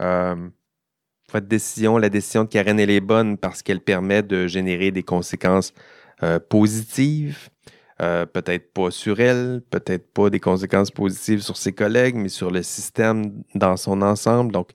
Euh, 0.00 0.34
votre 1.32 1.46
décision, 1.46 1.98
la 1.98 2.10
décision 2.10 2.44
de 2.44 2.48
Karen, 2.48 2.78
elle 2.78 2.90
est 2.90 3.00
bonne 3.00 3.38
parce 3.38 3.62
qu'elle 3.62 3.80
permet 3.80 4.22
de 4.22 4.46
générer 4.46 4.90
des 4.90 5.02
conséquences 5.02 5.72
euh, 6.22 6.38
positives. 6.38 7.48
Peut-être 8.32 8.72
pas 8.72 8.90
sur 8.90 9.20
elle, 9.20 9.62
peut-être 9.70 10.12
pas 10.12 10.28
des 10.28 10.40
conséquences 10.40 10.90
positives 10.90 11.40
sur 11.40 11.56
ses 11.56 11.72
collègues, 11.72 12.16
mais 12.16 12.28
sur 12.28 12.50
le 12.50 12.62
système 12.62 13.44
dans 13.54 13.76
son 13.76 14.02
ensemble. 14.02 14.52
Donc, 14.52 14.70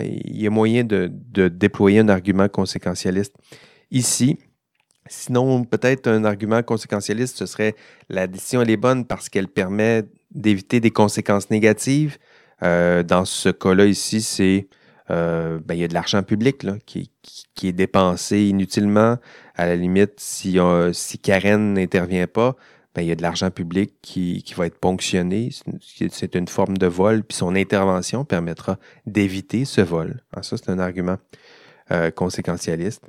il 0.00 0.42
y 0.42 0.46
a 0.46 0.50
moyen 0.50 0.84
de 0.84 1.48
déployer 1.48 2.00
un 2.00 2.08
argument 2.08 2.48
conséquentialiste. 2.48 3.34
Ici, 3.90 4.38
Sinon, 5.08 5.64
peut-être 5.64 6.08
un 6.08 6.24
argument 6.24 6.62
conséquentialiste, 6.62 7.38
ce 7.38 7.46
serait 7.46 7.74
la 8.08 8.26
décision 8.26 8.62
est 8.62 8.76
bonne 8.76 9.04
parce 9.04 9.28
qu'elle 9.28 9.48
permet 9.48 10.04
d'éviter 10.32 10.80
des 10.80 10.90
conséquences 10.90 11.50
négatives. 11.50 12.18
Euh, 12.62 13.02
dans 13.02 13.24
ce 13.24 13.50
cas-là 13.50 13.86
ici, 13.86 14.20
c'est 14.20 14.68
euh, 15.10 15.58
ben, 15.64 15.74
il 15.74 15.80
y 15.80 15.84
a 15.84 15.88
de 15.88 15.94
l'argent 15.94 16.22
public 16.22 16.66
qui, 16.86 17.10
est 17.62 17.72
dépensé 17.72 18.42
inutilement. 18.42 19.18
À 19.54 19.66
la 19.66 19.76
limite, 19.76 20.18
si, 20.18 20.58
si 20.92 21.18
Karen 21.18 21.74
n'intervient 21.74 22.26
pas, 22.26 22.56
ben, 22.96 23.02
il 23.02 23.08
y 23.08 23.12
a 23.12 23.14
de 23.14 23.20
l'argent 23.20 23.50
public 23.50 23.92
qui, 24.00 24.42
va 24.56 24.66
être 24.66 24.78
ponctionné. 24.78 25.50
C'est 26.10 26.34
une 26.34 26.48
forme 26.48 26.78
de 26.78 26.86
vol, 26.86 27.24
puis 27.24 27.36
son 27.36 27.54
intervention 27.54 28.24
permettra 28.24 28.78
d'éviter 29.04 29.66
ce 29.66 29.82
vol. 29.82 30.22
Ah, 30.34 30.42
ça, 30.42 30.56
c'est 30.56 30.70
un 30.70 30.78
argument 30.78 31.18
euh, 31.90 32.10
conséquentialiste. 32.10 33.04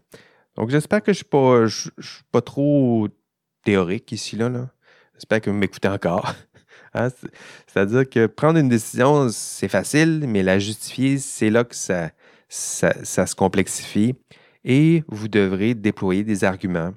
Donc, 0.56 0.72
j'espère 0.72 1.02
que 1.02 1.14
je 1.14 1.24
ne 1.24 1.68
suis, 1.70 2.24
pas 2.34 2.42
trop 2.42 3.08
théorique 3.64 4.12
ici. 4.12 4.36
Là, 4.36 4.52
J'espère 5.14 5.40
que 5.40 5.50
vous 5.50 5.58
m'écoutez 5.58 5.88
encore. 5.88 6.36
Hein, 6.98 7.10
c'est-à-dire 7.68 8.10
que 8.10 8.26
prendre 8.26 8.60
une 8.60 8.70
décision, 8.70 9.30
c'est 9.30 9.68
facile, 9.68 10.26
mais 10.28 10.44
la 10.44 10.60
justifier, 10.60 11.18
c'est 11.20 11.50
là 11.50 11.64
que 11.64 11.76
ça, 11.76 12.12
se 12.50 13.36
complexifie. 13.36 14.16
Et 14.64 15.04
vous 15.08 15.28
devrez 15.28 15.76
déployer 15.76 16.24
des 16.24 16.44
arguments. 16.44 16.94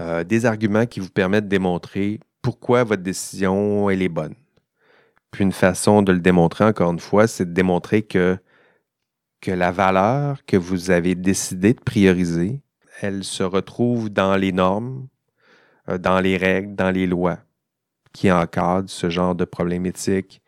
Euh, 0.00 0.24
des 0.24 0.44
arguments 0.44 0.86
qui 0.86 1.00
vous 1.00 1.08
permettent 1.08 1.44
de 1.44 1.50
démontrer 1.50 2.20
pourquoi 2.42 2.84
votre 2.84 3.02
décision, 3.02 3.88
elle 3.88 4.02
est 4.02 4.08
bonne. 4.08 4.34
Puis 5.30 5.44
une 5.44 5.52
façon 5.52 6.02
de 6.02 6.12
le 6.12 6.20
démontrer, 6.20 6.64
encore 6.64 6.92
une 6.92 7.00
fois, 7.00 7.26
c'est 7.26 7.46
de 7.46 7.52
démontrer 7.52 8.02
que 8.02 8.38
que 9.40 9.50
la 9.50 9.70
valeur 9.70 10.44
que 10.46 10.56
vous 10.56 10.90
avez 10.90 11.14
décidé 11.14 11.74
de 11.74 11.80
prioriser, 11.80 12.62
elle 13.02 13.24
se 13.24 13.42
retrouve 13.42 14.08
dans 14.08 14.36
les 14.36 14.52
normes, 14.52 15.06
euh, 15.90 15.98
dans 15.98 16.18
les 16.18 16.38
règles, 16.38 16.74
dans 16.74 16.90
les 16.90 17.06
lois 17.06 17.40
qui 18.14 18.32
encadrent 18.32 18.88
ce 18.88 19.10
genre 19.10 19.34
de 19.34 19.44
problème 19.44 19.84
éthique. 19.84 20.40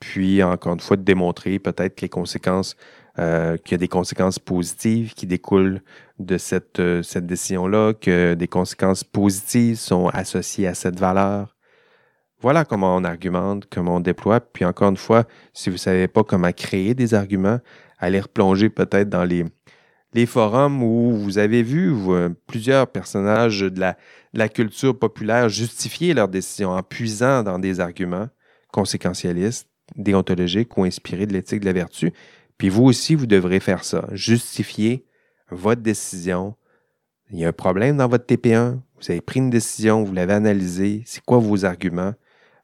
Puis, 0.00 0.42
encore 0.42 0.74
une 0.74 0.80
fois, 0.80 0.98
démontrer 0.98 1.58
peut-être 1.58 2.02
les 2.02 2.10
conséquences, 2.10 2.76
euh, 3.18 3.56
qu'il 3.56 3.72
y 3.72 3.76
a 3.76 3.78
des 3.78 3.88
conséquences 3.88 4.38
positives 4.38 5.14
qui 5.14 5.26
découlent 5.26 5.80
de 6.18 6.36
cette, 6.36 6.80
euh, 6.80 7.02
cette 7.02 7.24
décision-là, 7.26 7.94
que 7.94 8.34
des 8.34 8.48
conséquences 8.48 9.04
positives 9.04 9.76
sont 9.76 10.08
associées 10.08 10.66
à 10.66 10.74
cette 10.74 10.98
valeur. 10.98 11.56
Voilà 12.40 12.66
comment 12.66 12.94
on 12.94 13.04
argumente, 13.04 13.66
comment 13.70 13.96
on 13.96 14.00
déploie. 14.00 14.40
Puis 14.40 14.66
encore 14.66 14.90
une 14.90 14.98
fois, 14.98 15.24
si 15.54 15.70
vous 15.70 15.76
ne 15.76 15.80
savez 15.80 16.08
pas 16.08 16.24
comment 16.24 16.52
créer 16.52 16.92
des 16.92 17.14
arguments, 17.14 17.60
aller 17.98 18.20
replonger 18.20 18.68
peut-être 18.68 19.08
dans 19.08 19.24
les, 19.24 19.46
les 20.12 20.26
forums 20.26 20.82
où 20.82 21.12
vous 21.14 21.38
avez 21.38 21.62
vu 21.62 21.94
plusieurs 22.46 22.88
personnages 22.88 23.60
de 23.60 23.80
la, 23.80 23.96
la, 24.36 24.48
culture 24.48 24.98
populaire 24.98 25.48
justifier 25.48 26.14
leurs 26.14 26.28
décisions 26.28 26.70
en 26.70 26.82
puisant 26.82 27.42
dans 27.42 27.58
des 27.58 27.80
arguments 27.80 28.28
conséquentialistes, 28.72 29.68
déontologiques 29.96 30.76
ou 30.76 30.84
inspirés 30.84 31.26
de 31.26 31.32
l'éthique 31.32 31.60
de 31.60 31.66
la 31.66 31.72
vertu. 31.72 32.12
Puis 32.58 32.68
vous 32.68 32.84
aussi, 32.84 33.14
vous 33.14 33.26
devrez 33.26 33.60
faire 33.60 33.84
ça. 33.84 34.06
Justifier 34.12 35.04
votre 35.50 35.82
décision. 35.82 36.54
Il 37.30 37.38
y 37.38 37.44
a 37.44 37.48
un 37.48 37.52
problème 37.52 37.96
dans 37.96 38.08
votre 38.08 38.26
TP1. 38.26 38.78
Vous 39.00 39.10
avez 39.10 39.20
pris 39.20 39.40
une 39.40 39.50
décision, 39.50 40.02
vous 40.02 40.12
l'avez 40.12 40.34
analysée. 40.34 41.02
C'est 41.06 41.24
quoi 41.24 41.38
vos 41.38 41.64
arguments? 41.64 42.14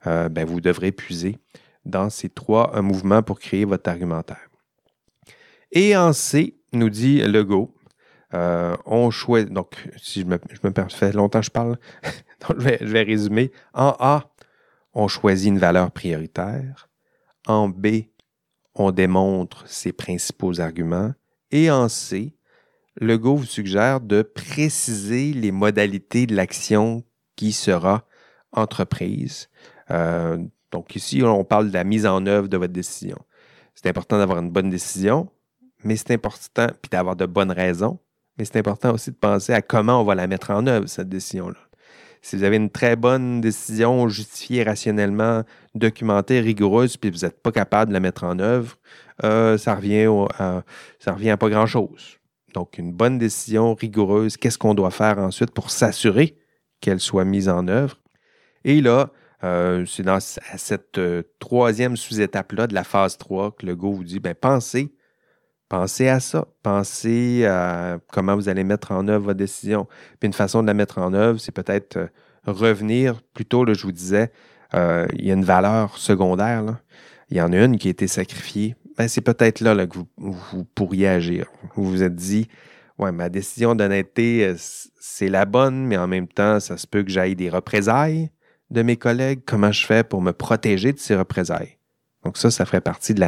Euh, 0.06 0.28
ben, 0.28 0.44
vous 0.44 0.60
devrez 0.60 0.92
puiser 0.92 1.38
dans 1.84 2.10
ces 2.10 2.28
trois 2.28 2.80
mouvements 2.80 3.22
pour 3.22 3.38
créer 3.38 3.64
votre 3.64 3.88
argumentaire. 3.88 4.48
Et 5.70 5.96
en 5.96 6.12
C, 6.12 6.56
nous 6.72 6.90
dit 6.90 7.20
Legault, 7.20 7.74
euh, 8.34 8.76
on 8.86 9.10
choisit. 9.10 9.50
Donc, 9.50 9.88
si 9.96 10.20
je 10.22 10.26
me, 10.26 10.38
je 10.50 10.66
me 10.66 10.88
fait 10.88 11.12
longtemps 11.12 11.42
je 11.42 11.50
parle, 11.50 11.78
je, 12.48 12.54
vais, 12.54 13.02
résumer. 13.02 13.52
En 13.74 13.94
A, 13.98 14.30
on 14.94 15.08
choisit 15.08 15.48
une 15.48 15.58
valeur 15.58 15.90
prioritaire. 15.90 16.88
En 17.46 17.68
B, 17.68 18.04
on 18.74 18.90
démontre 18.90 19.68
ses 19.68 19.92
principaux 19.92 20.60
arguments. 20.60 21.12
Et 21.50 21.70
en 21.70 21.88
C, 21.88 22.34
Legault 23.00 23.36
vous 23.36 23.44
suggère 23.44 24.00
de 24.00 24.22
préciser 24.22 25.32
les 25.32 25.50
modalités 25.50 26.26
de 26.26 26.34
l'action 26.34 27.04
qui 27.36 27.52
sera 27.52 28.06
entreprise. 28.52 29.48
Euh, 29.90 30.38
donc 30.70 30.94
ici, 30.96 31.22
on 31.22 31.44
parle 31.44 31.68
de 31.68 31.74
la 31.74 31.84
mise 31.84 32.06
en 32.06 32.24
œuvre 32.26 32.48
de 32.48 32.56
votre 32.56 32.72
décision. 32.72 33.18
C'est 33.74 33.88
important 33.88 34.18
d'avoir 34.18 34.38
une 34.38 34.50
bonne 34.50 34.70
décision, 34.70 35.30
mais 35.84 35.96
c'est 35.96 36.12
important, 36.12 36.68
puis 36.80 36.90
d'avoir 36.90 37.16
de 37.16 37.26
bonnes 37.26 37.50
raisons, 37.50 37.98
mais 38.38 38.44
c'est 38.44 38.58
important 38.58 38.94
aussi 38.94 39.10
de 39.10 39.16
penser 39.16 39.52
à 39.52 39.62
comment 39.62 40.00
on 40.00 40.04
va 40.04 40.14
la 40.14 40.26
mettre 40.26 40.50
en 40.50 40.66
œuvre, 40.66 40.86
cette 40.88 41.08
décision-là. 41.08 41.58
Si 42.24 42.36
vous 42.36 42.44
avez 42.44 42.56
une 42.56 42.70
très 42.70 42.94
bonne 42.94 43.40
décision 43.40 44.08
justifiée 44.08 44.62
rationnellement, 44.62 45.42
documentée, 45.74 46.40
rigoureuse, 46.40 46.96
puis 46.96 47.10
vous 47.10 47.18
n'êtes 47.18 47.42
pas 47.42 47.50
capable 47.50 47.88
de 47.88 47.94
la 47.94 48.00
mettre 48.00 48.22
en 48.22 48.38
œuvre, 48.38 48.76
euh, 49.24 49.58
ça, 49.58 49.74
revient 49.74 50.06
ça 51.00 51.12
revient 51.12 51.30
à 51.30 51.36
pas 51.36 51.48
grand-chose. 51.48 52.18
Donc, 52.54 52.78
une 52.78 52.92
bonne 52.92 53.18
décision 53.18 53.74
rigoureuse, 53.74 54.36
qu'est-ce 54.36 54.58
qu'on 54.58 54.74
doit 54.74 54.90
faire 54.90 55.18
ensuite 55.18 55.50
pour 55.50 55.70
s'assurer 55.70 56.36
qu'elle 56.80 57.00
soit 57.00 57.24
mise 57.24 57.48
en 57.48 57.66
œuvre? 57.66 57.98
Et 58.64 58.80
là, 58.80 59.10
euh, 59.44 59.84
c'est 59.86 60.02
dans 60.02 60.20
cette 60.20 60.98
euh, 60.98 61.22
troisième 61.40 61.96
sous-étape-là 61.96 62.66
de 62.66 62.74
la 62.74 62.84
phase 62.84 63.18
3 63.18 63.56
que 63.56 63.66
le 63.66 63.74
go 63.74 63.92
vous 63.92 64.04
dit, 64.04 64.20
ben, 64.20 64.34
pensez, 64.34 64.94
pensez 65.72 66.08
à 66.08 66.20
ça, 66.20 66.46
pensez 66.62 67.46
à 67.46 67.98
comment 68.12 68.36
vous 68.36 68.50
allez 68.50 68.62
mettre 68.62 68.92
en 68.92 69.08
œuvre 69.08 69.24
votre 69.24 69.38
décision. 69.38 69.86
Puis 70.20 70.26
une 70.26 70.34
façon 70.34 70.60
de 70.60 70.66
la 70.66 70.74
mettre 70.74 70.98
en 70.98 71.14
œuvre, 71.14 71.40
c'est 71.40 71.50
peut-être 71.50 71.96
euh, 71.96 72.06
revenir, 72.46 73.22
plutôt, 73.32 73.64
je 73.72 73.82
vous 73.82 73.92
disais, 73.92 74.30
il 74.74 75.24
y 75.24 75.30
a 75.30 75.34
une 75.34 75.44
valeur 75.44 75.96
secondaire, 75.96 76.76
il 77.30 77.38
y 77.38 77.40
en 77.40 77.54
a 77.54 77.64
une 77.64 77.78
qui 77.78 77.88
a 77.88 77.90
été 77.90 78.06
sacrifiée. 78.06 78.76
Ben, 78.98 79.08
c'est 79.08 79.22
peut-être 79.22 79.60
là, 79.60 79.86
que 79.86 79.96
vous, 80.18 80.64
pourriez 80.74 81.08
agir. 81.08 81.46
Vous 81.74 81.88
vous 81.88 82.02
êtes 82.02 82.16
dit, 82.16 82.48
ouais, 82.98 83.10
ma 83.10 83.30
décision 83.30 83.74
d'honnêteté, 83.74 84.54
c'est 84.58 85.28
la 85.28 85.46
bonne, 85.46 85.86
mais 85.86 85.96
en 85.96 86.06
même 86.06 86.28
temps, 86.28 86.60
ça 86.60 86.76
se 86.76 86.86
peut 86.86 87.02
que 87.02 87.10
j'aille 87.10 87.34
des 87.34 87.48
représailles 87.48 88.30
de 88.70 88.82
mes 88.82 88.96
collègues, 88.96 89.40
comment 89.46 89.72
je 89.72 89.86
fais 89.86 90.04
pour 90.04 90.20
me 90.20 90.32
protéger 90.32 90.92
de 90.92 90.98
ces 90.98 91.16
représailles. 91.16 91.78
Donc 92.24 92.36
ça, 92.36 92.50
ça 92.50 92.64
ferait 92.64 92.80
partie 92.80 93.14
de 93.14 93.26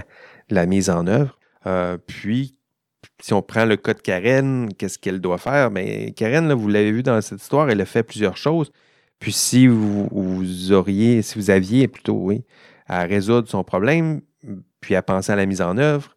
la, 0.50 0.66
mise 0.66 0.90
en 0.90 1.06
œuvre. 1.06 1.38
Euh, 1.66 1.98
puis, 2.06 2.56
si 3.20 3.32
on 3.32 3.42
prend 3.42 3.64
le 3.64 3.76
cas 3.76 3.94
de 3.94 4.00
Karen, 4.00 4.72
qu'est-ce 4.74 4.98
qu'elle 4.98 5.20
doit 5.20 5.38
faire? 5.38 5.70
Mais 5.70 6.06
ben, 6.06 6.14
Karen, 6.14 6.52
vous 6.52 6.68
l'avez 6.68 6.92
vu 6.92 7.02
dans 7.02 7.20
cette 7.20 7.42
histoire, 7.42 7.70
elle 7.70 7.80
a 7.80 7.86
fait 7.86 8.02
plusieurs 8.02 8.36
choses. 8.36 8.70
Puis 9.18 9.32
si 9.32 9.66
vous, 9.66 10.72
auriez, 10.72 11.22
si 11.22 11.38
vous 11.38 11.50
aviez 11.50 11.88
plutôt, 11.88 12.14
oui, 12.14 12.44
à 12.86 13.04
résoudre 13.04 13.48
son 13.48 13.64
problème, 13.64 14.20
puis 14.80 14.94
à 14.94 15.02
penser 15.02 15.32
à 15.32 15.36
la 15.36 15.46
mise 15.46 15.62
en 15.62 15.78
œuvre, 15.78 16.16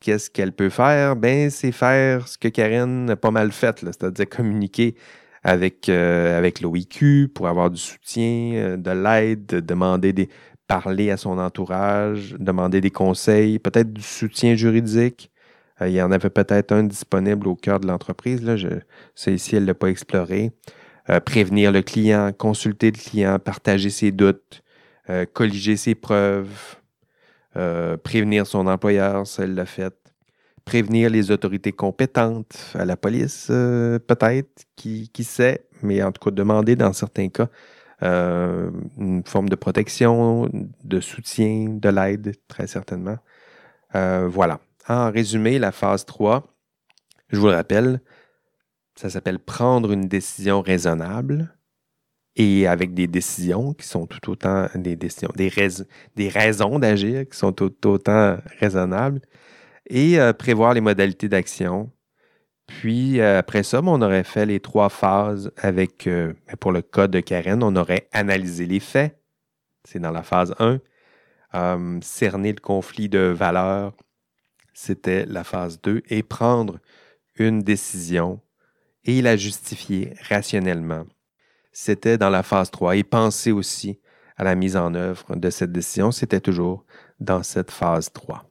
qu'est-ce 0.00 0.30
qu'elle 0.30 0.52
peut 0.52 0.70
faire? 0.70 1.16
Ben, 1.16 1.50
c'est 1.50 1.72
faire 1.72 2.28
ce 2.28 2.38
que 2.38 2.48
Karen 2.48 3.10
a 3.10 3.16
pas 3.16 3.30
mal 3.30 3.52
fait, 3.52 3.80
c'est-à-dire 3.80 4.28
communiquer 4.28 4.94
avec, 5.42 5.88
euh, 5.88 6.50
l'OIQ 6.60 7.28
pour 7.34 7.46
avoir 7.48 7.70
du 7.70 7.80
soutien, 7.80 8.52
euh, 8.54 8.76
de 8.76 8.90
l'aide, 8.90 9.46
demander 9.46 10.12
des, 10.12 10.28
parler 10.66 11.10
à 11.10 11.16
son 11.16 11.38
entourage, 11.38 12.34
demander 12.38 12.80
des 12.80 12.90
conseils, 12.90 13.58
peut-être 13.58 13.92
du 13.92 14.02
soutien 14.02 14.54
juridique. 14.54 15.30
Euh, 15.80 15.88
il 15.88 15.94
y 15.94 16.02
en 16.02 16.12
avait 16.12 16.30
peut-être 16.30 16.72
un 16.72 16.84
disponible 16.84 17.48
au 17.48 17.54
cœur 17.54 17.80
de 17.80 17.86
l'entreprise. 17.86 18.42
Là, 18.42 18.56
je, 18.56 18.68
ici, 19.26 19.56
elle 19.56 19.62
ne 19.62 19.68
l'a 19.68 19.74
pas 19.74 19.88
exploré. 19.88 20.52
prévenir 21.24 21.72
le 21.72 21.82
client, 21.82 22.32
consulter 22.36 22.90
le 22.90 22.98
client, 22.98 23.38
partager 23.38 23.90
ses 23.90 24.10
doutes, 24.10 24.62
colliger 25.34 25.76
ses 25.76 25.94
preuves, 25.94 26.76
prévenir 28.02 28.46
son 28.46 28.66
employeur, 28.66 29.26
ça, 29.26 29.44
elle 29.44 29.54
l'a 29.54 29.66
fait 29.66 29.94
prévenir 30.66 31.08
les 31.08 31.30
autorités 31.30 31.72
compétentes, 31.72 32.72
à 32.74 32.84
la 32.84 32.96
police 32.96 33.46
euh, 33.50 33.98
peut-être, 33.98 34.66
qui, 34.74 35.08
sait, 35.22 35.64
mais 35.80 36.02
en 36.02 36.12
tout 36.12 36.22
cas 36.22 36.30
demander 36.32 36.76
dans 36.76 36.92
certains 36.92 37.28
cas 37.28 37.48
euh, 38.02 38.70
une 38.98 39.24
forme 39.24 39.48
de 39.48 39.54
protection, 39.56 40.50
de 40.84 41.00
soutien, 41.00 41.68
de 41.70 41.88
l'aide, 41.88 42.34
très 42.48 42.66
certainement. 42.66 43.18
Euh, 43.94 44.28
voilà. 44.28 44.60
En 44.88 45.10
résumé, 45.10 45.58
la 45.58 45.72
phase 45.72 46.04
3, 46.04 46.46
je 47.28 47.38
vous 47.38 47.46
le 47.46 47.54
rappelle, 47.54 48.00
ça 48.94 49.10
s'appelle 49.10 49.38
prendre 49.38 49.92
une 49.92 50.08
décision 50.08 50.62
raisonnable 50.62 51.56
et 52.36 52.66
avec 52.66 52.94
des 52.94 53.06
décisions 53.06 53.72
qui 53.72 53.86
sont 53.86 54.06
tout 54.06 54.30
autant 54.30 54.68
des 54.74 54.94
décisions, 54.94 55.30
des, 55.34 55.48
raisons 56.28 56.78
d'agir 56.78 57.28
qui 57.28 57.36
sont 57.36 57.52
tout 57.52 57.74
autant 57.86 58.36
raisonnables 58.60 59.22
et 59.88 60.20
euh, 60.20 60.32
prévoir 60.32 60.74
les 60.74 60.80
modalités 60.80 61.28
d'action. 61.28 61.90
Puis 62.66 63.20
euh, 63.20 63.38
après 63.38 63.62
ça, 63.62 63.80
ben, 63.80 63.88
on 63.88 64.02
aurait 64.02 64.24
fait 64.24 64.46
les 64.46 64.60
trois 64.60 64.88
phases 64.88 65.52
avec, 65.56 66.06
euh, 66.06 66.32
ben, 66.46 66.56
pour 66.56 66.72
le 66.72 66.82
code 66.82 67.12
de 67.12 67.20
Karen, 67.20 67.62
on 67.62 67.76
aurait 67.76 68.08
analysé 68.12 68.66
les 68.66 68.80
faits, 68.80 69.20
c'est 69.84 70.00
dans 70.00 70.10
la 70.10 70.22
phase 70.22 70.54
1. 70.58 70.80
cerner 72.02 72.52
le 72.52 72.60
conflit 72.60 73.08
de 73.08 73.18
valeurs, 73.18 73.94
c'était 74.74 75.24
la 75.26 75.44
phase 75.44 75.80
2. 75.80 76.02
Et 76.08 76.22
prendre 76.22 76.78
une 77.36 77.62
décision 77.62 78.40
et 79.04 79.22
la 79.22 79.36
justifier 79.36 80.14
rationnellement, 80.28 81.06
c'était 81.72 82.18
dans 82.18 82.30
la 82.30 82.42
phase 82.42 82.70
3. 82.70 82.96
Et 82.96 83.04
penser 83.04 83.52
aussi 83.52 84.00
à 84.36 84.44
la 84.44 84.54
mise 84.54 84.76
en 84.76 84.94
œuvre 84.94 85.36
de 85.36 85.50
cette 85.50 85.72
décision, 85.72 86.10
c'était 86.10 86.40
toujours 86.40 86.84
dans 87.20 87.42
cette 87.42 87.70
phase 87.70 88.12
3. 88.12 88.44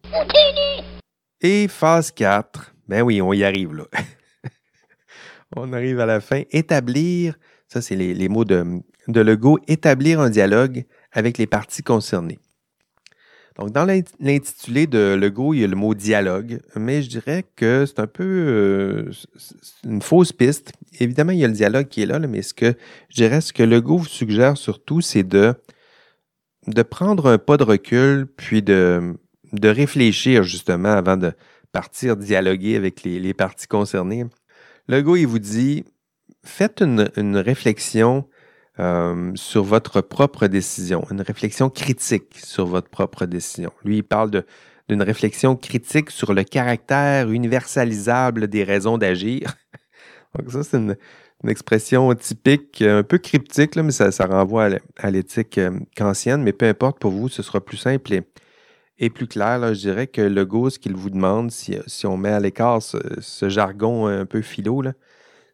Et 1.41 1.67
phase 1.67 2.11
4, 2.11 2.74
ben 2.87 3.01
oui, 3.01 3.21
on 3.21 3.33
y 3.33 3.43
arrive 3.43 3.73
là. 3.73 3.85
on 5.55 5.73
arrive 5.73 5.99
à 5.99 6.05
la 6.05 6.21
fin. 6.21 6.43
Établir, 6.51 7.37
ça 7.67 7.81
c'est 7.81 7.95
les, 7.95 8.29
mots 8.29 8.45
de, 8.45 8.81
de 9.07 9.21
Legault, 9.21 9.59
établir 9.67 10.19
un 10.19 10.29
dialogue 10.29 10.85
avec 11.11 11.37
les 11.37 11.47
parties 11.47 11.83
concernées. 11.83 12.39
Donc, 13.57 13.71
dans 13.71 13.85
l'intitulé 13.85 14.85
de 14.85 15.15
Legault, 15.17 15.53
il 15.53 15.61
y 15.61 15.63
a 15.63 15.67
le 15.67 15.77
mot 15.77 15.93
dialogue, 15.93 16.59
mais 16.75 17.01
je 17.01 17.09
dirais 17.09 17.45
que 17.55 17.85
c'est 17.85 18.01
un 18.01 18.07
peu 18.07 18.23
euh, 18.25 19.11
une 19.85 20.01
fausse 20.01 20.33
piste. 20.33 20.73
Évidemment, 20.99 21.31
il 21.31 21.39
y 21.39 21.45
a 21.45 21.47
le 21.47 21.53
dialogue 21.53 21.87
qui 21.87 22.01
est 22.01 22.05
là, 22.05 22.19
mais 22.19 22.41
ce 22.41 22.53
que 22.53 22.73
je 23.07 23.15
dirais, 23.15 23.39
ce 23.39 23.53
que 23.53 23.63
Legault 23.63 23.99
vous 23.99 24.05
suggère 24.05 24.57
surtout, 24.57 24.99
c'est 24.99 25.23
de, 25.23 25.53
de 26.67 26.81
prendre 26.81 27.27
un 27.29 27.37
pas 27.37 27.55
de 27.55 27.63
recul, 27.63 28.27
puis 28.27 28.61
de, 28.61 29.15
de 29.53 29.69
réfléchir 29.69 30.43
justement 30.43 30.91
avant 30.91 31.15
de 31.15 31.31
partir 31.75 32.15
dialoguer 32.15 32.77
avec 32.77 33.03
les, 33.03 33.33
parties 33.33 33.67
concernées. 33.67 34.23
Le 34.87 35.01
gars, 35.01 35.17
il 35.17 35.27
vous 35.27 35.39
dit, 35.39 35.83
faites 36.41 36.81
une, 36.81 37.35
réflexion 37.35 38.29
euh, 38.79 39.33
sur 39.35 39.65
votre 39.65 39.99
propre 39.99 40.47
décision, 40.47 41.05
une 41.11 41.19
réflexion 41.19 41.69
critique 41.69 42.37
sur 42.41 42.65
votre 42.65 42.87
propre 42.87 43.25
décision. 43.25 43.73
Lui, 43.83 43.97
il 43.97 44.03
parle 44.03 44.45
d'une 44.87 45.01
réflexion 45.01 45.57
critique 45.57 46.11
sur 46.11 46.33
le 46.33 46.45
caractère 46.45 47.29
universalisable 47.29 48.47
des 48.47 48.63
raisons 48.63 48.97
d'agir. 48.97 49.53
Donc 50.39 50.49
ça, 50.53 50.63
c'est 50.63 50.77
une, 50.77 50.95
expression 51.45 52.11
typique, 52.15 52.81
un 52.81 53.03
peu 53.03 53.17
cryptique, 53.17 53.75
mais 53.75 53.91
ça, 53.91 54.09
renvoie 54.25 54.69
à 54.97 55.11
l'éthique 55.11 55.57
euh, 55.57 55.77
kantienne, 55.97 56.41
mais 56.41 56.53
peu 56.53 56.67
importe 56.67 56.99
pour 56.99 57.11
vous, 57.11 57.27
ce 57.27 57.43
sera 57.43 57.59
plus 57.59 57.77
simple 57.77 58.13
et 58.97 59.09
plus 59.09 59.27
clair, 59.27 59.73
je 59.73 59.79
dirais 59.79 60.07
que 60.07 60.21
le 60.21 60.45
go, 60.45 60.69
ce 60.69 60.79
qu'il 60.79 60.95
vous 60.95 61.09
demande, 61.09 61.51
si, 61.51 61.77
on 62.05 62.17
met 62.17 62.29
à 62.29 62.39
l'écart 62.39 62.81
ce, 62.81 63.49
jargon 63.49 64.07
un 64.07 64.25
peu 64.25 64.41
philo, 64.41 64.83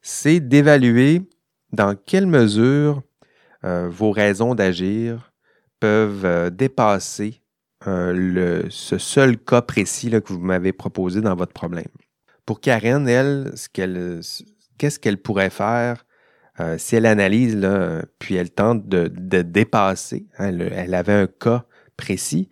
c'est 0.01 0.39
d'évaluer 0.39 1.23
dans 1.71 1.95
quelle 1.95 2.27
mesure 2.27 3.01
euh, 3.63 3.87
vos 3.89 4.11
raisons 4.11 4.55
d'agir 4.55 5.31
peuvent 5.79 6.25
euh, 6.25 6.49
dépasser 6.49 7.41
euh, 7.87 8.63
ce 8.69 8.97
seul 8.97 9.37
cas 9.37 9.61
précis 9.61 10.11
que 10.11 10.33
vous 10.33 10.39
m'avez 10.39 10.73
proposé 10.73 11.21
dans 11.21 11.35
votre 11.35 11.53
problème. 11.53 11.85
Pour 12.45 12.59
Karen, 12.59 13.07
elle, 13.07 13.53
qu'est-ce 13.73 14.99
qu'elle 14.99 15.17
pourrait 15.17 15.49
faire 15.49 16.05
si 16.77 16.95
elle 16.95 17.07
analyse, 17.07 17.55
là, 17.55 18.03
puis 18.19 18.35
elle 18.35 18.51
tente 18.51 18.87
de, 18.87 19.07
dépasser, 19.41 20.27
hein, 20.37 20.55
elle 20.71 20.93
avait 20.93 21.13
un 21.13 21.25
cas 21.25 21.65
précis, 21.97 22.49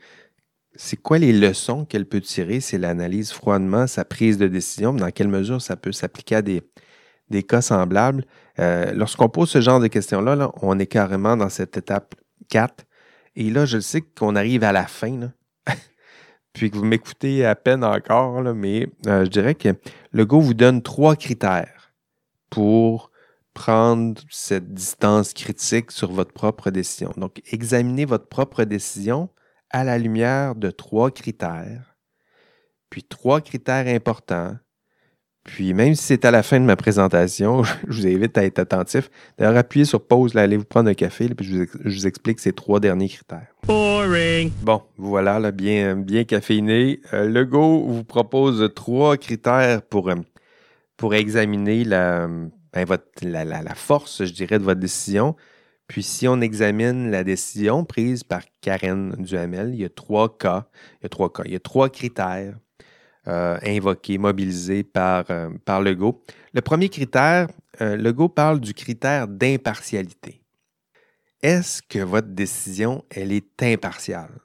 c'est 0.81 0.95
quoi 0.95 1.17
les 1.17 1.33
leçons 1.33 1.83
qu'elle 1.83 2.05
peut 2.05 2.21
tirer? 2.21 2.61
C'est 2.61 2.77
l'analyse 2.77 3.33
froidement, 3.33 3.85
sa 3.85 4.05
prise 4.05 4.37
de 4.37 4.47
décision, 4.47 4.93
dans 4.93 5.11
quelle 5.11 5.27
mesure 5.27 5.61
ça 5.61 5.75
peut 5.75 5.91
s'appliquer 5.91 6.35
à 6.35 6.41
des, 6.41 6.61
des 7.29 7.43
cas 7.43 7.61
semblables? 7.61 8.23
Euh, 8.59 8.93
lorsqu'on 8.93 9.27
pose 9.27 9.49
ce 9.49 9.59
genre 9.59 9.81
de 9.81 9.87
questions-là, 9.87 10.53
on 10.61 10.79
est 10.79 10.87
carrément 10.87 11.35
dans 11.35 11.49
cette 11.49 11.75
étape 11.75 12.15
4. 12.47 12.85
Et 13.35 13.49
là, 13.49 13.65
je 13.65 13.77
sais 13.77 13.99
qu'on 13.99 14.37
arrive 14.37 14.63
à 14.63 14.71
la 14.71 14.87
fin, 14.87 15.33
puis 16.53 16.71
que 16.71 16.77
vous 16.77 16.85
m'écoutez 16.85 17.45
à 17.45 17.55
peine 17.55 17.83
encore, 17.83 18.41
mais 18.55 18.87
euh, 19.05 19.25
je 19.25 19.29
dirais 19.29 19.55
que 19.55 19.75
le 20.13 20.25
go 20.25 20.39
vous 20.39 20.53
donne 20.53 20.81
trois 20.81 21.17
critères 21.17 21.91
pour 22.49 23.11
prendre 23.53 24.21
cette 24.29 24.73
distance 24.73 25.33
critique 25.33 25.91
sur 25.91 26.13
votre 26.13 26.31
propre 26.31 26.71
décision. 26.71 27.11
Donc, 27.17 27.41
examinez 27.51 28.05
votre 28.05 28.27
propre 28.27 28.63
décision 28.63 29.29
à 29.69 29.83
la 29.83 29.97
lumière 29.97 30.55
de 30.55 30.71
trois 30.71 31.11
critères 31.11 31.89
puis 32.89 33.03
trois 33.03 33.41
critères 33.41 33.87
importants. 33.87 34.55
Puis 35.43 35.73
même 35.73 35.95
si 35.95 36.03
c'est 36.03 36.25
à 36.25 36.31
la 36.31 36.43
fin 36.43 36.59
de 36.59 36.65
ma 36.65 36.75
présentation, 36.75 37.63
je 37.87 38.01
vous 38.01 38.07
invite 38.07 38.37
à 38.37 38.43
être 38.43 38.59
attentif. 38.59 39.09
D'ailleurs, 39.37 39.57
appuyez 39.57 39.85
sur 39.85 40.05
pause, 40.05 40.35
allez 40.35 40.57
vous 40.57 40.65
prendre 40.65 40.89
un 40.89 40.93
café, 40.93 41.29
puis 41.29 41.45
je 41.45 41.65
vous, 41.83 42.07
explique 42.07 42.39
ces 42.39 42.53
trois 42.53 42.79
derniers 42.79 43.09
critères. 43.09 43.47
Boring. 43.65 44.51
Bon, 44.61 44.81
voilà, 44.97 45.39
là, 45.39 45.51
bien, 45.51 45.95
bien 45.95 46.23
caféiné. 46.23 46.99
Euh, 47.13 47.27
le 47.27 47.45
Go 47.45 47.85
vous 47.87 48.03
propose 48.03 48.71
trois 48.75 49.17
critères 49.17 49.81
pour, 49.81 50.09
euh, 50.09 50.15
pour 50.97 51.15
examiner 51.15 51.83
la, 51.83 52.27
ben, 52.73 52.85
votre, 52.85 53.05
la, 53.23 53.45
la, 53.45 53.75
force, 53.75 54.25
je 54.25 54.33
dirais, 54.33 54.59
de 54.59 54.63
votre 54.63 54.79
décision. 54.79 55.35
Puis 55.89 56.03
si 56.03 56.27
on 56.27 56.39
examine 56.39 57.09
la 57.09 57.23
décision 57.23 57.83
prise 57.83 58.23
par 58.23 58.43
Karen 58.61 59.15
Duhamel, 59.17 59.73
il 59.73 59.81
y 59.81 59.85
a 59.85 59.89
trois 59.89 60.37
cas, 60.37 60.67
il 61.01 61.51
y 61.51 61.55
a 61.55 61.59
trois 61.59 61.89
critères 61.89 62.55
euh, 63.27 63.57
invoqués, 63.65 64.19
mobilisés 64.19 64.83
par, 64.83 65.25
euh, 65.31 65.49
par 65.65 65.81
Legault. 65.81 66.23
Le 66.53 66.61
premier 66.61 66.89
critère, 66.89 67.47
euh, 67.81 67.97
Legault 67.97 68.29
parle 68.29 68.59
du 68.59 68.75
critère 68.75 69.27
d'impartialité. 69.27 70.43
Est-ce 71.41 71.81
que 71.81 71.99
votre 71.99 72.29
décision, 72.29 73.03
elle 73.09 73.31
est 73.31 73.63
impartiale? 73.63 74.39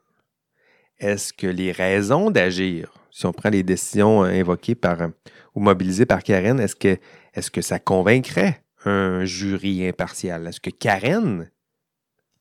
Est-ce 0.99 1.34
que 1.34 1.47
les 1.47 1.72
raisons 1.72 2.30
d'agir, 2.30 2.90
si 3.11 3.26
on 3.26 3.32
prend 3.32 3.51
les 3.51 3.62
décisions 3.62 4.22
invoquées 4.22 4.74
par 4.74 5.11
ou 5.55 5.61
mobilisées 5.61 6.07
par 6.07 6.22
Karen, 6.22 6.59
est-ce 6.59 6.74
que, 6.74 6.97
est-ce 7.34 7.51
que 7.51 7.61
ça 7.61 7.78
convaincrait 7.78 8.64
un 8.85 9.24
jury 9.24 9.87
impartial? 9.87 10.47
Est-ce 10.47 10.61
que 10.61 10.70
Karen 10.70 11.51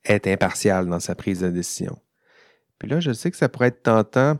est 0.05 0.27
impartiale 0.27 0.87
dans 0.87 0.99
sa 0.99 1.15
prise 1.15 1.41
de 1.41 1.49
décision? 1.49 1.97
Puis 2.79 2.89
là, 2.89 2.99
je 2.99 3.11
sais 3.11 3.31
que 3.31 3.37
ça 3.37 3.49
pourrait 3.49 3.69
être 3.69 3.83
tentant 3.83 4.37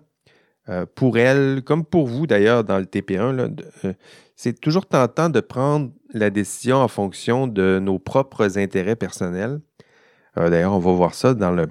euh, 0.70 0.86
pour 0.95 1.18
elle, 1.18 1.62
comme 1.66 1.84
pour 1.84 2.08
vous 2.08 2.26
d'ailleurs 2.26 2.64
dans 2.64 2.80
le 2.80 2.86
TP1. 2.86 3.56
Euh, 3.86 3.93
c'est 4.36 4.60
toujours 4.60 4.86
tentant 4.86 5.30
de 5.30 5.39
prendre 5.41 5.91
la 6.14 6.30
décision 6.30 6.78
en 6.78 6.88
fonction 6.88 7.47
de 7.47 7.80
nos 7.82 7.99
propres 7.99 8.58
intérêts 8.58 8.95
personnels. 8.95 9.60
Euh, 10.38 10.49
d'ailleurs, 10.49 10.74
on 10.74 10.80
va 10.80 10.91
voir 10.93 11.14
ça 11.14 11.34
dans 11.34 11.51
le, 11.51 11.68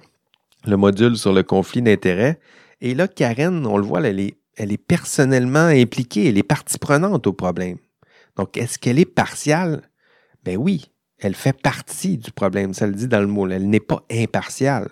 module 0.76 1.16
sur 1.16 1.32
le 1.32 1.42
conflit 1.42 1.82
d'intérêts. 1.82 2.38
Et 2.80 2.94
là, 2.94 3.08
Karen, 3.08 3.66
on 3.66 3.78
le 3.78 3.84
voit, 3.84 4.00
elle 4.06 4.20
est, 4.20 4.36
elle 4.56 4.72
est 4.72 4.78
personnellement 4.78 5.66
impliquée, 5.66 6.28
elle 6.28 6.38
est 6.38 6.42
partie 6.42 6.78
prenante 6.78 7.26
au 7.26 7.32
problème. 7.32 7.78
Donc, 8.36 8.56
est-ce 8.56 8.78
qu'elle 8.78 8.98
est 8.98 9.04
partiale? 9.04 9.82
Ben 10.44 10.56
oui, 10.56 10.92
elle 11.18 11.34
fait 11.34 11.58
partie 11.58 12.18
du 12.18 12.32
problème, 12.32 12.74
ça 12.74 12.86
le 12.86 12.94
dit 12.94 13.08
dans 13.08 13.20
le 13.20 13.26
mot. 13.26 13.48
Elle 13.48 13.68
n'est 13.68 13.80
pas 13.80 14.04
impartiale. 14.10 14.90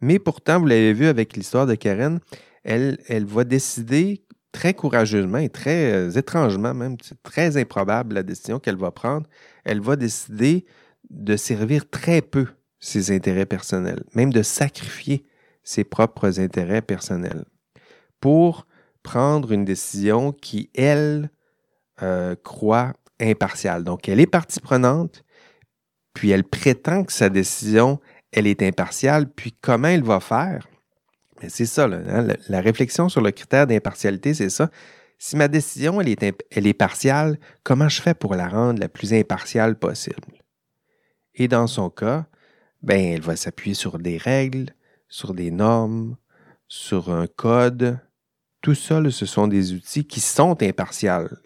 Mais 0.00 0.18
pourtant, 0.18 0.60
vous 0.60 0.66
l'avez 0.66 0.92
vu 0.92 1.06
avec 1.06 1.36
l'histoire 1.36 1.66
de 1.66 1.74
Karen, 1.74 2.20
elle, 2.64 2.98
elle 3.08 3.24
va 3.24 3.44
décider 3.44 4.24
très 4.52 4.74
courageusement 4.74 5.38
et 5.38 5.48
très 5.48 5.92
euh, 5.92 6.10
étrangement 6.10 6.74
même, 6.74 6.96
très 7.22 7.56
improbable 7.56 8.14
la 8.14 8.22
décision 8.22 8.58
qu'elle 8.58 8.76
va 8.76 8.90
prendre, 8.90 9.26
elle 9.64 9.80
va 9.80 9.96
décider 9.96 10.66
de 11.10 11.36
servir 11.36 11.88
très 11.88 12.20
peu 12.20 12.46
ses 12.78 13.14
intérêts 13.14 13.46
personnels, 13.46 14.04
même 14.14 14.32
de 14.32 14.42
sacrifier 14.42 15.24
ses 15.62 15.84
propres 15.84 16.40
intérêts 16.40 16.82
personnels 16.82 17.44
pour 18.20 18.66
prendre 19.02 19.52
une 19.52 19.64
décision 19.64 20.32
qui, 20.32 20.70
elle, 20.74 21.30
euh, 22.02 22.34
croit 22.42 22.92
impartiale. 23.22 23.84
Donc, 23.84 24.08
elle 24.08 24.20
est 24.20 24.26
partie 24.26 24.60
prenante, 24.60 25.24
puis 26.14 26.30
elle 26.30 26.44
prétend 26.44 27.04
que 27.04 27.12
sa 27.12 27.28
décision, 27.28 28.00
elle 28.32 28.46
est 28.46 28.62
impartiale, 28.62 29.30
puis 29.30 29.54
comment 29.60 29.88
elle 29.88 30.02
va 30.02 30.20
faire? 30.20 30.68
C'est 31.48 31.66
ça, 31.66 31.84
hein, 31.84 32.26
la, 32.48 32.60
réflexion 32.60 33.08
sur 33.08 33.20
le 33.20 33.30
critère 33.30 33.66
d'impartialité, 33.66 34.34
c'est 34.34 34.50
ça. 34.50 34.70
Si 35.18 35.36
ma 35.36 35.48
décision, 35.48 36.00
elle 36.00 36.08
est, 36.08 36.44
elle 36.50 36.74
partiale, 36.74 37.38
comment 37.62 37.88
je 37.88 38.00
fais 38.00 38.14
pour 38.14 38.34
la 38.34 38.48
rendre 38.48 38.80
la 38.80 38.88
plus 38.88 39.12
impartiale 39.12 39.78
possible? 39.78 40.42
Et 41.34 41.48
dans 41.48 41.66
son 41.66 41.90
cas, 41.90 42.26
ben, 42.82 43.14
elle 43.14 43.22
va 43.22 43.36
s'appuyer 43.36 43.74
sur 43.74 43.98
des 43.98 44.18
règles, 44.18 44.74
sur 45.08 45.34
des 45.34 45.50
normes, 45.50 46.16
sur 46.68 47.10
un 47.10 47.26
code. 47.26 47.98
Tout 48.60 48.74
ça, 48.74 49.00
ce 49.10 49.26
sont 49.26 49.48
des 49.48 49.72
outils 49.72 50.06
qui 50.06 50.20
sont 50.20 50.60
impartials, 50.62 51.36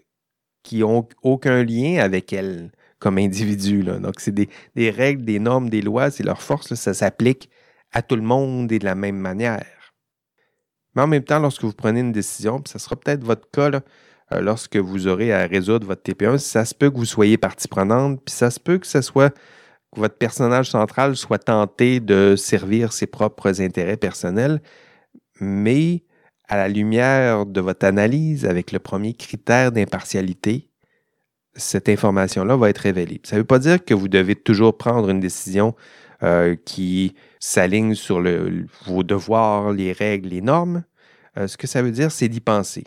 qui 0.67 0.79
n'ont 0.79 1.07
aucun 1.23 1.63
lien 1.63 1.99
avec 1.99 2.33
elle 2.33 2.71
comme 2.99 3.17
individu. 3.17 3.83
Donc, 3.83 4.19
c'est 4.19 4.33
des, 4.33 4.89
règles, 4.89 5.23
des 5.23 5.39
normes, 5.39 5.69
des 5.69 5.81
lois, 5.81 6.11
c'est 6.11 6.23
leur 6.23 6.41
force, 6.41 6.73
ça 6.73 6.93
s'applique 6.93 7.49
à 7.93 8.01
tout 8.01 8.17
le 8.17 8.21
monde 8.21 8.69
et 8.73 8.79
de 8.79 8.83
la 8.83 8.95
même 8.95 9.15
manière. 9.15 9.93
Mais 10.93 11.03
en 11.03 11.07
même 11.07 11.23
temps, 11.23 11.39
lorsque 11.39 11.63
vous 11.63 11.71
prenez 11.71 12.01
une 12.01 12.11
décision, 12.11 12.59
puis 12.59 12.69
ça 12.69 12.79
sera 12.79 12.97
peut-être 12.97 13.23
votre 13.23 13.49
cas, 13.49 13.79
euh, 14.33 14.41
lorsque 14.41 14.75
vous 14.75 15.07
aurez 15.07 15.31
à 15.31 15.47
résoudre 15.47 15.87
votre 15.87 16.01
TP1, 16.01 16.37
ça 16.37 16.65
se 16.65 16.75
peut 16.75 16.89
que 16.89 16.97
vous 16.97 17.05
soyez 17.05 17.37
partie 17.37 17.69
prenante, 17.69 18.21
puis 18.25 18.35
ça 18.35 18.51
se 18.51 18.59
peut 18.59 18.77
que 18.77 18.87
ce 18.87 19.01
soit 19.01 19.29
que 19.29 20.01
votre 20.01 20.17
personnage 20.17 20.69
central 20.69 21.15
soit 21.15 21.39
tenté 21.39 22.01
de 22.01 22.35
servir 22.35 22.91
ses 22.91 23.07
propres 23.07 23.61
intérêts 23.61 23.95
personnels, 23.95 24.61
mais 25.39 26.03
à 26.47 26.57
la 26.57 26.67
lumière 26.67 27.45
de 27.45 27.61
votre 27.61 27.85
analyse 27.85 28.45
avec 28.45 28.71
le 28.71 28.79
premier 28.79 29.13
critère 29.13 29.71
d'impartialité, 29.71 30.69
cette 31.55 31.89
information-là 31.89 32.55
va 32.55 32.69
être 32.69 32.77
révélée. 32.79 33.19
Ça 33.23 33.35
ne 33.35 33.41
veut 33.41 33.47
pas 33.47 33.59
dire 33.59 33.83
que 33.83 33.93
vous 33.93 34.07
devez 34.07 34.35
toujours 34.35 34.77
prendre 34.77 35.09
une 35.09 35.19
décision 35.19 35.75
euh, 36.23 36.55
qui 36.65 37.15
s'aligne 37.39 37.95
sur 37.95 38.23
vos 38.85 39.03
devoirs, 39.03 39.71
les 39.73 39.91
règles, 39.91 40.29
les 40.29 40.41
normes. 40.41 40.83
Euh, 41.37 41.47
ce 41.47 41.57
que 41.57 41.67
ça 41.67 41.81
veut 41.81 41.91
dire, 41.91 42.11
c'est 42.11 42.29
d'y 42.29 42.39
penser. 42.39 42.85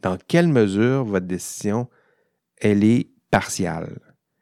Dans 0.00 0.18
quelle 0.28 0.48
mesure 0.48 1.04
votre 1.04 1.26
décision, 1.26 1.88
elle 2.60 2.84
est 2.84 3.10
partiale? 3.30 3.98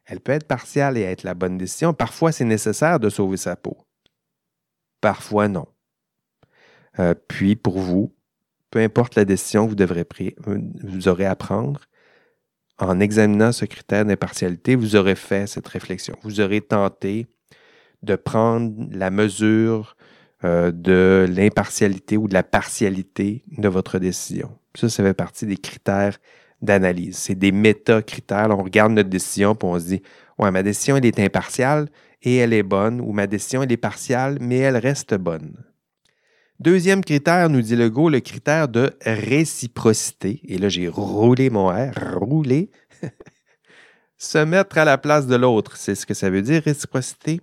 Elle 0.07 0.21
peut 0.21 0.33
être 0.33 0.49
partiale 0.49 0.99
et 0.99 1.03
être 1.03 1.23
la 1.23 1.35
bonne 1.35 1.57
décision. 1.57 1.95
Parfois, 1.95 2.33
c'est 2.33 2.45
nécessaire 2.45 2.99
de 2.99 3.09
sauver 3.09 3.37
sa 3.37 3.57
peau. 3.57 3.77
Parfois, 5.01 5.49
non. 5.49 5.67
Euh, 6.99 7.15
puis, 7.29 7.57
pour 7.57 7.79
vous, 7.79 8.13
peu 8.71 8.79
importe 8.79 9.17
la 9.17 9.25
décision 9.25 9.65
que 9.65 9.71
vous, 9.71 9.77
devrez 9.77 10.07
aurez 11.07 11.27
à 11.27 11.37
prendre, 11.37 11.81
en 12.79 13.01
examinant 13.01 13.53
ce 13.53 13.65
critère 13.65 14.05
d'impartialité, 14.05 14.75
vous 14.75 14.97
aurez 14.97 15.15
fait 15.15 15.47
cette 15.47 15.69
réflexion. 15.69 16.17
Vous 16.23 16.41
aurez 16.41 16.61
tenté 16.61 17.27
de 18.03 18.17
prendre 18.17 18.73
la 18.91 19.11
mesure 19.11 19.97
euh, 20.45 20.73
de 20.73 21.27
l'impartialité 21.29 22.17
ou 22.17 22.27
de 22.27 22.35
la 22.35 22.43
partialité 22.43 23.45
de 23.59 23.69
votre 23.69 23.99
décision. 23.99 24.57
Ça, 24.75 24.89
ça 24.89 25.03
fait 25.03 25.15
partie 25.15 25.45
des 25.45 25.59
critères 25.59 26.17
d'analyse. 26.63 27.19
C'est 27.19 27.35
des 27.35 27.53
méta-critères. 27.53 28.49
On 28.51 28.63
regarde 28.63 28.93
notre 28.93 29.11
décision 29.11 29.53
et 29.53 29.65
on 29.65 29.79
se 29.79 29.85
dit 29.85 30.03
Ouais, 30.39 30.51
ma 30.51 30.63
décision, 30.63 30.97
elle 30.97 31.05
est 31.05 31.21
impartiale 31.21 31.89
et 32.23 32.37
elle 32.37 32.55
est 32.55 32.63
bonne, 32.63 33.01
ou 33.01 33.13
ma 33.13 33.27
décision, 33.27 33.63
elle 33.63 33.73
est 33.73 33.77
partiale, 33.77 34.39
mais 34.41 34.59
elle 34.59 34.77
reste 34.77 35.15
bonne. 35.15 35.57
Deuxième 36.61 37.03
critère, 37.03 37.49
nous 37.49 37.63
dit 37.63 37.75
Legault, 37.75 38.11
le 38.11 38.21
critère 38.21 38.69
de 38.69 38.93
réciprocité. 39.01 40.43
Et 40.45 40.59
là, 40.59 40.69
j'ai 40.69 40.89
roulé 40.89 41.49
mon 41.49 41.69
R, 41.69 42.19
roulé. 42.19 42.71
Se 44.19 44.37
mettre 44.37 44.77
à 44.77 44.85
la 44.85 44.99
place 44.99 45.27
de 45.27 45.37
l'autre, 45.37 45.79
c'est 45.79 45.95
ce 45.95 46.05
que 46.05 46.13
ça 46.13 46.29
veut 46.29 46.43
dire, 46.43 46.63
réciprocité. 46.63 47.41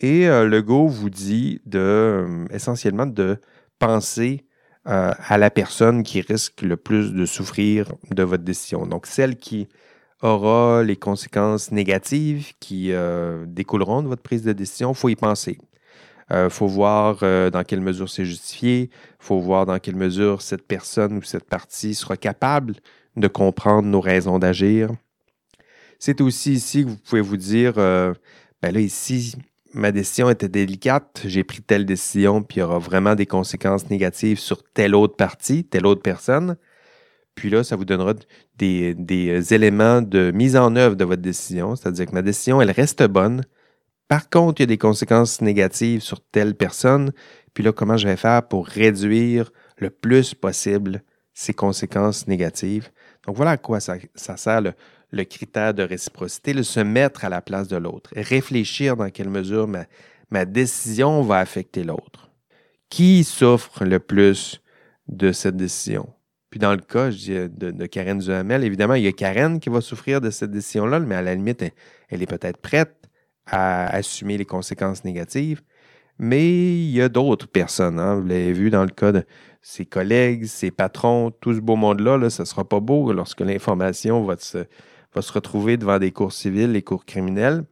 Et 0.00 0.28
euh, 0.28 0.46
Legault 0.46 0.86
vous 0.86 1.08
dit 1.08 1.62
de, 1.64 1.78
euh, 1.78 2.44
essentiellement 2.50 3.06
de 3.06 3.40
penser 3.78 4.44
euh, 4.86 5.12
à 5.16 5.38
la 5.38 5.50
personne 5.50 6.02
qui 6.02 6.20
risque 6.20 6.60
le 6.60 6.76
plus 6.76 7.14
de 7.14 7.24
souffrir 7.24 7.90
de 8.10 8.22
votre 8.22 8.44
décision. 8.44 8.84
Donc, 8.84 9.06
celle 9.06 9.36
qui 9.36 9.66
aura 10.20 10.82
les 10.82 10.96
conséquences 10.96 11.72
négatives 11.72 12.52
qui 12.60 12.92
découleront 13.46 14.02
de 14.02 14.08
votre 14.08 14.22
prise 14.22 14.42
de 14.42 14.52
décision, 14.52 14.92
il 14.92 14.96
faut 14.96 15.08
y 15.08 15.16
penser. 15.16 15.58
Il 16.32 16.36
euh, 16.36 16.48
faut 16.48 16.66
voir 16.66 17.18
euh, 17.22 17.50
dans 17.50 17.62
quelle 17.62 17.82
mesure 17.82 18.08
c'est 18.08 18.24
justifié. 18.24 18.88
Il 18.90 19.24
faut 19.24 19.38
voir 19.38 19.66
dans 19.66 19.78
quelle 19.78 19.96
mesure 19.96 20.40
cette 20.40 20.66
personne 20.66 21.18
ou 21.18 21.22
cette 21.22 21.44
partie 21.44 21.94
sera 21.94 22.16
capable 22.16 22.76
de 23.16 23.28
comprendre 23.28 23.86
nos 23.86 24.00
raisons 24.00 24.38
d'agir. 24.38 24.88
C'est 25.98 26.22
aussi 26.22 26.54
ici 26.54 26.84
que 26.84 26.88
vous 26.88 26.96
pouvez 26.96 27.20
vous 27.20 27.36
dire, 27.36 27.74
euh, 27.76 28.14
ben 28.62 28.72
là, 28.72 28.80
ici, 28.80 29.34
ma 29.74 29.92
décision 29.92 30.30
était 30.30 30.48
délicate, 30.48 31.20
j'ai 31.26 31.44
pris 31.44 31.60
telle 31.60 31.84
décision, 31.84 32.42
puis 32.42 32.56
il 32.56 32.60
y 32.60 32.62
aura 32.62 32.78
vraiment 32.78 33.14
des 33.14 33.26
conséquences 33.26 33.90
négatives 33.90 34.38
sur 34.38 34.62
telle 34.62 34.94
autre 34.94 35.16
partie, 35.16 35.64
telle 35.64 35.84
autre 35.84 36.00
personne. 36.00 36.56
Puis 37.34 37.50
là, 37.50 37.62
ça 37.62 37.76
vous 37.76 37.84
donnera 37.84 38.14
des, 38.56 38.94
des 38.94 39.52
éléments 39.52 40.00
de 40.00 40.30
mise 40.30 40.56
en 40.56 40.76
œuvre 40.76 40.96
de 40.96 41.04
votre 41.04 41.22
décision, 41.22 41.76
c'est-à-dire 41.76 42.06
que 42.06 42.12
ma 42.12 42.22
décision, 42.22 42.62
elle 42.62 42.70
reste 42.70 43.02
bonne, 43.02 43.42
par 44.12 44.28
contre, 44.28 44.60
il 44.60 44.64
y 44.64 44.64
a 44.64 44.66
des 44.66 44.76
conséquences 44.76 45.40
négatives 45.40 46.02
sur 46.02 46.20
telle 46.20 46.54
personne. 46.54 47.12
Puis 47.54 47.64
là, 47.64 47.72
comment 47.72 47.96
je 47.96 48.06
vais 48.06 48.18
faire 48.18 48.46
pour 48.46 48.66
réduire 48.66 49.50
le 49.78 49.88
plus 49.88 50.34
possible 50.34 51.02
ces 51.32 51.54
conséquences 51.54 52.28
négatives? 52.28 52.90
Donc 53.26 53.36
voilà 53.36 53.52
à 53.52 53.56
quoi 53.56 53.80
ça, 53.80 53.96
sert 54.36 54.60
le, 54.60 55.24
critère 55.24 55.72
de 55.72 55.82
réciprocité, 55.82 56.52
le 56.52 56.62
se 56.62 56.80
mettre 56.80 57.24
à 57.24 57.30
la 57.30 57.40
place 57.40 57.68
de 57.68 57.78
l'autre, 57.78 58.10
réfléchir 58.14 58.98
dans 58.98 59.08
quelle 59.08 59.30
mesure 59.30 59.66
ma, 59.66 60.44
décision 60.44 61.22
va 61.22 61.38
affecter 61.38 61.82
l'autre. 61.82 62.28
Qui 62.90 63.24
souffre 63.24 63.82
le 63.82 63.98
plus 63.98 64.60
de 65.08 65.32
cette 65.32 65.56
décision? 65.56 66.06
Puis 66.50 66.60
dans 66.60 66.72
le 66.72 66.82
cas 66.82 67.08
de, 67.08 67.48
de, 67.48 67.86
Karen 67.86 68.18
Duhamel, 68.18 68.62
évidemment, 68.62 68.92
il 68.92 69.04
y 69.04 69.08
a 69.08 69.12
Karen 69.12 69.58
qui 69.58 69.70
va 69.70 69.80
souffrir 69.80 70.20
de 70.20 70.28
cette 70.28 70.50
décision-là, 70.50 71.00
mais 71.00 71.14
à 71.14 71.22
la 71.22 71.34
limite, 71.34 71.64
elle, 72.10 72.22
est 72.22 72.26
peut-être 72.26 72.58
prête 72.58 73.01
à 73.46 73.86
assumer 73.88 74.38
les 74.38 74.44
conséquences 74.44 75.04
négatives. 75.04 75.62
Mais 76.18 76.48
il 76.48 76.90
y 76.90 77.00
a 77.00 77.08
d'autres 77.08 77.48
personnes. 77.48 77.98
Hein. 77.98 78.16
Vous 78.16 78.26
l'avez 78.26 78.52
vu 78.52 78.70
dans 78.70 78.84
le 78.84 78.90
cas 78.90 79.12
de 79.12 79.24
ses 79.60 79.86
collègues, 79.86 80.46
ses 80.46 80.70
patrons, 80.70 81.30
tout 81.30 81.54
ce 81.54 81.60
beau 81.60 81.76
monde-là, 81.76 82.18
là, 82.18 82.30
ça 82.30 82.42
ne 82.42 82.46
sera 82.46 82.68
pas 82.68 82.80
beau 82.80 83.12
lorsque 83.12 83.40
l'information 83.40 84.24
va 84.24 84.36
se, 84.36 84.66
va 85.14 85.22
se 85.22 85.32
retrouver 85.32 85.76
devant 85.76 85.98
des 85.98 86.10
cours 86.10 86.32
civils, 86.32 86.72
les 86.72 86.82
cours 86.82 87.04
criminels. 87.04 87.64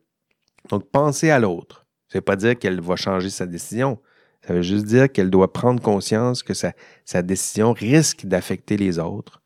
Donc, 0.69 0.89
pensez 0.91 1.31
à 1.31 1.39
l'autre. 1.39 1.87
Ça 2.09 2.19
ne 2.19 2.21
veut 2.21 2.25
pas 2.25 2.37
dire 2.37 2.59
qu'elle 2.59 2.81
va 2.81 2.97
changer 2.97 3.31
sa 3.31 3.47
décision. 3.47 3.99
Ça 4.47 4.55
veut 4.55 4.63
juste 4.63 4.87
dire 4.87 5.11
qu'elle 5.11 5.31
doit 5.31 5.53
prendre 5.53 5.83
conscience 5.83 6.43
que 6.43 6.55
sa, 6.55 6.73
sa 7.05 7.23
décision 7.23 7.73
risque 7.73 8.27
d'affecter 8.27 8.77
les 8.77 8.99
autres. 8.99 9.43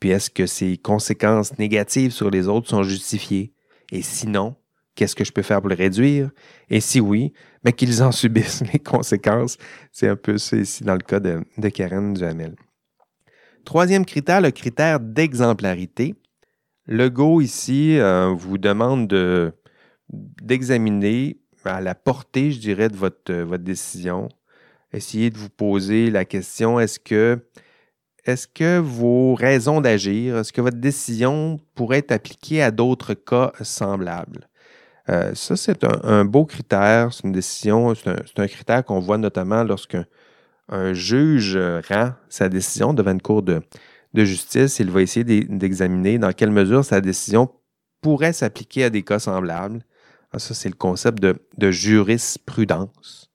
Puis 0.00 0.10
est-ce 0.10 0.30
que 0.30 0.46
ses 0.46 0.78
conséquences 0.78 1.58
négatives 1.58 2.12
sur 2.12 2.30
les 2.30 2.48
autres 2.48 2.68
sont 2.68 2.82
justifiées? 2.82 3.52
Et 3.90 4.02
sinon, 4.02 4.54
qu'est-ce 4.98 5.14
que 5.14 5.22
je 5.22 5.30
peux 5.30 5.42
faire 5.42 5.60
pour 5.60 5.68
le 5.68 5.76
réduire? 5.76 6.30
Et 6.70 6.80
si 6.80 6.98
oui, 6.98 7.32
mais 7.62 7.72
qu'ils 7.72 8.02
en 8.02 8.10
subissent 8.22 8.64
les 8.72 8.80
conséquences. 8.80 9.56
C'est 9.92 10.08
un 10.08 10.16
peu 10.16 10.38
ça 10.38 10.56
ici 10.56 10.82
dans 10.82 10.94
le 10.94 11.00
cas 11.00 11.20
de, 11.20 11.44
de 11.56 11.68
Karen 11.68 12.14
Duhamel. 12.14 12.56
Troisième 13.64 14.04
critère, 14.04 14.40
le 14.40 14.50
critère 14.50 14.98
d'exemplarité. 14.98 16.16
Le 16.86 17.10
Go 17.10 17.40
ici 17.40 17.96
euh, 17.98 18.34
vous 18.36 18.58
demande 18.58 19.06
d'examiner 20.08 21.38
à 21.64 21.80
la 21.80 21.94
portée, 21.94 22.50
je 22.50 22.58
dirais, 22.58 22.88
de 22.88 22.96
votre, 22.96 23.30
euh, 23.30 23.44
votre 23.44 23.62
décision. 23.62 24.28
Essayez 24.92 25.30
de 25.30 25.38
vous 25.38 25.50
poser 25.50 26.10
la 26.10 26.24
question, 26.24 26.80
est-ce 26.80 26.98
que, 26.98 27.46
est 28.24 28.52
que 28.52 28.78
vos 28.78 29.34
raisons 29.34 29.80
d'agir, 29.80 30.38
est-ce 30.38 30.52
que 30.52 30.62
votre 30.62 30.78
décision 30.78 31.60
pourrait 31.74 31.98
être 31.98 32.12
appliquée 32.12 32.62
à 32.62 32.70
d'autres 32.70 33.12
cas 33.12 33.52
semblables? 33.60 34.48
Euh, 35.10 35.34
ça, 35.34 35.56
c'est 35.56 35.84
un, 35.84 36.24
beau 36.24 36.44
critère, 36.44 37.12
c'est 37.12 37.24
une 37.24 37.32
décision, 37.32 37.94
c'est 37.94 38.38
un, 38.38 38.46
critère 38.46 38.84
qu'on 38.84 39.00
voit 39.00 39.18
notamment 39.18 39.64
lorsqu'un 39.64 40.04
un 40.68 40.92
juge 40.92 41.58
rend 41.88 42.12
sa 42.28 42.50
décision 42.50 42.92
devant 42.92 43.12
une 43.12 43.22
cour 43.22 43.42
de, 43.42 43.62
de 44.14 44.24
justice, 44.24 44.78
il 44.78 44.90
va 44.90 45.02
essayer 45.02 45.24
d'examiner 45.24 46.18
dans 46.18 46.32
quelle 46.32 46.50
mesure 46.50 46.84
sa 46.84 47.00
décision 47.00 47.50
pourrait 48.00 48.32
s'appliquer 48.32 48.84
à 48.84 48.90
des 48.90 49.02
cas 49.02 49.18
semblables. 49.18 49.82
Ah, 50.32 50.38
ça, 50.38 50.54
c'est 50.54 50.68
le 50.68 50.74
concept 50.74 51.20
de, 51.20 51.70
jurisprudence. 51.70 53.30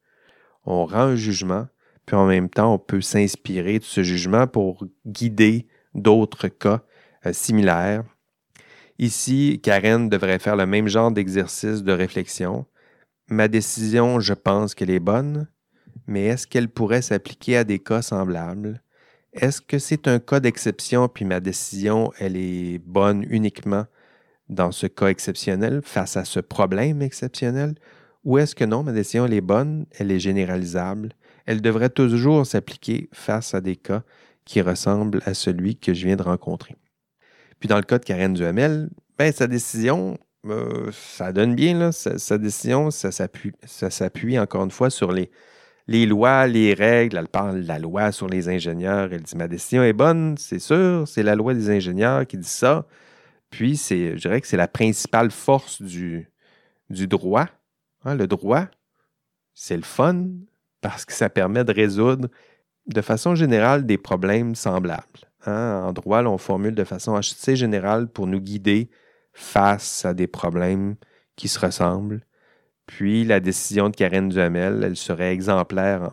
On 0.65 0.85
rend 0.85 0.99
un 0.99 1.15
jugement, 1.15 1.67
puis 2.05 2.15
en 2.15 2.25
même 2.25 2.49
temps, 2.49 2.73
on 2.73 2.79
peut 2.79 3.01
s'inspirer 3.01 3.79
de 3.79 3.83
ce 3.83 4.03
jugement 4.03 4.47
pour 4.47 4.85
guider 5.05 5.67
d'autres 5.93 6.47
cas 6.47 6.81
euh, 7.25 7.33
similaires. 7.33 8.03
Ici, 8.99 9.59
Karen 9.63 10.09
devrait 10.09 10.39
faire 10.39 10.55
le 10.55 10.65
même 10.65 10.87
genre 10.87 11.11
d'exercice 11.11 11.83
de 11.83 11.91
réflexion. 11.91 12.65
Ma 13.27 13.47
décision, 13.47 14.19
je 14.19 14.33
pense 14.33 14.75
qu'elle 14.75 14.91
est 14.91 14.99
bonne, 14.99 15.47
mais 16.07 16.25
est-ce 16.25 16.47
qu'elle 16.47 16.69
pourrait 16.69 17.01
s'appliquer 17.01 17.57
à 17.57 17.63
des 17.63 17.79
cas 17.79 18.01
semblables? 18.01 18.81
Est-ce 19.33 19.61
que 19.61 19.79
c'est 19.79 20.07
un 20.07 20.19
cas 20.19 20.39
d'exception, 20.39 21.07
puis 21.07 21.25
ma 21.25 21.39
décision, 21.39 22.11
elle 22.19 22.37
est 22.37 22.79
bonne 22.85 23.25
uniquement 23.29 23.85
dans 24.49 24.71
ce 24.71 24.85
cas 24.85 25.07
exceptionnel, 25.07 25.81
face 25.83 26.17
à 26.17 26.25
ce 26.25 26.39
problème 26.39 27.01
exceptionnel, 27.01 27.75
ou 28.23 28.37
est-ce 28.37 28.55
que 28.55 28.63
non, 28.63 28.83
ma 28.83 28.91
décision, 28.91 29.25
elle 29.25 29.33
est 29.33 29.41
bonne, 29.41 29.85
elle 29.97 30.11
est 30.11 30.19
généralisable, 30.19 31.13
elle 31.45 31.61
devrait 31.61 31.89
toujours 31.89 32.45
s'appliquer 32.45 33.09
face 33.11 33.53
à 33.55 33.61
des 33.61 33.75
cas 33.75 34.03
qui 34.45 34.61
ressemblent 34.61 35.21
à 35.25 35.33
celui 35.33 35.77
que 35.77 35.93
je 35.93 36.05
viens 36.05 36.15
de 36.15 36.23
rencontrer. 36.23 36.75
Puis 37.63 37.69
dans 37.69 37.77
le 37.77 37.83
cas 37.83 37.97
de 37.97 38.03
Karen 38.03 38.33
Duhamel, 38.33 38.89
ben, 39.17 39.31
sa 39.31 39.47
décision, 39.47 40.17
euh, 40.47 40.91
ça 40.91 41.31
donne 41.31 41.55
bien, 41.55 41.79
là, 41.79 41.93
sa, 41.93 42.37
décision, 42.37 42.91
ça 42.91 43.09
s'appuie 43.09 44.37
encore 44.37 44.65
une 44.65 44.69
fois 44.69 44.89
sur 44.89 45.13
les, 45.13 45.29
lois, 46.05 46.45
les 46.45 46.73
règles, 46.73 47.15
elle 47.15 47.29
parle 47.29 47.61
de 47.61 47.65
la 47.69 47.79
loi 47.79 48.11
sur 48.11 48.27
les 48.27 48.49
ingénieurs. 48.49 49.13
Elle 49.13 49.21
dit 49.21 49.37
Ma 49.37 49.47
décision 49.47 49.81
est 49.81 49.93
bonne, 49.93 50.35
c'est 50.37 50.59
sûr, 50.59 51.07
c'est 51.07 51.23
la 51.23 51.35
loi 51.35 51.53
des 51.53 51.69
ingénieurs 51.69 52.27
qui 52.27 52.37
dit 52.37 52.49
ça. 52.49 52.85
Puis, 53.49 53.77
je 53.77 54.15
dirais 54.15 54.41
que 54.41 54.47
c'est 54.47 54.57
la 54.57 54.67
principale 54.67 55.31
force 55.31 55.81
du, 55.81 56.29
du 56.89 57.07
droit. 57.07 57.47
Hein, 58.03 58.15
le 58.15 58.27
droit, 58.27 58.65
c'est 59.53 59.77
le 59.77 59.83
fun 59.83 60.25
parce 60.81 61.05
que 61.05 61.13
ça 61.13 61.29
permet 61.29 61.63
de 61.63 61.71
résoudre 61.71 62.27
de 62.87 63.01
façon 63.01 63.35
générale 63.35 63.85
des 63.85 63.97
problèmes 63.97 64.53
semblables. 64.53 65.31
Hein. 65.45 65.83
En 65.85 65.93
droit, 65.93 66.23
on 66.23 66.37
formule 66.37 66.75
de 66.75 66.83
façon 66.83 67.15
assez 67.15 67.55
générale 67.55 68.07
pour 68.07 68.27
nous 68.27 68.39
guider 68.39 68.89
face 69.33 70.05
à 70.05 70.13
des 70.13 70.27
problèmes 70.27 70.95
qui 71.35 71.47
se 71.47 71.59
ressemblent 71.59 72.21
puis 72.85 73.23
la 73.23 73.39
décision 73.39 73.89
de 73.89 73.95
Karen 73.95 74.29
Duhamel, 74.29 74.83
elle 74.83 74.97
serait 74.97 75.31
exemplaire 75.31 76.11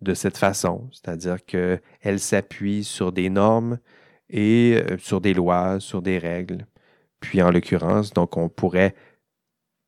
de 0.00 0.14
cette 0.14 0.36
façon, 0.36 0.88
c'est-à-dire 0.92 1.44
qu'elle 1.44 2.20
s'appuie 2.20 2.84
sur 2.84 3.12
des 3.12 3.30
normes 3.30 3.78
et 4.28 4.74
euh, 4.76 4.98
sur 4.98 5.20
des 5.20 5.32
lois, 5.32 5.80
sur 5.80 6.02
des 6.02 6.18
règles. 6.18 6.66
Puis 7.20 7.40
en 7.42 7.50
l'occurrence, 7.50 8.12
donc 8.12 8.36
on 8.36 8.48
pourrait 8.48 8.94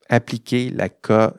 appliquer 0.09 0.71
la, 0.71 0.89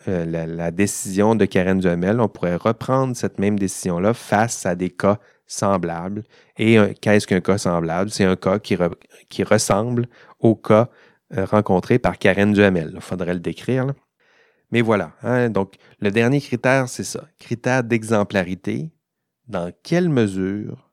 euh, 0.07 0.71
décision 0.71 1.34
de 1.34 1.45
Karen 1.45 1.80
Duhamel, 1.80 2.19
on 2.19 2.27
pourrait 2.27 2.57
reprendre 2.57 3.15
cette 3.15 3.39
même 3.39 3.57
décision-là 3.57 4.13
face 4.13 4.65
à 4.65 4.75
des 4.75 4.89
cas 4.91 5.17
semblables. 5.49 6.23
Et 6.57 6.77
qu'est-ce 7.01 7.27
qu'un 7.27 7.41
cas 7.41 7.57
semblable? 7.57 8.09
C'est 8.09 8.23
un 8.23 8.37
cas 8.37 8.59
qui, 8.59 8.77
qui, 9.27 9.43
ressemble 9.43 10.07
au 10.39 10.55
cas 10.55 10.89
euh, 11.35 11.43
rencontré 11.43 11.99
par 11.99 12.17
Karen 12.17 12.53
Duhamel. 12.53 12.91
Il 12.95 13.01
faudrait 13.01 13.33
le 13.33 13.41
décrire. 13.41 13.87
Mais 14.71 14.81
voilà, 14.81 15.13
hein, 15.23 15.49
donc 15.49 15.75
le 15.99 16.11
dernier 16.11 16.39
critère, 16.39 16.87
c'est 16.87 17.03
ça, 17.03 17.27
critère 17.39 17.83
d'exemplarité. 17.83 18.91
Dans 19.47 19.73
quelle 19.83 20.09
mesure 20.09 20.91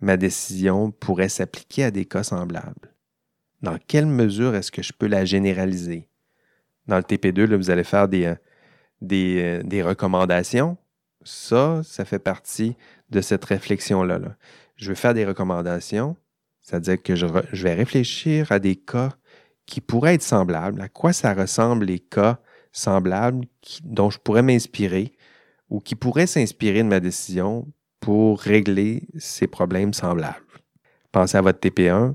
ma 0.00 0.16
décision 0.16 0.90
pourrait 0.90 1.28
s'appliquer 1.28 1.84
à 1.84 1.90
des 1.90 2.06
cas 2.06 2.22
semblables? 2.22 2.94
Dans 3.60 3.76
quelle 3.86 4.06
mesure 4.06 4.54
est-ce 4.54 4.72
que 4.72 4.82
je 4.82 4.94
peux 4.94 5.06
la 5.06 5.26
généraliser? 5.26 6.08
Dans 6.86 6.96
le 6.96 7.02
TP2, 7.02 7.44
là, 7.44 7.56
vous 7.58 7.70
allez 7.70 7.84
faire 7.84 8.08
des, 8.08 8.24
euh, 8.24 8.34
euh, 9.12 9.62
des, 9.62 9.82
recommandations. 9.82 10.78
Ça, 11.22 11.82
ça 11.84 12.06
fait 12.06 12.18
partie 12.18 12.76
de 13.10 13.20
cette 13.20 13.44
réflexion-là. 13.44 14.20
Je 14.76 14.88
vais 14.88 14.94
faire 14.94 15.14
des 15.14 15.24
recommandations, 15.24 16.16
c'est-à-dire 16.60 17.02
que 17.02 17.14
je, 17.16 17.26
vais 17.26 17.74
réfléchir 17.74 18.52
à 18.52 18.58
des 18.58 18.76
cas 18.76 19.10
qui 19.66 19.80
pourraient 19.80 20.14
être 20.14 20.22
semblables, 20.22 20.80
à 20.80 20.88
quoi 20.88 21.12
ça 21.12 21.34
ressemble 21.34 21.86
les 21.86 21.98
cas 21.98 22.40
semblables 22.72 23.46
dont 23.84 24.10
je 24.10 24.18
pourrais 24.18 24.42
m'inspirer 24.42 25.12
ou 25.68 25.80
qui 25.80 25.94
pourraient 25.94 26.26
s'inspirer 26.26 26.82
de 26.82 26.88
ma 26.88 27.00
décision 27.00 27.66
pour 28.00 28.40
régler 28.40 29.08
ces 29.18 29.46
problèmes 29.46 29.92
semblables. 29.92 30.36
Pensez 31.12 31.36
à 31.36 31.42
votre 31.42 31.60
TP1. 31.60 32.14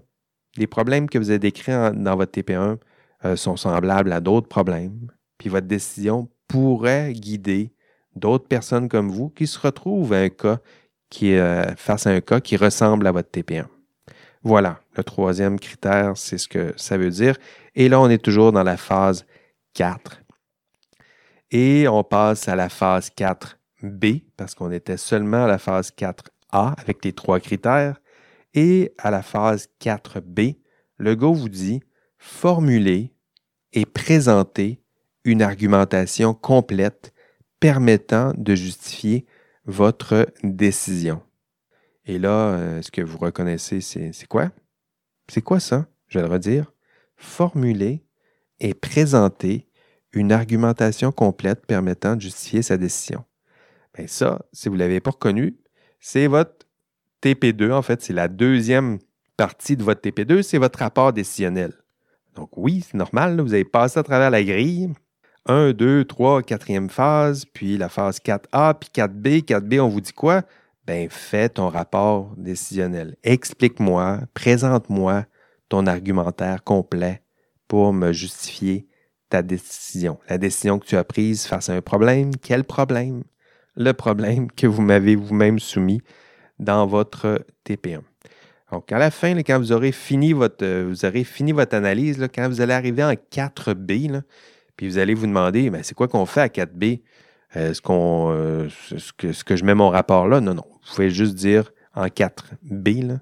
Les 0.58 0.68
problèmes 0.68 1.10
que 1.10 1.18
vous 1.18 1.30
avez 1.30 1.40
décrits 1.40 1.72
dans 1.72 2.16
votre 2.16 2.32
TP1 2.32 2.78
euh, 3.26 3.36
sont 3.36 3.58
semblables 3.58 4.12
à 4.12 4.22
d'autres 4.22 4.48
problèmes, 4.48 5.12
puis 5.38 5.50
votre 5.50 5.68
décision 5.68 6.30
pourrait 6.48 7.14
guider 7.14 7.74
d'autres 8.16 8.48
personnes 8.48 8.88
comme 8.88 9.10
vous 9.10 9.30
qui 9.30 9.48
se 9.48 9.60
retrouvent 9.60 10.14
à 10.14 10.20
un 10.20 10.30
cas 10.30 10.60
qui, 11.16 11.34
euh, 11.34 11.64
face 11.78 12.08
à 12.08 12.10
un 12.10 12.20
cas 12.20 12.42
qui 12.42 12.58
ressemble 12.58 13.08
à 13.08 13.14
votre 13.14 13.30
TP1. 13.30 13.68
Voilà, 14.44 14.82
le 14.98 15.04
troisième 15.06 15.58
critère, 15.58 16.18
c'est 16.18 16.38
ce 16.38 16.50
que 16.50 16.74
ça 16.76 16.98
veut 16.98 17.10
dire. 17.10 17.38
Et 17.74 17.88
là, 17.88 18.02
on 18.02 18.10
est 18.10 18.22
toujours 18.22 18.52
dans 18.52 18.64
la 18.64 18.76
phase 18.76 19.26
4. 19.76 20.22
Et 21.52 21.88
on 21.88 22.04
passe 22.04 22.50
à 22.50 22.58
la 22.58 22.68
phase 22.68 23.12
4B, 23.18 24.24
parce 24.36 24.56
qu'on 24.56 24.72
était 24.72 24.98
seulement 24.98 25.46
à 25.46 25.48
la 25.48 25.58
phase 25.58 25.94
4A 25.98 26.74
avec 26.78 27.06
les 27.06 27.14
trois 27.14 27.40
critères. 27.40 28.02
Et 28.54 28.94
à 28.98 29.10
la 29.10 29.22
phase 29.22 29.70
4B, 29.82 30.58
le 30.98 31.16
Go 31.16 31.34
vous 31.34 31.50
dit 31.50 31.82
formuler 32.18 33.14
et 33.72 33.86
présenter 33.86 34.82
une 35.24 35.42
argumentation 35.42 36.34
complète 36.34 37.14
permettant 37.62 38.34
de 38.36 38.54
justifier 38.54 39.26
votre 39.66 40.28
décision. 40.44 41.22
Et 42.06 42.20
là, 42.20 42.54
euh, 42.54 42.82
ce 42.82 42.92
que 42.92 43.02
vous 43.02 43.18
reconnaissez, 43.18 43.82
c'est 43.82 44.28
quoi? 44.28 44.52
C'est 45.28 45.42
quoi 45.42 45.60
ça? 45.60 45.88
Je 46.08 46.20
vais 46.20 46.26
le 46.26 46.32
redire. 46.32 46.72
Formuler 47.18 48.04
et 48.60 48.74
présenter 48.74 49.68
une 50.14 50.32
argumentation 50.32 51.12
complète 51.12 51.66
permettant 51.66 52.16
de 52.16 52.22
justifier 52.22 52.62
sa 52.62 52.78
décision. 52.78 53.26
Bien 53.96 54.08
ça, 54.08 54.46
si 54.54 54.70
vous 54.70 54.76
ne 54.76 54.80
l'avez 54.80 55.00
pas 55.00 55.12
reconnu, 55.12 55.58
c'est 56.00 56.28
votre 56.28 56.68
TP2. 57.22 57.72
En 57.72 57.82
fait, 57.82 58.02
c'est 58.02 58.14
la 58.14 58.28
deuxième 58.28 59.00
partie 59.38 59.76
de 59.76 59.84
votre 59.84 60.02
TP2, 60.02 60.42
c'est 60.42 60.58
votre 60.58 60.80
rapport 60.80 61.12
décisionnel. 61.12 61.74
Donc 62.36 62.58
oui, 62.58 62.86
c'est 62.86 62.98
normal, 62.98 63.40
vous 63.42 63.54
avez 63.54 63.66
passé 63.66 64.00
à 64.00 64.04
travers 64.04 64.30
la 64.30 64.44
grille. 64.44 64.94
1, 65.46 65.74
2, 65.74 66.06
3, 66.06 66.44
quatrième 66.44 66.90
phase, 66.90 67.46
puis 67.46 67.78
la 67.78 67.90
phase 67.90 68.20
4A, 68.20 68.74
puis 68.80 68.90
4B. 68.94 69.44
4B, 69.44 69.80
on 69.80 69.90
vous 69.90 70.02
dit 70.02 70.14
quoi? 70.14 70.44
ben 70.86 71.10
fais 71.10 71.50
ton 71.50 71.70
rapport 71.70 72.34
décisionnel. 72.38 73.16
Explique-moi, 73.24 74.22
présente-moi 74.34 75.26
ton 75.70 75.88
argumentaire 75.88 76.64
complet 76.64 77.22
pour 77.68 77.92
me 77.92 78.12
justifier 78.12 78.88
ta 79.30 79.42
décision. 79.42 80.20
La 80.30 80.38
décision 80.38 80.78
que 80.78 80.86
tu 80.86 80.96
as 80.96 81.04
prise 81.04 81.48
face 81.48 81.70
à 81.70 81.74
un 81.74 81.82
problème, 81.82 82.36
quel 82.36 82.64
problème? 82.64 83.24
Le 83.76 83.94
problème 83.94 84.52
que 84.52 84.68
vous 84.68 84.84
m'avez 84.84 85.16
vous-même 85.16 85.60
soumis 85.60 86.02
dans 86.60 86.86
votre 86.86 87.44
TP1. 87.68 88.02
Donc, 88.72 88.92
à 88.92 89.00
la 89.00 89.12
fin, 89.12 89.36
quand 89.40 89.58
vous 89.58 89.72
aurez 89.72 89.92
fini 89.92 90.34
votre, 90.34 90.64
euh, 90.64 90.86
vous 90.88 91.06
aurez 91.06 91.24
fini 91.24 91.52
votre 91.52 91.76
analyse, 91.76 92.26
quand 92.34 92.48
vous 92.48 92.62
allez 92.62 92.74
arriver 92.74 93.04
en 93.04 93.14
4B, 93.14 94.22
puis 94.76 94.88
vous 94.88 94.98
allez 94.98 95.14
vous 95.14 95.28
demander, 95.28 95.70
ben, 95.70 95.84
c'est 95.84 95.96
quoi 95.96 96.08
qu'on 96.08 96.26
fait 96.26 96.42
à 96.42 96.48
4B? 96.48 97.02
Est-ce, 97.54 97.82
qu'on, 97.82 98.32
euh, 98.32 98.68
que, 99.18 99.44
que 99.44 99.56
je 99.56 99.64
mets 99.64 99.76
mon 99.76 99.90
rapport 99.90 100.28
là? 100.28 100.42
Non, 100.42 100.54
non. 100.54 100.66
Vous 100.70 100.96
pouvez 100.96 101.10
juste 101.10 101.36
dire 101.36 101.72
en 101.94 102.08
4B, 102.08 103.20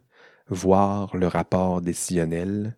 voir 0.47 1.15
le 1.15 1.27
rapport 1.27 1.81
décisionnel. 1.81 2.75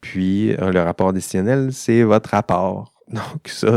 Puis, 0.00 0.52
euh, 0.54 0.72
le 0.72 0.82
rapport 0.82 1.12
décisionnel, 1.12 1.72
c'est 1.72 2.02
votre 2.02 2.30
rapport. 2.30 2.92
Donc, 3.08 3.46
ça, 3.46 3.76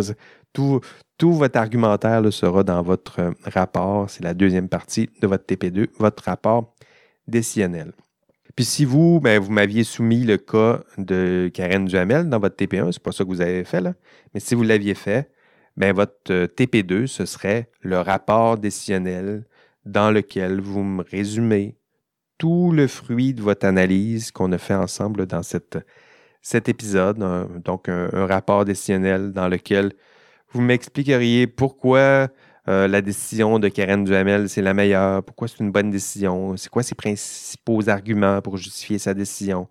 tout, 0.53 0.79
tout 1.17 1.33
votre 1.33 1.57
argumentaire 1.57 2.21
sera 2.33 2.63
dans 2.63 2.81
votre 2.81 3.33
rapport. 3.45 4.09
C'est 4.09 4.23
la 4.23 4.33
deuxième 4.33 4.69
partie 4.69 5.09
de 5.21 5.27
votre 5.27 5.45
TP2, 5.45 5.89
votre 5.99 6.23
rapport 6.23 6.73
décisionnel. 7.27 7.93
Puis 8.55 8.65
si 8.65 8.85
vous, 8.85 9.19
ben, 9.19 9.39
vous 9.39 9.51
m'aviez 9.51 9.83
soumis 9.83 10.23
le 10.23 10.37
cas 10.37 10.81
de 10.97 11.49
Karen 11.53 11.85
Duhamel 11.85 12.29
dans 12.29 12.39
votre 12.39 12.55
TP1, 12.55 12.91
c'est 12.91 13.01
pas 13.01 13.11
ça 13.11 13.23
que 13.23 13.29
vous 13.29 13.41
avez 13.41 13.63
fait, 13.63 13.81
là, 13.81 13.93
mais 14.33 14.39
si 14.39 14.53
vous 14.53 14.63
l'aviez 14.63 14.93
fait, 14.93 15.31
ben, 15.75 15.93
votre 15.93 16.31
euh, 16.31 16.45
TP2, 16.45 17.07
ce 17.07 17.25
serait 17.25 17.69
le 17.81 17.97
rapport 17.99 18.59
décisionnel 18.59 19.45
dans 19.85 20.11
lequel 20.11 20.61
vous 20.61 20.83
me 20.83 21.03
résumez 21.03 21.77
tout 22.37 22.71
le 22.71 22.87
fruit 22.87 23.33
de 23.33 23.41
votre 23.41 23.65
analyse 23.65 24.31
qu'on 24.31 24.51
a 24.51 24.59
fait 24.59 24.75
ensemble 24.75 25.25
dans 25.25 25.41
cette, 25.41 25.79
cet 26.41 26.69
épisode. 26.69 27.17
donc, 27.63 27.89
un, 27.89 28.09
un, 28.13 28.27
rapport 28.27 28.65
décisionnel 28.65 29.31
dans 29.31 29.47
lequel 29.47 29.93
vous 30.51 30.61
m'expliqueriez 30.61 31.47
pourquoi 31.47 32.29
euh, 32.69 32.87
la 32.87 33.01
décision 33.01 33.59
de 33.59 33.67
Karen 33.67 34.03
Duhamel, 34.03 34.47
c'est 34.47 34.61
la 34.61 34.73
meilleure. 34.73 35.23
Pourquoi 35.23 35.47
c'est 35.47 35.59
une 35.59 35.71
bonne 35.71 35.91
décision? 35.91 36.55
C'est 36.55 36.69
quoi 36.69 36.83
ses 36.83 36.95
principaux 36.95 37.89
arguments 37.89 38.41
pour 38.41 38.57
justifier 38.57 38.99
sa 38.99 39.13
décision? 39.13 39.67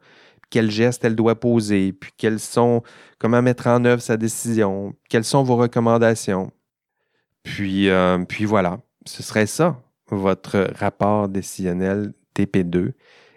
Quels 0.51 0.71
gestes 0.71 1.05
elle 1.05 1.17
doit 1.17 1.41
poser? 1.41 1.93
Puis 1.95 2.13
quels 2.19 2.39
sont, 2.39 2.83
comment 3.19 3.41
mettre 3.41 3.67
en 3.69 3.85
œuvre 3.87 4.03
sa 4.03 4.19
décision? 4.19 4.95
Quelles 5.09 5.25
sont 5.25 5.43
vos 5.43 5.57
recommandations? 5.57 6.53
Puis, 7.43 7.89
euh, 7.89 8.19
puis 8.29 8.45
voilà, 8.45 8.79
ce 9.07 9.23
serait 9.23 9.47
ça, 9.47 9.81
votre 10.09 10.71
rapport 10.75 11.29
décisionnel 11.29 12.13
TP2. 12.37 12.93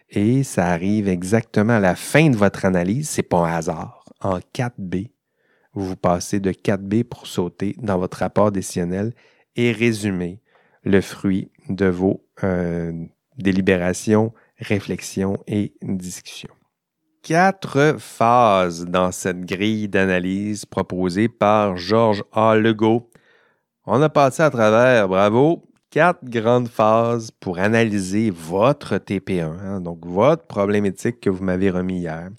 Et 0.09 0.43
ça 0.43 0.67
arrive 0.67 1.07
exactement 1.07 1.73
à 1.73 1.79
la 1.79 1.95
fin 1.95 2.29
de 2.29 2.35
votre 2.35 2.65
analyse. 2.65 3.09
C'est 3.09 3.23
pas 3.23 3.39
un 3.39 3.53
hasard. 3.53 4.03
En 4.21 4.39
4B, 4.53 5.11
vous 5.73 5.95
passez 5.95 6.39
de 6.39 6.51
4B 6.51 7.05
pour 7.05 7.27
sauter 7.27 7.75
dans 7.79 7.97
votre 7.97 8.17
rapport 8.17 8.51
décisionnel 8.51 9.13
et 9.55 9.71
résumer 9.71 10.41
le 10.83 11.01
fruit 11.01 11.51
de 11.69 11.85
vos 11.85 12.23
euh, 12.43 12.91
délibérations, 13.37 14.33
réflexions 14.57 15.37
et 15.47 15.73
discussions. 15.81 16.53
Quatre 17.23 17.95
phases 17.97 18.85
dans 18.85 19.11
cette 19.11 19.41
grille 19.41 19.89
d'analyse 19.89 20.65
proposée 20.65 21.27
par 21.27 21.75
Georges 21.75 22.23
A. 22.31 22.55
Legault. 22.55 23.09
On 23.85 24.01
a 24.01 24.09
passé 24.09 24.43
à 24.43 24.51
travers, 24.51 25.07
bravo, 25.07 25.67
quatre 25.89 26.23
grandes 26.23 26.67
phases 26.67 27.31
pour 27.31 27.57
analyser 27.57 28.29
votre 28.29 28.97
TP1, 28.97 29.59
hein, 29.59 29.81
donc 29.81 30.05
votre 30.05 30.45
problème 30.45 30.85
éthique 30.85 31.19
que 31.19 31.29
vous 31.29 31.43
m'avez 31.43 31.71
remis 31.71 31.99
hier. 31.99 32.29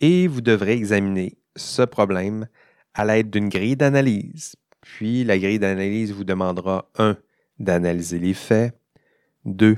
Et 0.00 0.26
vous 0.28 0.40
devrez 0.40 0.72
examiner 0.72 1.36
ce 1.54 1.82
problème 1.82 2.48
à 2.94 3.04
l'aide 3.04 3.30
d'une 3.30 3.48
grille 3.48 3.76
d'analyse 3.76 4.56
puis 4.86 5.24
la 5.24 5.36
grille 5.36 5.58
d'analyse 5.58 6.12
vous 6.12 6.22
demandera 6.22 6.88
1. 6.96 7.16
d'analyser 7.58 8.20
les 8.20 8.34
faits, 8.34 8.78
2. 9.44 9.76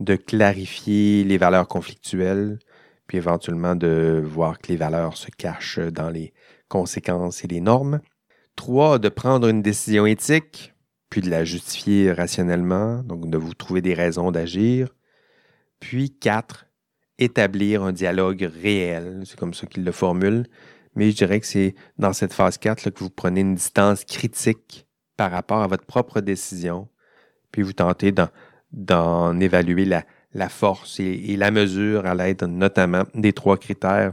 de 0.00 0.16
clarifier 0.16 1.24
les 1.24 1.38
valeurs 1.38 1.66
conflictuelles, 1.66 2.58
puis 3.06 3.16
éventuellement 3.16 3.74
de 3.74 4.22
voir 4.22 4.58
que 4.58 4.68
les 4.68 4.76
valeurs 4.76 5.16
se 5.16 5.28
cachent 5.36 5.78
dans 5.78 6.10
les 6.10 6.34
conséquences 6.68 7.42
et 7.42 7.48
les 7.48 7.62
normes. 7.62 8.00
3. 8.56 8.98
de 8.98 9.08
prendre 9.08 9.48
une 9.48 9.62
décision 9.62 10.04
éthique, 10.04 10.74
puis 11.08 11.22
de 11.22 11.30
la 11.30 11.44
justifier 11.44 12.12
rationnellement, 12.12 13.02
donc 13.02 13.30
de 13.30 13.38
vous 13.38 13.54
trouver 13.54 13.80
des 13.80 13.94
raisons 13.94 14.30
d'agir. 14.30 14.94
Puis 15.80 16.10
4. 16.10 16.66
établir 17.18 17.82
un 17.82 17.92
dialogue 17.92 18.48
réel, 18.62 19.22
c'est 19.24 19.38
comme 19.38 19.54
ça 19.54 19.66
qu'il 19.66 19.84
le 19.84 19.92
formule, 19.92 20.46
mais 20.94 21.10
je 21.10 21.16
dirais 21.16 21.40
que 21.40 21.46
c'est 21.46 21.74
dans 21.98 22.12
cette 22.12 22.32
phase 22.32 22.58
4 22.58 22.90
que 22.90 23.00
vous 23.00 23.10
prenez 23.10 23.40
une 23.40 23.54
distance 23.54 24.04
critique 24.04 24.86
par 25.16 25.30
rapport 25.30 25.62
à 25.62 25.66
votre 25.66 25.84
propre 25.84 26.20
décision, 26.20 26.88
puis 27.52 27.62
vous 27.62 27.72
tentez 27.72 28.12
d'en 28.72 29.40
évaluer 29.40 29.84
la, 29.84 30.48
force 30.48 31.00
et, 31.00 31.36
la 31.36 31.50
mesure 31.50 32.06
à 32.06 32.14
l'aide 32.14 32.42
notamment 32.44 33.04
des 33.14 33.32
trois 33.32 33.56
critères 33.56 34.12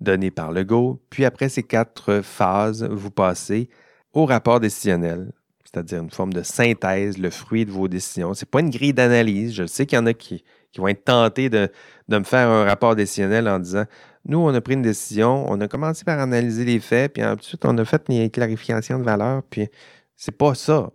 donnés 0.00 0.30
par 0.30 0.52
le. 0.52 0.64
Puis 1.10 1.24
après 1.24 1.48
ces 1.48 1.62
quatre 1.62 2.20
phases, 2.22 2.84
vous 2.84 3.10
passez 3.10 3.68
au 4.12 4.24
rapport 4.24 4.60
décisionnel, 4.60 5.32
c'est-à-dire 5.64 6.02
une 6.02 6.10
forme 6.10 6.32
de 6.32 6.42
synthèse, 6.42 7.18
le 7.18 7.30
fruit 7.30 7.66
de 7.66 7.70
vos 7.70 7.88
décisions. 7.88 8.32
Ce 8.32 8.44
n'est 8.44 8.50
pas 8.50 8.60
une 8.60 8.70
grille 8.70 8.94
d'analyse. 8.94 9.52
Je 9.52 9.66
sais 9.66 9.84
qu'il 9.84 9.98
y 9.98 10.00
en 10.00 10.06
a 10.06 10.14
qui, 10.14 10.42
vont 10.78 10.88
être 10.88 11.04
tentés 11.04 11.50
de, 11.50 11.70
me 12.08 12.22
faire 12.22 12.48
un 12.48 12.64
rapport 12.64 12.96
décisionnel 12.96 13.48
en 13.48 13.58
disant 13.58 13.84
nous, 14.28 14.38
on 14.38 14.52
a 14.52 14.60
pris 14.60 14.74
une 14.74 14.82
décision, 14.82 15.46
on 15.48 15.60
a 15.60 15.68
commencé 15.68 16.04
par 16.04 16.18
analyser 16.18 16.64
les 16.64 16.80
faits, 16.80 17.12
puis 17.14 17.24
ensuite, 17.24 17.64
on 17.64 17.78
a 17.78 17.84
fait 17.84 18.02
une 18.08 18.28
clarification 18.28 18.98
de 18.98 19.04
valeur, 19.04 19.42
puis 19.44 19.68
c'est 20.16 20.36
pas 20.36 20.54
ça. 20.54 20.90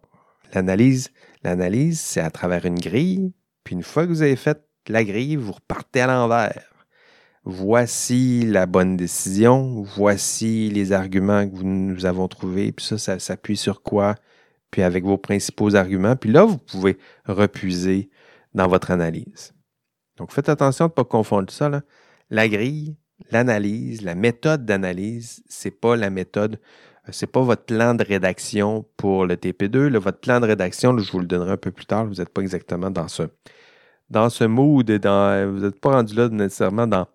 L'analyse, 0.53 1.11
l'analyse, 1.43 2.01
c'est 2.01 2.19
à 2.19 2.29
travers 2.29 2.65
une 2.65 2.79
grille, 2.79 3.33
puis 3.63 3.75
une 3.75 3.83
fois 3.83 4.03
que 4.03 4.09
vous 4.09 4.21
avez 4.21 4.35
fait 4.35 4.61
la 4.87 5.05
grille, 5.05 5.37
vous 5.37 5.53
repartez 5.53 6.01
à 6.01 6.07
l'envers. 6.07 6.73
Voici 7.45 8.45
la 8.45 8.65
bonne 8.65 8.97
décision, 8.97 9.81
voici 9.81 10.69
les 10.69 10.91
arguments 10.91 11.47
que 11.47 11.63
nous 11.63 12.05
avons 12.05 12.27
trouvés, 12.27 12.73
puis 12.73 12.85
ça, 12.85 12.97
ça 12.97 13.17
s'appuie 13.17 13.57
sur 13.57 13.81
quoi, 13.81 14.15
puis 14.71 14.83
avec 14.83 15.05
vos 15.05 15.17
principaux 15.17 15.75
arguments, 15.75 16.17
puis 16.17 16.31
là, 16.31 16.43
vous 16.43 16.57
pouvez 16.57 16.97
repuiser 17.25 18.09
dans 18.53 18.67
votre 18.67 18.91
analyse. 18.91 19.53
Donc, 20.17 20.33
faites 20.33 20.49
attention 20.49 20.85
de 20.85 20.91
ne 20.91 20.95
pas 20.95 21.05
confondre 21.05 21.49
ça. 21.49 21.81
La 22.29 22.49
grille, 22.49 22.95
l'analyse, 23.29 24.01
la 24.01 24.15
méthode 24.15 24.65
d'analyse, 24.65 25.43
c'est 25.47 25.71
pas 25.71 25.95
la 25.95 26.09
méthode, 26.09 26.59
euh, 27.07 27.11
c'est 27.11 27.27
pas 27.27 27.41
votre 27.41 27.63
plan 27.65 27.93
de 27.93 28.03
rédaction 28.03 28.85
pour 28.97 29.25
le 29.25 29.35
TP2. 29.35 29.95
votre 29.97 30.19
plan 30.19 30.39
de 30.39 30.47
rédaction, 30.47 30.97
je 30.97 31.11
vous 31.11 31.19
le 31.19 31.27
donnerai 31.27 31.51
un 31.51 31.57
peu 31.57 31.71
plus 31.71 31.85
tard. 31.85 32.05
Vous 32.05 32.15
n'êtes 32.15 32.29
pas 32.29 32.41
exactement 32.41 32.89
dans 32.89 33.07
ce, 33.07 33.23
dans 34.09 34.29
ce 34.29 34.43
mood 34.43 34.89
vous 34.89 35.59
n'êtes 35.59 35.79
pas 35.79 35.91
rendu 35.91 36.15
là 36.15 36.29
nécessairement 36.29 36.87
dans, 36.87 37.07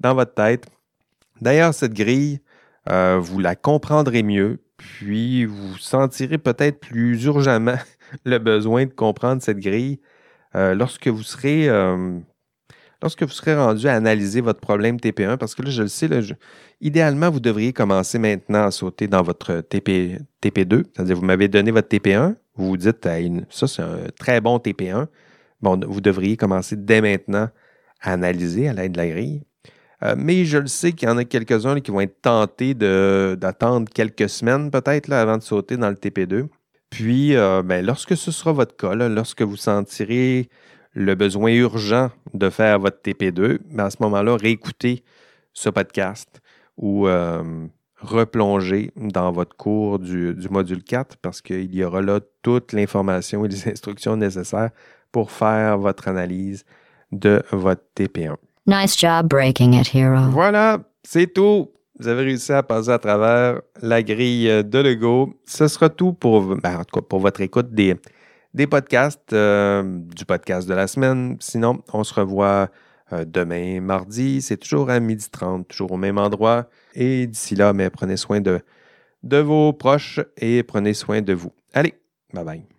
dans 0.00 0.14
votre 0.14 0.34
tête. 0.34 0.66
D'ailleurs, 1.40 1.74
cette 1.74 1.92
grille, 1.94 2.40
euh, 2.90 3.18
vous 3.20 3.40
la 3.40 3.56
comprendrez 3.56 4.22
mieux, 4.22 4.62
puis 4.76 5.44
vous 5.44 5.76
sentirez 5.78 6.38
peut-être 6.38 6.80
plus 6.80 7.24
urgemment 7.24 7.78
le 8.24 8.38
besoin 8.38 8.86
de 8.86 8.92
comprendre 8.92 9.42
cette 9.42 9.58
grille 9.58 10.00
euh, 10.54 10.74
lorsque 10.74 11.08
vous 11.08 11.22
serez 11.22 11.68
lorsque 13.02 13.22
vous 13.22 13.30
serez 13.30 13.54
rendu 13.56 13.86
à 13.88 13.94
analyser 13.94 14.40
votre 14.40 14.60
problème 14.60 14.96
TP1, 14.96 15.36
parce 15.36 15.54
que 15.54 15.62
là, 15.62 15.70
je 15.70 15.82
le 15.82 15.88
sais, 15.88 16.08
idéalement, 16.80 17.30
vous 17.30 17.40
devriez 17.40 17.72
commencer 17.72 18.18
maintenant 18.18 18.64
à 18.64 18.70
sauter 18.70 19.06
dans 19.08 19.22
votre 19.22 19.60
TP, 19.60 20.18
TP2, 20.42 20.84
c'est-à-dire 20.94 21.16
vous 21.16 21.24
m'avez 21.24 21.48
donné 21.48 21.70
votre 21.70 21.88
TP1, 21.88 22.34
vous 22.56 22.68
vous 22.68 22.76
dites, 22.76 23.08
ça 23.50 23.66
c'est 23.66 23.82
un 23.82 23.98
très 24.18 24.40
bon 24.40 24.58
TP1, 24.58 25.06
bon, 25.60 25.80
vous 25.86 26.00
devriez 26.00 26.36
commencer 26.36 26.76
dès 26.76 27.00
maintenant 27.00 27.48
à 28.00 28.12
analyser 28.12 28.68
à 28.68 28.72
l'aide 28.72 28.92
de 28.92 28.98
la 28.98 29.08
grille. 29.08 29.42
Euh, 30.02 30.14
mais 30.16 30.44
je 30.44 30.58
le 30.58 30.66
sais 30.66 30.92
qu'il 30.92 31.08
y 31.08 31.10
en 31.10 31.16
a 31.16 31.24
quelques-uns 31.24 31.80
qui 31.80 31.90
vont 31.90 32.00
être 32.00 32.20
tentés 32.20 32.74
d'attendre 32.74 33.88
quelques 33.92 34.28
semaines 34.28 34.70
peut-être 34.70 35.10
avant 35.12 35.38
de 35.38 35.42
sauter 35.42 35.76
dans 35.76 35.88
le 35.88 35.96
TP2. 35.96 36.48
Puis, 36.90 37.34
euh, 37.34 37.62
ben, 37.62 37.84
lorsque 37.84 38.16
ce 38.16 38.30
sera 38.30 38.52
votre 38.52 38.76
cas, 38.76 38.94
lorsque 38.94 39.42
vous 39.42 39.56
sentirez 39.56 40.48
le 40.96 41.14
besoin 41.14 41.52
urgent 41.52 42.10
de 42.32 42.48
faire 42.48 42.80
votre 42.80 42.96
TP2, 43.02 43.58
mais 43.70 43.82
à 43.84 43.90
ce 43.90 43.98
moment-là, 44.00 44.36
réécoutez 44.36 45.04
ce 45.52 45.68
podcast 45.68 46.40
ou 46.78 47.06
euh, 47.06 47.66
replonger 48.00 48.90
dans 48.96 49.30
votre 49.30 49.54
cours 49.56 49.98
du, 49.98 50.34
module 50.50 50.82
4 50.82 51.18
parce 51.18 51.42
qu'il 51.42 51.74
y 51.74 51.84
aura 51.84 52.00
là 52.00 52.20
toute 52.42 52.72
l'information 52.72 53.44
et 53.44 53.48
les 53.48 53.68
instructions 53.72 54.16
nécessaires 54.16 54.70
pour 55.12 55.30
faire 55.30 55.78
votre 55.78 56.08
analyse 56.08 56.64
de 57.12 57.42
votre 57.52 57.82
TP1. 57.94 58.36
Nice 58.66 58.98
job 58.98 59.28
breaking 59.28 59.74
it, 59.74 59.94
Hero. 59.94 60.30
Voilà, 60.30 60.78
c'est 61.04 61.32
tout. 61.32 61.70
Vous 61.98 62.08
avez 62.08 62.22
réussi 62.22 62.52
à 62.52 62.62
passer 62.62 62.90
à 62.90 62.98
travers 62.98 63.60
la 63.82 64.02
grille 64.02 64.64
de 64.64 64.78
Lego. 64.78 65.34
Ce 65.44 65.68
sera 65.68 65.90
tout 65.90 66.14
pour, 66.14 66.56
ben, 66.56 66.82
pour 67.08 67.20
votre 67.20 67.42
écoute 67.42 67.72
des, 67.72 67.96
des 68.56 68.66
podcasts, 68.66 69.34
euh, 69.34 69.82
du 69.84 70.24
podcast 70.24 70.66
de 70.66 70.72
la 70.72 70.86
semaine. 70.86 71.36
Sinon, 71.40 71.82
on 71.92 72.02
se 72.04 72.14
revoit 72.14 72.70
euh, 73.12 73.26
demain, 73.26 73.82
mardi. 73.82 74.40
C'est 74.40 74.56
toujours 74.56 74.88
à 74.88 74.98
12h30, 74.98 75.66
toujours 75.66 75.92
au 75.92 75.98
même 75.98 76.16
endroit. 76.16 76.68
Et 76.94 77.26
d'ici 77.26 77.54
là, 77.54 77.74
mais 77.74 77.90
prenez 77.90 78.16
soin 78.16 78.40
de, 78.40 78.60
de 79.22 79.36
vos 79.36 79.74
proches 79.74 80.20
et 80.38 80.62
prenez 80.62 80.94
soin 80.94 81.20
de 81.20 81.34
vous. 81.34 81.52
Allez, 81.74 81.94
bye 82.32 82.44
bye. 82.44 82.75